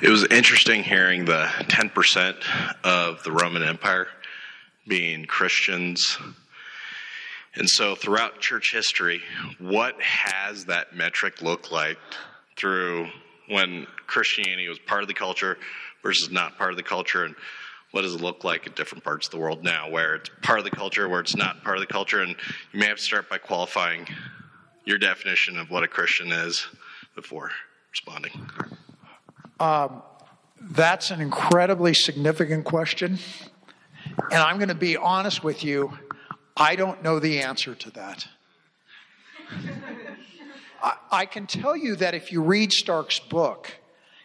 [0.00, 2.34] It was interesting hearing the 10%
[2.82, 4.06] of the Roman Empire
[4.88, 6.16] being Christians.
[7.54, 9.20] And so, throughout church history,
[9.58, 11.98] what has that metric looked like
[12.56, 13.08] through
[13.50, 15.58] when Christianity was part of the culture
[16.02, 17.26] versus not part of the culture?
[17.26, 17.34] And
[17.90, 20.58] what does it look like in different parts of the world now where it's part
[20.58, 22.22] of the culture, where it's not part of the culture?
[22.22, 22.34] And
[22.72, 24.08] you may have to start by qualifying
[24.84, 26.66] your definition of what a Christian is
[27.14, 27.50] before
[27.90, 28.32] responding.
[29.60, 30.02] Um,
[30.60, 33.18] that's an incredibly significant question.
[34.30, 35.92] And I'm going to be honest with you,
[36.56, 38.26] I don't know the answer to that.
[40.82, 43.72] I, I can tell you that if you read Stark's book,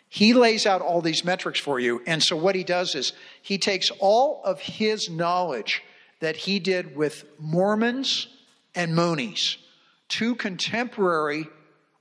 [0.09, 2.01] he lays out all these metrics for you.
[2.07, 5.83] And so what he does is he takes all of his knowledge
[6.19, 8.27] that he did with Mormons
[8.75, 9.57] and Moonies
[10.09, 11.47] two contemporary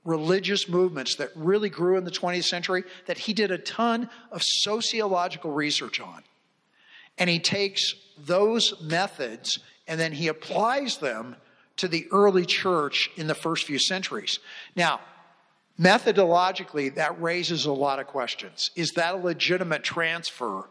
[0.03, 4.41] religious movements that really grew in the 20th century that he did a ton of
[4.43, 6.23] sociological research on.
[7.17, 11.35] And he takes those methods and then he applies them
[11.77, 14.39] to the early church in the first few centuries.
[14.75, 14.99] Now,
[15.79, 18.71] methodologically, that raises a lot of questions.
[18.75, 20.69] Is that a legitimate transfer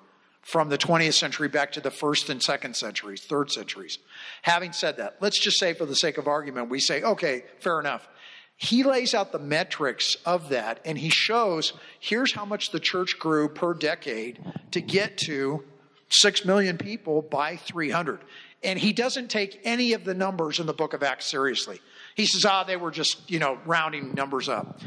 [0.49, 3.99] from the 20th century back to the first and second centuries, third centuries?
[4.43, 7.79] Having said that, let's just say, for the sake of argument, we say, okay, fair
[7.79, 8.09] enough.
[8.57, 13.19] He lays out the metrics of that and he shows here's how much the church
[13.19, 15.65] grew per decade to get to
[16.09, 18.19] 6 million people by 300.
[18.65, 21.79] And he doesn't take any of the numbers in the book of Acts seriously.
[22.17, 24.81] He says, ah, they were just, you know, rounding numbers up.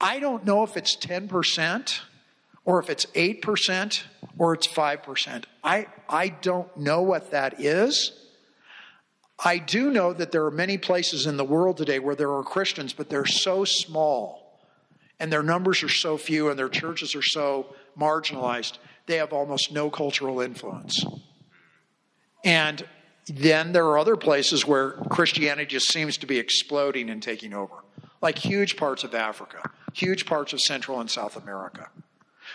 [0.00, 2.00] I don't know if it's 10%
[2.64, 4.02] or if it's 8%
[4.38, 5.44] or it's 5%.
[5.64, 8.12] I, I don't know what that is.
[9.42, 12.42] I do know that there are many places in the world today where there are
[12.42, 14.40] Christians, but they're so small
[15.20, 19.70] and their numbers are so few and their churches are so marginalized, they have almost
[19.70, 21.04] no cultural influence.
[22.42, 22.82] And
[23.26, 27.74] then there are other places where Christianity just seems to be exploding and taking over,
[28.22, 31.90] like huge parts of Africa, huge parts of Central and South America.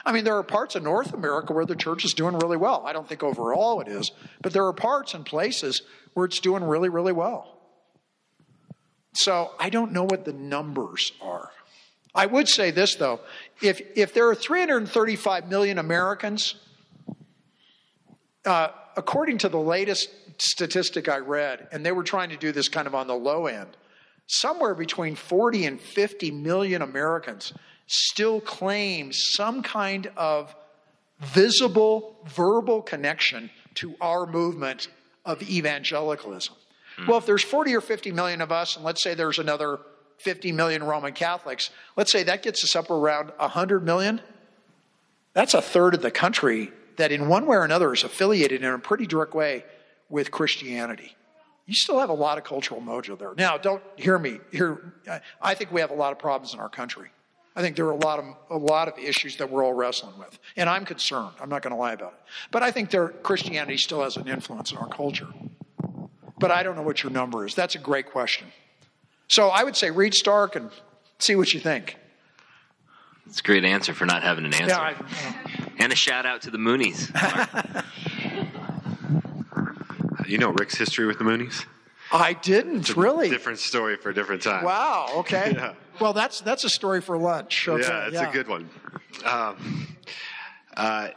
[0.05, 2.83] I mean, there are parts of North America where the church is doing really well.
[2.85, 4.11] I don't think overall it is,
[4.41, 5.81] but there are parts and places
[6.13, 7.55] where it's doing really, really well.
[9.13, 11.49] So I don't know what the numbers are.
[12.13, 13.19] I would say this, though.
[13.61, 16.55] If, if there are 335 million Americans,
[18.45, 22.69] uh, according to the latest statistic I read, and they were trying to do this
[22.69, 23.75] kind of on the low end,
[24.27, 27.53] somewhere between 40 and 50 million Americans
[27.87, 30.55] still claim some kind of
[31.19, 34.87] visible verbal connection to our movement
[35.23, 36.55] of evangelicalism.
[36.97, 37.07] Hmm.
[37.07, 39.79] Well, if there's 40 or 50 million of us, and let's say there's another
[40.19, 44.21] 50 million Roman Catholics, let's say that gets us up around 100 million.
[45.33, 48.69] That's a third of the country that, in one way or another, is affiliated in
[48.71, 49.65] a pretty direct way
[50.09, 51.15] with Christianity.
[51.65, 53.33] You still have a lot of cultural mojo there.
[53.35, 54.39] Now, don't hear me.
[54.51, 54.93] Here,
[55.41, 57.09] I think we have a lot of problems in our country.
[57.55, 60.17] I think there are a lot of a lot of issues that we're all wrestling
[60.19, 61.31] with, and I'm concerned.
[61.39, 62.19] I'm not going to lie about it.
[62.51, 65.27] But I think there, Christianity still has an influence in our culture.
[66.37, 67.55] But I don't know what your number is.
[67.55, 68.47] That's a great question.
[69.29, 70.69] So I would say read Stark and
[71.19, 71.97] see what you think.
[73.25, 74.67] It's a great answer for not having an answer.
[74.67, 77.09] Yeah, I, And a shout out to the Moonies.
[80.27, 81.65] you know Rick's history with the Moonies?
[82.15, 83.29] I didn't really.
[83.29, 84.63] Different story for a different time.
[84.63, 85.07] Wow.
[85.17, 85.53] Okay.
[85.55, 85.73] yeah.
[85.99, 87.67] Well, that's that's a story for lunch.
[87.67, 87.87] Okay.
[87.87, 88.29] Yeah, it's yeah.
[88.29, 88.69] a good one.
[89.23, 89.87] Um,
[90.75, 91.09] uh,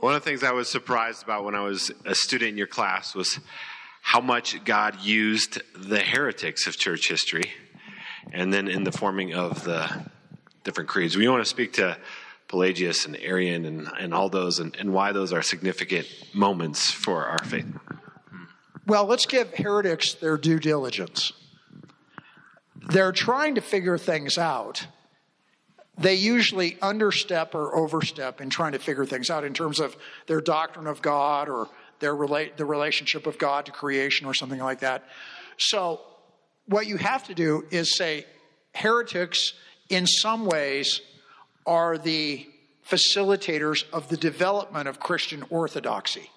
[0.00, 2.66] one of the things I was surprised about when I was a student in your
[2.66, 3.38] class was
[4.00, 7.52] how much God used the heretics of church history,
[8.32, 10.06] and then in the forming of the
[10.64, 11.16] different creeds.
[11.16, 11.96] We want to speak to
[12.48, 17.26] Pelagius and Arian and, and all those, and, and why those are significant moments for
[17.26, 17.66] our faith.
[18.88, 21.34] Well, let's give heretics their due diligence.
[22.74, 24.86] They're trying to figure things out.
[25.98, 29.94] They usually understep or overstep in trying to figure things out in terms of
[30.26, 34.60] their doctrine of God or their relate the relationship of God to creation or something
[34.60, 35.04] like that.
[35.58, 36.00] So,
[36.64, 38.24] what you have to do is say
[38.74, 39.52] heretics,
[39.90, 41.02] in some ways,
[41.66, 42.46] are the
[42.88, 46.30] facilitators of the development of Christian orthodoxy.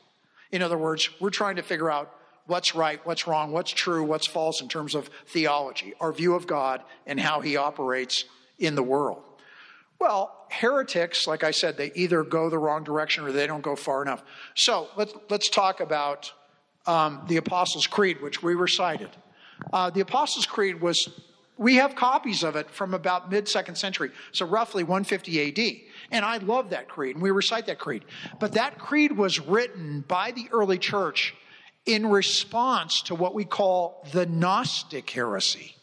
[0.52, 2.14] In other words, we're trying to figure out
[2.48, 6.48] what's right, what's wrong, what's true, what's false in terms of theology, our view of
[6.48, 8.26] God, and how he operates
[8.60, 9.24] in the world.
[10.00, 13.76] Well, heretics, like I said, they either go the wrong direction or they don't go
[13.76, 14.24] far enough.
[14.56, 16.32] So let's, let's talk about
[16.88, 19.10] um, the Apostles' Creed, which we recited.
[19.72, 21.08] Uh, the Apostles' Creed was,
[21.58, 25.76] we have copies of it from about mid second century, so roughly 150 AD.
[26.10, 28.04] And I love that creed, and we recite that creed.
[28.40, 31.36] But that creed was written by the early church
[31.86, 35.76] in response to what we call the Gnostic heresy.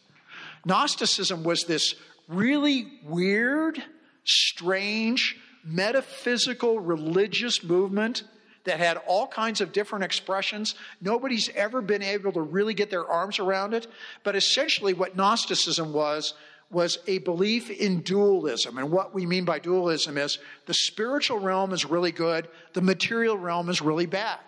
[0.64, 1.94] Gnosticism was this
[2.28, 3.82] really weird,
[4.24, 8.24] strange, metaphysical religious movement
[8.64, 10.74] that had all kinds of different expressions.
[11.00, 13.86] Nobody's ever been able to really get their arms around it.
[14.24, 16.34] But essentially, what Gnosticism was,
[16.70, 18.76] was a belief in dualism.
[18.76, 23.38] And what we mean by dualism is the spiritual realm is really good, the material
[23.38, 24.38] realm is really bad.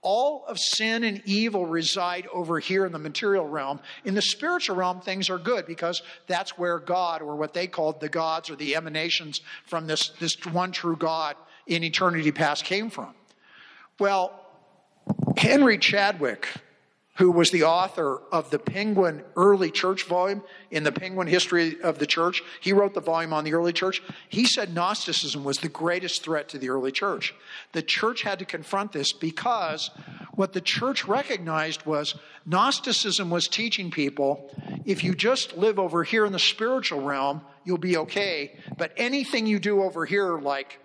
[0.00, 3.80] All of sin and evil reside over here in the material realm.
[4.04, 8.00] In the spiritual realm, things are good because that's where God, or what they called
[8.00, 12.90] the gods or the emanations from this, this one true God in eternity past, came
[12.90, 13.14] from.
[13.98, 14.40] Well,
[15.36, 16.48] Henry Chadwick,
[17.18, 20.40] who was the author of the Penguin Early Church volume
[20.70, 22.42] in the Penguin History of the Church.
[22.60, 24.00] He wrote the volume on the early church.
[24.28, 27.34] He said Gnosticism was the greatest threat to the early church.
[27.72, 29.90] The church had to confront this because
[30.34, 32.14] what the church recognized was
[32.46, 34.54] Gnosticism was teaching people
[34.84, 38.56] if you just live over here in the spiritual realm, you'll be okay.
[38.76, 40.78] But anything you do over here, like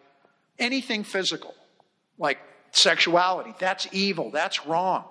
[0.57, 1.53] anything physical,
[2.18, 2.39] like
[2.72, 5.05] sexuality, that's evil, that's wrong.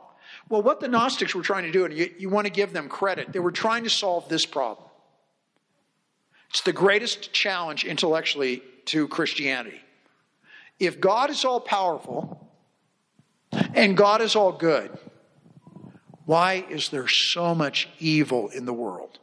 [0.48, 2.88] Well, what the Gnostics were trying to do, and you, you want to give them
[2.88, 4.88] credit, they were trying to solve this problem.
[6.50, 9.80] It's the greatest challenge intellectually to Christianity.
[10.78, 12.50] If God is all powerful
[13.74, 14.90] and God is all good,
[16.26, 19.18] why is there so much evil in the world?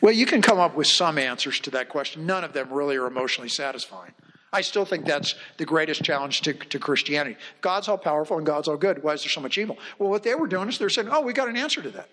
[0.00, 2.26] Well, you can come up with some answers to that question.
[2.26, 4.12] None of them really are emotionally satisfying.
[4.52, 7.36] I still think that's the greatest challenge to, to Christianity.
[7.60, 9.02] God's all powerful and God's all good.
[9.02, 9.78] Why is there so much evil?
[9.98, 12.08] Well, what they were doing is they're saying, oh, we got an answer to that.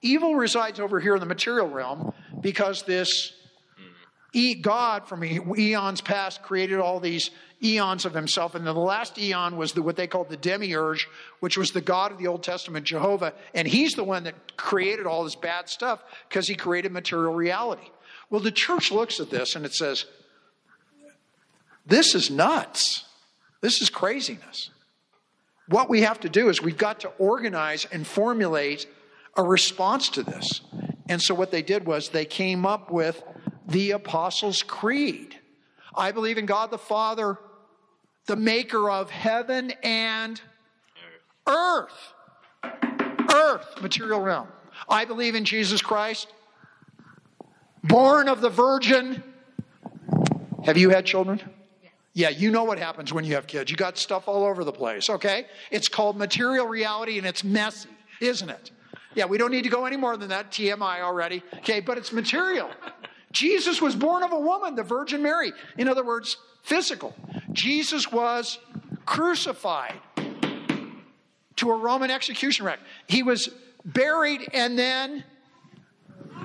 [0.00, 3.34] Evil resides over here in the material realm because this
[4.62, 7.30] God from eons past created all these
[7.62, 8.54] eons of himself.
[8.54, 11.06] And the last eon was the, what they called the demiurge,
[11.40, 13.34] which was the God of the Old Testament, Jehovah.
[13.54, 17.90] And he's the one that created all this bad stuff because he created material reality.
[18.30, 20.06] Well, the church looks at this and it says,
[21.86, 23.04] this is nuts.
[23.60, 24.70] This is craziness.
[25.68, 28.86] What we have to do is we've got to organize and formulate
[29.36, 30.60] a response to this.
[31.08, 33.22] And so what they did was they came up with
[33.66, 35.38] the Apostles' Creed.
[35.94, 37.38] I believe in God the Father,
[38.26, 40.40] the maker of heaven and
[41.46, 42.14] earth.
[43.34, 44.48] Earth, material realm.
[44.88, 46.28] I believe in Jesus Christ,
[47.82, 49.22] born of the Virgin.
[50.64, 51.40] Have you had children?
[52.14, 53.70] Yeah, you know what happens when you have kids.
[53.70, 55.46] You got stuff all over the place, okay?
[55.70, 57.88] It's called material reality and it's messy,
[58.20, 58.70] isn't it?
[59.14, 61.80] Yeah, we don't need to go any more than that, TMI already, okay?
[61.80, 62.70] But it's material.
[63.32, 65.52] Jesus was born of a woman, the Virgin Mary.
[65.78, 67.14] In other words, physical.
[67.52, 68.58] Jesus was
[69.06, 69.94] crucified
[71.56, 72.80] to a Roman execution rack.
[73.06, 73.48] He was
[73.84, 75.24] buried and then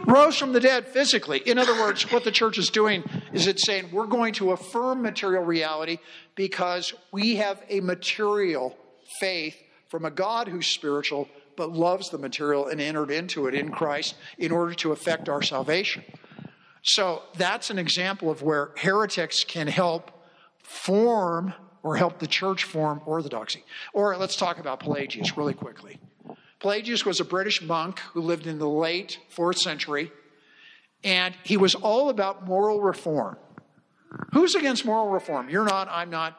[0.07, 1.39] rose from the dead physically.
[1.45, 3.03] In other words, what the church is doing
[3.33, 5.97] is it's saying we're going to affirm material reality
[6.35, 8.75] because we have a material
[9.19, 9.55] faith
[9.89, 14.15] from a God who's spiritual but loves the material and entered into it in Christ
[14.37, 16.03] in order to effect our salvation.
[16.83, 20.11] So that's an example of where heretics can help
[20.63, 21.53] form
[21.83, 23.63] or help the church form orthodoxy.
[23.93, 25.99] Or let's talk about Pelagius really quickly.
[26.59, 30.11] Pelagius was a British monk who lived in the late fourth century,
[31.03, 33.37] and he was all about moral reform.
[34.33, 35.49] Who's against moral reform?
[35.49, 36.37] You're not, I'm not.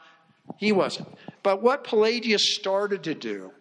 [0.57, 1.09] He wasn't.
[1.43, 3.53] But what Pelagius started to do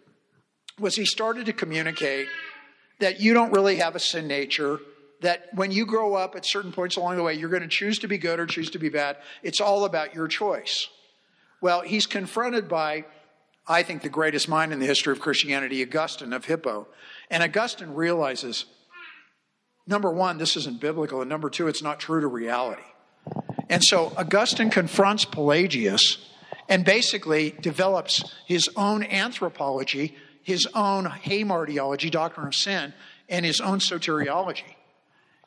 [0.79, 2.27] was he started to communicate
[2.99, 4.79] that you don't really have a sin nature,
[5.21, 7.99] that when you grow up at certain points along the way, you're going to choose
[7.99, 9.17] to be good or choose to be bad.
[9.43, 10.88] It's all about your choice.
[11.61, 13.05] Well, he's confronted by
[13.68, 16.88] I think, the greatest mind in the history of Christianity, Augustine of Hippo.
[17.30, 18.65] And Augustine realizes
[19.85, 22.84] number one, this isn't biblical, and number two, it's not true to reality.
[23.69, 26.18] And so Augustine confronts Pelagius
[26.69, 32.94] and basically develops his own anthropology, his own hamartiology, doctrine of sin,
[33.30, 34.76] and his own soteriology.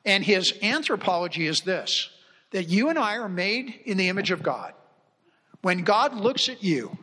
[0.04, 2.10] And his anthropology is this
[2.52, 4.72] that you and I are made in the image of God.
[5.62, 6.98] When God looks at you,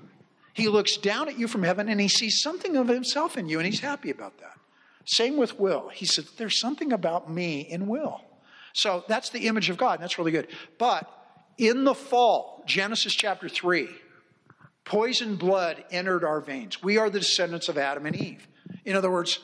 [0.57, 3.59] he looks down at you from heaven and he sees something of himself in you,
[3.59, 4.57] and he's happy about that.
[5.05, 5.89] Same with Will.
[5.89, 8.21] He said, There's something about me in Will.
[8.73, 10.47] So that's the image of God, and that's really good.
[10.79, 11.07] But
[11.59, 13.87] in the fall, Genesis chapter 3,
[14.83, 16.81] poison blood entered our veins.
[16.81, 18.47] We are the descendants of Adam and Eve.
[18.83, 19.37] In other words,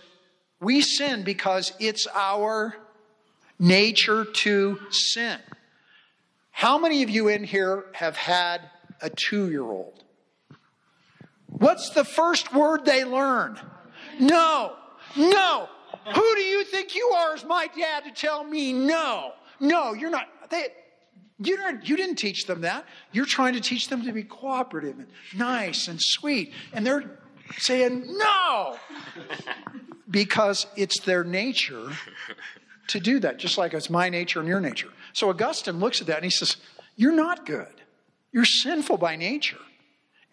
[0.59, 2.75] we sin because it's our
[3.59, 5.37] nature to sin.
[6.49, 8.61] How many of you in here have had
[8.99, 10.03] a two year old?
[11.57, 13.59] What's the first word they learn?
[14.19, 14.73] No,
[15.15, 15.69] no.
[16.13, 19.31] Who do you think you are as my dad to tell me no?
[19.59, 20.27] No, you're not.
[20.49, 20.67] They,
[21.39, 22.85] you, don't, you didn't teach them that.
[23.11, 26.53] You're trying to teach them to be cooperative and nice and sweet.
[26.73, 27.19] And they're
[27.57, 28.77] saying no
[30.09, 31.91] because it's their nature
[32.87, 34.89] to do that, just like it's my nature and your nature.
[35.13, 36.57] So Augustine looks at that and he says,
[36.95, 37.81] You're not good.
[38.31, 39.59] You're sinful by nature.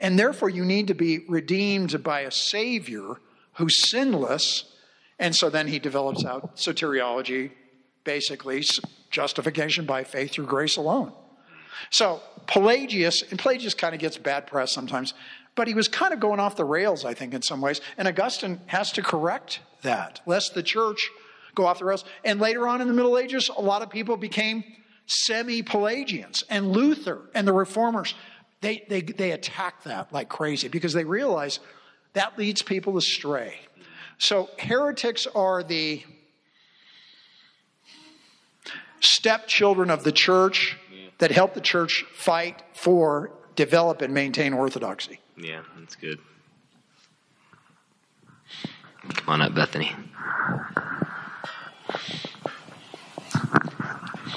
[0.01, 3.17] And therefore, you need to be redeemed by a Savior
[3.55, 4.65] who's sinless.
[5.19, 7.51] And so then he develops out soteriology,
[8.05, 8.65] basically
[9.11, 11.13] justification by faith through grace alone.
[11.91, 15.15] So Pelagius, and Pelagius kind of gets bad press sometimes,
[15.55, 17.81] but he was kind of going off the rails, I think, in some ways.
[17.99, 21.11] And Augustine has to correct that, lest the church
[21.55, 22.05] go off the rails.
[22.25, 24.65] And later on in the Middle Ages, a lot of people became
[25.07, 26.45] semi Pelagians.
[26.49, 28.15] And Luther and the reformers,
[28.61, 31.61] they, they, they attack that like crazy because they realize
[32.13, 33.55] that leads people astray.
[34.19, 36.03] So heretics are the
[39.01, 40.77] stepchildren of the church
[41.19, 45.21] that help the church fight for, develop, and maintain orthodoxy.
[45.37, 46.19] Yeah, that's good.
[49.15, 49.95] Come on up, Bethany.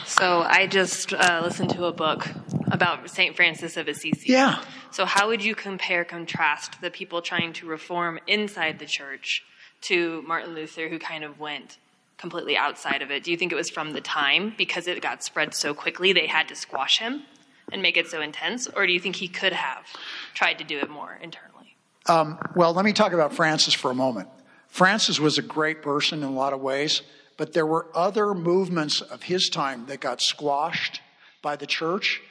[0.05, 2.27] So I just uh, listened to a book
[2.71, 3.35] about St.
[3.35, 4.31] Francis of Assisi.
[4.31, 4.63] Yeah.
[4.91, 9.43] So how would you compare, contrast the people trying to reform inside the church
[9.81, 11.77] to Martin Luther, who kind of went
[12.17, 13.23] completely outside of it?
[13.23, 16.27] Do you think it was from the time because it got spread so quickly they
[16.27, 17.23] had to squash him
[17.71, 19.85] and make it so intense, or do you think he could have
[20.33, 21.75] tried to do it more internally?
[22.07, 24.29] Um, well, let me talk about Francis for a moment.
[24.67, 27.01] Francis was a great person in a lot of ways,
[27.43, 31.01] but there were other movements of his time that got squashed
[31.41, 32.21] by the church.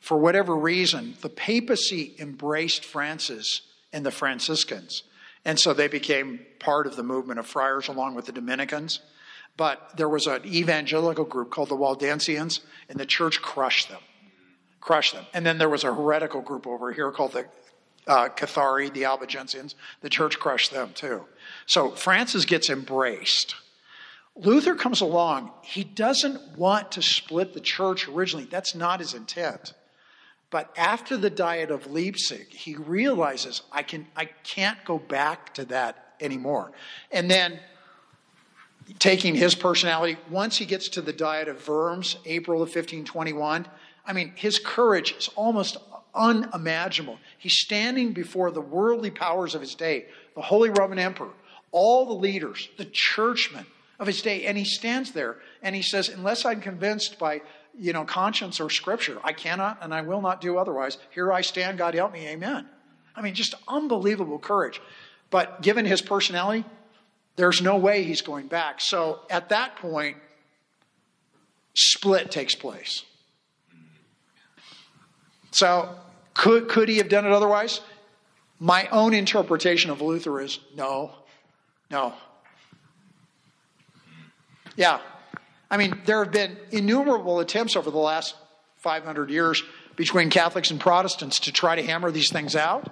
[0.00, 3.60] For whatever reason, the papacy embraced Francis
[3.92, 5.02] and the Franciscans.
[5.44, 9.00] And so they became part of the movement of friars along with the Dominicans.
[9.58, 14.00] But there was an evangelical group called the Waldensians, and the church crushed them.
[14.80, 15.26] Crushed them.
[15.34, 17.44] And then there was a heretical group over here called the
[18.06, 19.74] uh, Cathari, the Albigensians.
[20.00, 21.26] The church crushed them too.
[21.66, 23.54] So Francis gets embraced.
[24.36, 25.50] Luther comes along.
[25.62, 28.46] He doesn't want to split the church originally.
[28.46, 29.74] That's not his intent.
[30.50, 35.64] But after the Diet of Leipzig, he realizes I can I can't go back to
[35.66, 36.72] that anymore.
[37.10, 37.58] And then
[38.98, 43.66] taking his personality, once he gets to the Diet of Worms, April of 1521,
[44.04, 45.76] I mean, his courage is almost
[46.14, 47.18] unimaginable.
[47.38, 51.30] He's standing before the worldly powers of his day, the Holy Roman Emperor,
[51.70, 53.66] all the leaders, the churchmen
[53.98, 57.42] of his day, and he stands there and he says, Unless I'm convinced by
[57.78, 60.98] you know conscience or scripture, I cannot and I will not do otherwise.
[61.10, 62.68] Here I stand, God help me, amen.
[63.14, 64.80] I mean, just unbelievable courage.
[65.30, 66.64] But given his personality,
[67.36, 68.80] there's no way he's going back.
[68.80, 70.16] So at that point,
[71.74, 73.04] split takes place.
[75.50, 75.94] So
[76.34, 77.80] could, could he have done it otherwise?
[78.58, 81.12] My own interpretation of Luther is no,
[81.90, 82.14] no.
[84.76, 85.00] Yeah.
[85.70, 88.34] I mean, there have been innumerable attempts over the last
[88.78, 89.62] 500 years
[89.96, 92.90] between Catholics and Protestants to try to hammer these things out.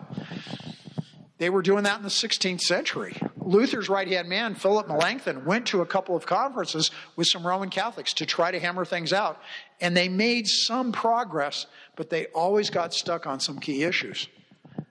[1.38, 3.16] They were doing that in the 16th century.
[3.40, 7.70] Luther's right hand man, Philip Melanchthon, went to a couple of conferences with some Roman
[7.70, 9.40] Catholics to try to hammer things out.
[9.80, 11.66] And they made some progress,
[11.96, 14.28] but they always got stuck on some key issues.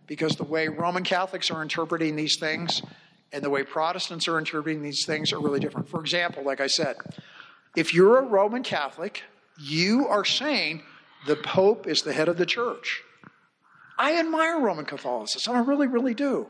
[0.08, 2.82] Because the way Roman Catholics are interpreting these things
[3.32, 5.88] and the way Protestants are interpreting these things are really different.
[5.88, 6.98] For example, like I said,
[7.76, 9.24] if you're a Roman Catholic,
[9.60, 10.82] you are saying
[11.28, 13.02] the Pope is the head of the church.
[13.98, 15.56] I admire Roman Catholicism.
[15.56, 16.48] I really, really do.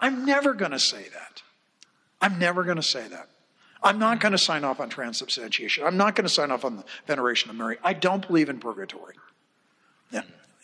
[0.00, 1.42] I'm never going to say that.
[2.20, 3.28] I'm never going to say that.
[3.82, 5.84] I'm not going to sign off on transubstantiation.
[5.84, 7.76] I'm not going to sign off on the veneration of Mary.
[7.84, 9.16] I don't believe in purgatory.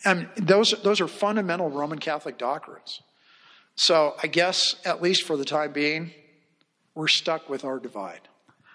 [0.03, 3.01] And those, those are fundamental Roman Catholic doctrines.
[3.81, 6.11] So I guess, at least for the time being,
[6.93, 8.21] we're stuck with our divide.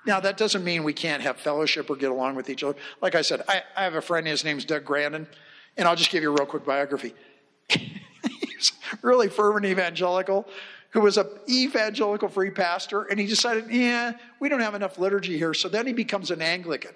[0.04, 2.76] Now, that doesn't mean we can't have fellowship or get along with each other.
[3.00, 5.28] Like I said, I, I have a friend, his name's Doug Grandin,
[5.76, 7.14] and I'll just give you a real quick biography.
[7.68, 10.48] He's really fervent evangelical
[10.90, 15.38] who was an evangelical free pastor, and he decided, yeah, we don't have enough liturgy
[15.38, 15.54] here.
[15.54, 16.94] So then he becomes an Anglican,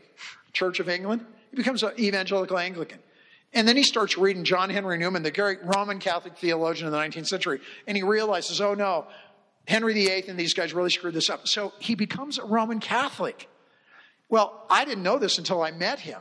[0.52, 1.24] Church of England.
[1.52, 2.98] He becomes an evangelical Anglican.
[3.52, 6.98] And then he starts reading John Henry Newman, the great Roman Catholic theologian of the
[6.98, 9.06] 19th century, and he realizes, oh no,
[9.66, 11.48] Henry VIII and these guys really screwed this up.
[11.48, 13.48] So he becomes a Roman Catholic.
[14.28, 16.20] Well, I didn't know this until I met him.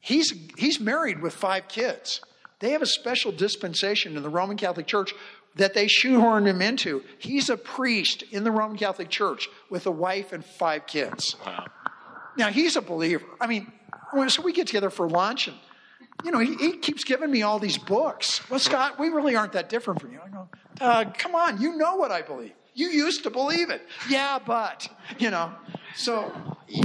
[0.00, 2.20] He's, he's married with five kids.
[2.60, 5.14] They have a special dispensation in the Roman Catholic Church
[5.56, 7.02] that they shoehorned him into.
[7.18, 11.36] He's a priest in the Roman Catholic Church with a wife and five kids.
[11.44, 11.66] Wow.
[12.36, 13.24] Now, he's a believer.
[13.40, 13.72] I mean,
[14.28, 15.56] so we get together for lunch and
[16.22, 18.48] you know, he, he, keeps giving me all these books.
[18.48, 20.20] Well, Scott, we really aren't that different from you.
[20.24, 20.48] I go,
[20.80, 22.52] uh, come on, you know what I believe.
[22.74, 23.82] You used to believe it.
[24.08, 24.88] Yeah, but,
[25.18, 25.52] you know.
[25.96, 26.32] So,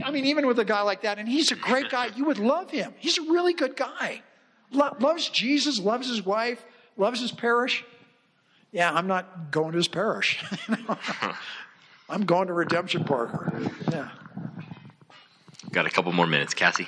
[0.03, 2.37] I mean, even with a guy like that, and he's a great guy, you would
[2.37, 2.93] love him.
[2.97, 4.21] He's a really good guy.
[4.71, 6.63] Lo- loves Jesus, loves his wife,
[6.95, 7.83] loves his parish.
[8.71, 10.43] Yeah, I'm not going to his parish.
[12.09, 13.53] I'm going to Redemption Park.
[13.91, 14.09] Yeah.
[15.71, 16.87] Got a couple more minutes, Cassie.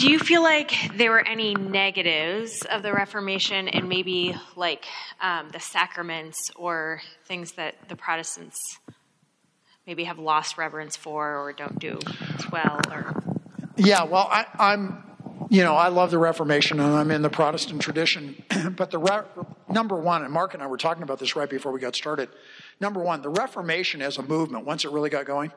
[0.00, 4.86] Do you feel like there were any negatives of the Reformation and maybe like
[5.20, 8.56] um, the sacraments or things that the Protestants
[9.86, 11.98] maybe have lost reverence for or don't do
[12.34, 12.80] as well?
[12.90, 13.22] Or
[13.76, 15.04] Yeah, well, I, I'm,
[15.50, 18.42] you know, I love the Reformation and I'm in the Protestant tradition.
[18.74, 21.72] but the re- number one, and Mark and I were talking about this right before
[21.72, 22.30] we got started.
[22.80, 25.52] Number one, the Reformation as a movement, once it really got going,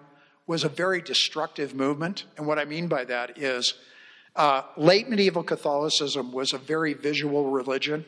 [0.45, 2.26] was a very destructive movement.
[2.36, 3.76] And what I mean by that is
[4.35, 8.05] uh, late medieval Catholicism was a very visual religion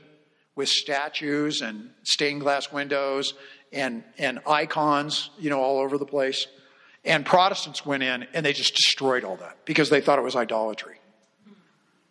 [0.55, 3.33] with statues and stained glass windows
[3.71, 6.47] and, and icons, you know, all over the place.
[7.03, 10.35] And Protestants went in and they just destroyed all that because they thought it was
[10.35, 10.99] idolatry.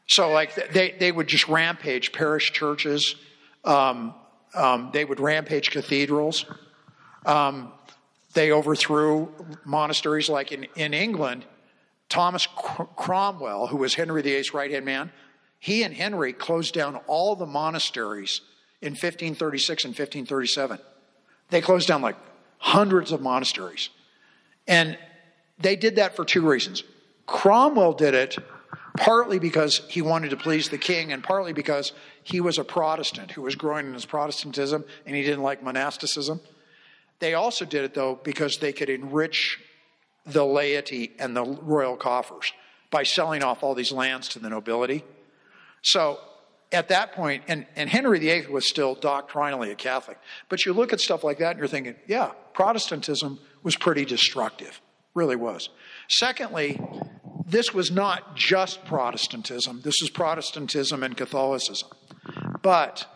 [0.06, 3.16] So, like, they, they would just rampage parish churches,
[3.64, 4.14] um,
[4.54, 6.44] um, they would rampage cathedrals.
[7.26, 7.72] Um,
[8.34, 9.32] they overthrew
[9.64, 11.44] monasteries like in, in England.
[12.14, 15.10] Thomas Cromwell, who was Henry VIII's right hand man,
[15.58, 18.40] he and Henry closed down all the monasteries
[18.80, 20.78] in 1536 and 1537.
[21.50, 22.14] They closed down like
[22.58, 23.88] hundreds of monasteries.
[24.68, 24.96] And
[25.58, 26.84] they did that for two reasons.
[27.26, 28.38] Cromwell did it
[28.96, 33.32] partly because he wanted to please the king, and partly because he was a Protestant
[33.32, 36.40] who was growing in his Protestantism and he didn't like monasticism.
[37.18, 39.58] They also did it, though, because they could enrich
[40.26, 42.52] the laity and the royal coffers
[42.90, 45.04] by selling off all these lands to the nobility.
[45.82, 46.18] So
[46.72, 50.18] at that point, and, and Henry VIII was still doctrinally a Catholic,
[50.48, 54.80] but you look at stuff like that and you're thinking, yeah, Protestantism was pretty destructive,
[55.14, 55.68] really was.
[56.08, 56.80] Secondly,
[57.46, 61.88] this was not just Protestantism, this was Protestantism and Catholicism.
[62.62, 63.06] But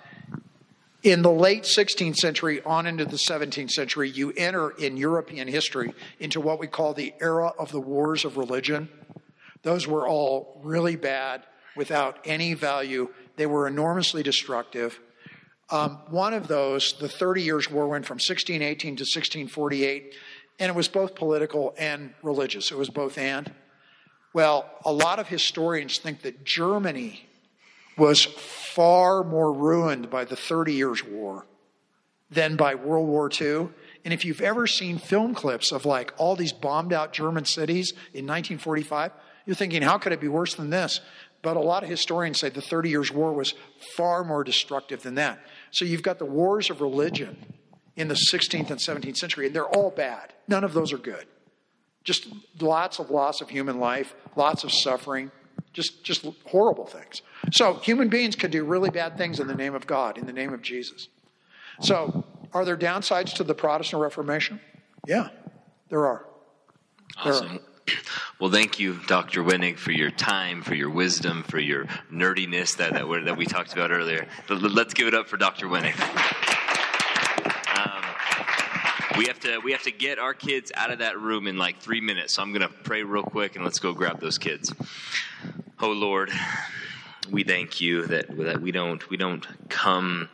[1.03, 5.95] in the late 16th century on into the 17th century, you enter in European history
[6.19, 8.89] into what we call the era of the wars of religion.
[9.63, 11.45] Those were all really bad
[11.77, 13.09] without any value.
[13.37, 14.99] They were enormously destructive.
[15.71, 20.15] Um, one of those, the Thirty Years' War, went from 1618 to 1648,
[20.59, 22.73] and it was both political and religious.
[22.73, 23.53] It was both and.
[24.33, 27.28] Well, a lot of historians think that Germany
[27.99, 31.47] was far more ruined by the Thirty Years' War
[32.31, 33.69] than by World War II.
[34.05, 37.93] And if you've ever seen film clips of like all these bombed out German cities
[38.13, 39.13] in 1945,
[39.47, 41.01] you're thinking, how could it be worse than this?
[41.41, 43.55] But a lot of historians say the Thirty Years' War was
[43.97, 45.41] far more destructive than that.
[45.71, 47.37] So you've got the wars of religion
[47.97, 50.33] in the 16th and 17th century, and they're all bad.
[50.47, 51.27] None of those are good.
[52.05, 52.29] Just
[52.61, 55.31] lots of loss of human life, lots of suffering,
[55.73, 57.23] just, just horrible things.
[57.53, 60.33] So human beings can do really bad things in the name of God, in the
[60.33, 61.09] name of Jesus.
[61.81, 64.61] So are there downsides to the Protestant Reformation?
[65.07, 65.29] Yeah,
[65.89, 66.27] there are.
[67.17, 67.57] Awesome.
[67.57, 67.61] Are.
[68.39, 69.43] Well, thank you, Dr.
[69.43, 73.73] Wenig, for your time, for your wisdom, for your nerdiness that, that, that we talked
[73.73, 74.29] about earlier.
[74.49, 75.67] Let's give it up for Dr.
[75.67, 75.97] Wenig.
[79.19, 81.81] We have to we have to get our kids out of that room in like
[81.81, 82.35] three minutes.
[82.35, 84.73] So I'm going to pray real quick and let's go grab those kids.
[85.81, 86.31] Oh Lord,
[87.29, 90.29] we thank you that that we don't we don't come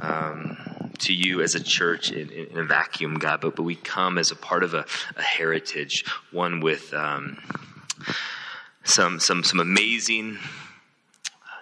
[0.00, 0.58] um,
[0.98, 4.30] to you as a church in, in, a vacuum, God, but but we come as
[4.30, 4.84] a part of a,
[5.16, 7.38] a heritage, one with um,
[8.84, 10.36] some some some amazing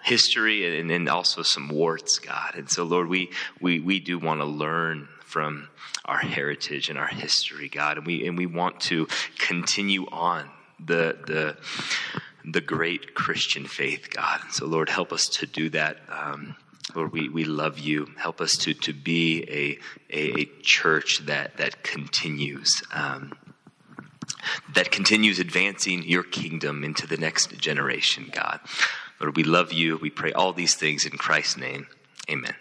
[0.03, 2.55] history and, and also some warts, God.
[2.55, 3.31] And so, Lord, we
[3.61, 5.67] we we do want to learn from
[6.05, 9.05] our heritage and our history, God, and we and we want to
[9.37, 10.49] continue on
[10.79, 11.57] the the
[12.49, 14.39] the great Christian faith, God.
[14.51, 15.97] So, Lord, help us to do that.
[16.07, 16.55] Um,
[16.95, 18.07] Lord, we, we love you.
[18.15, 23.33] Help us to, to be a, a, a church that, that continues, um,
[24.73, 28.61] that continues advancing your kingdom into the next generation, God.
[29.19, 29.97] Lord, we love you.
[29.97, 31.87] We pray all these things in Christ's name.
[32.29, 32.55] Amen.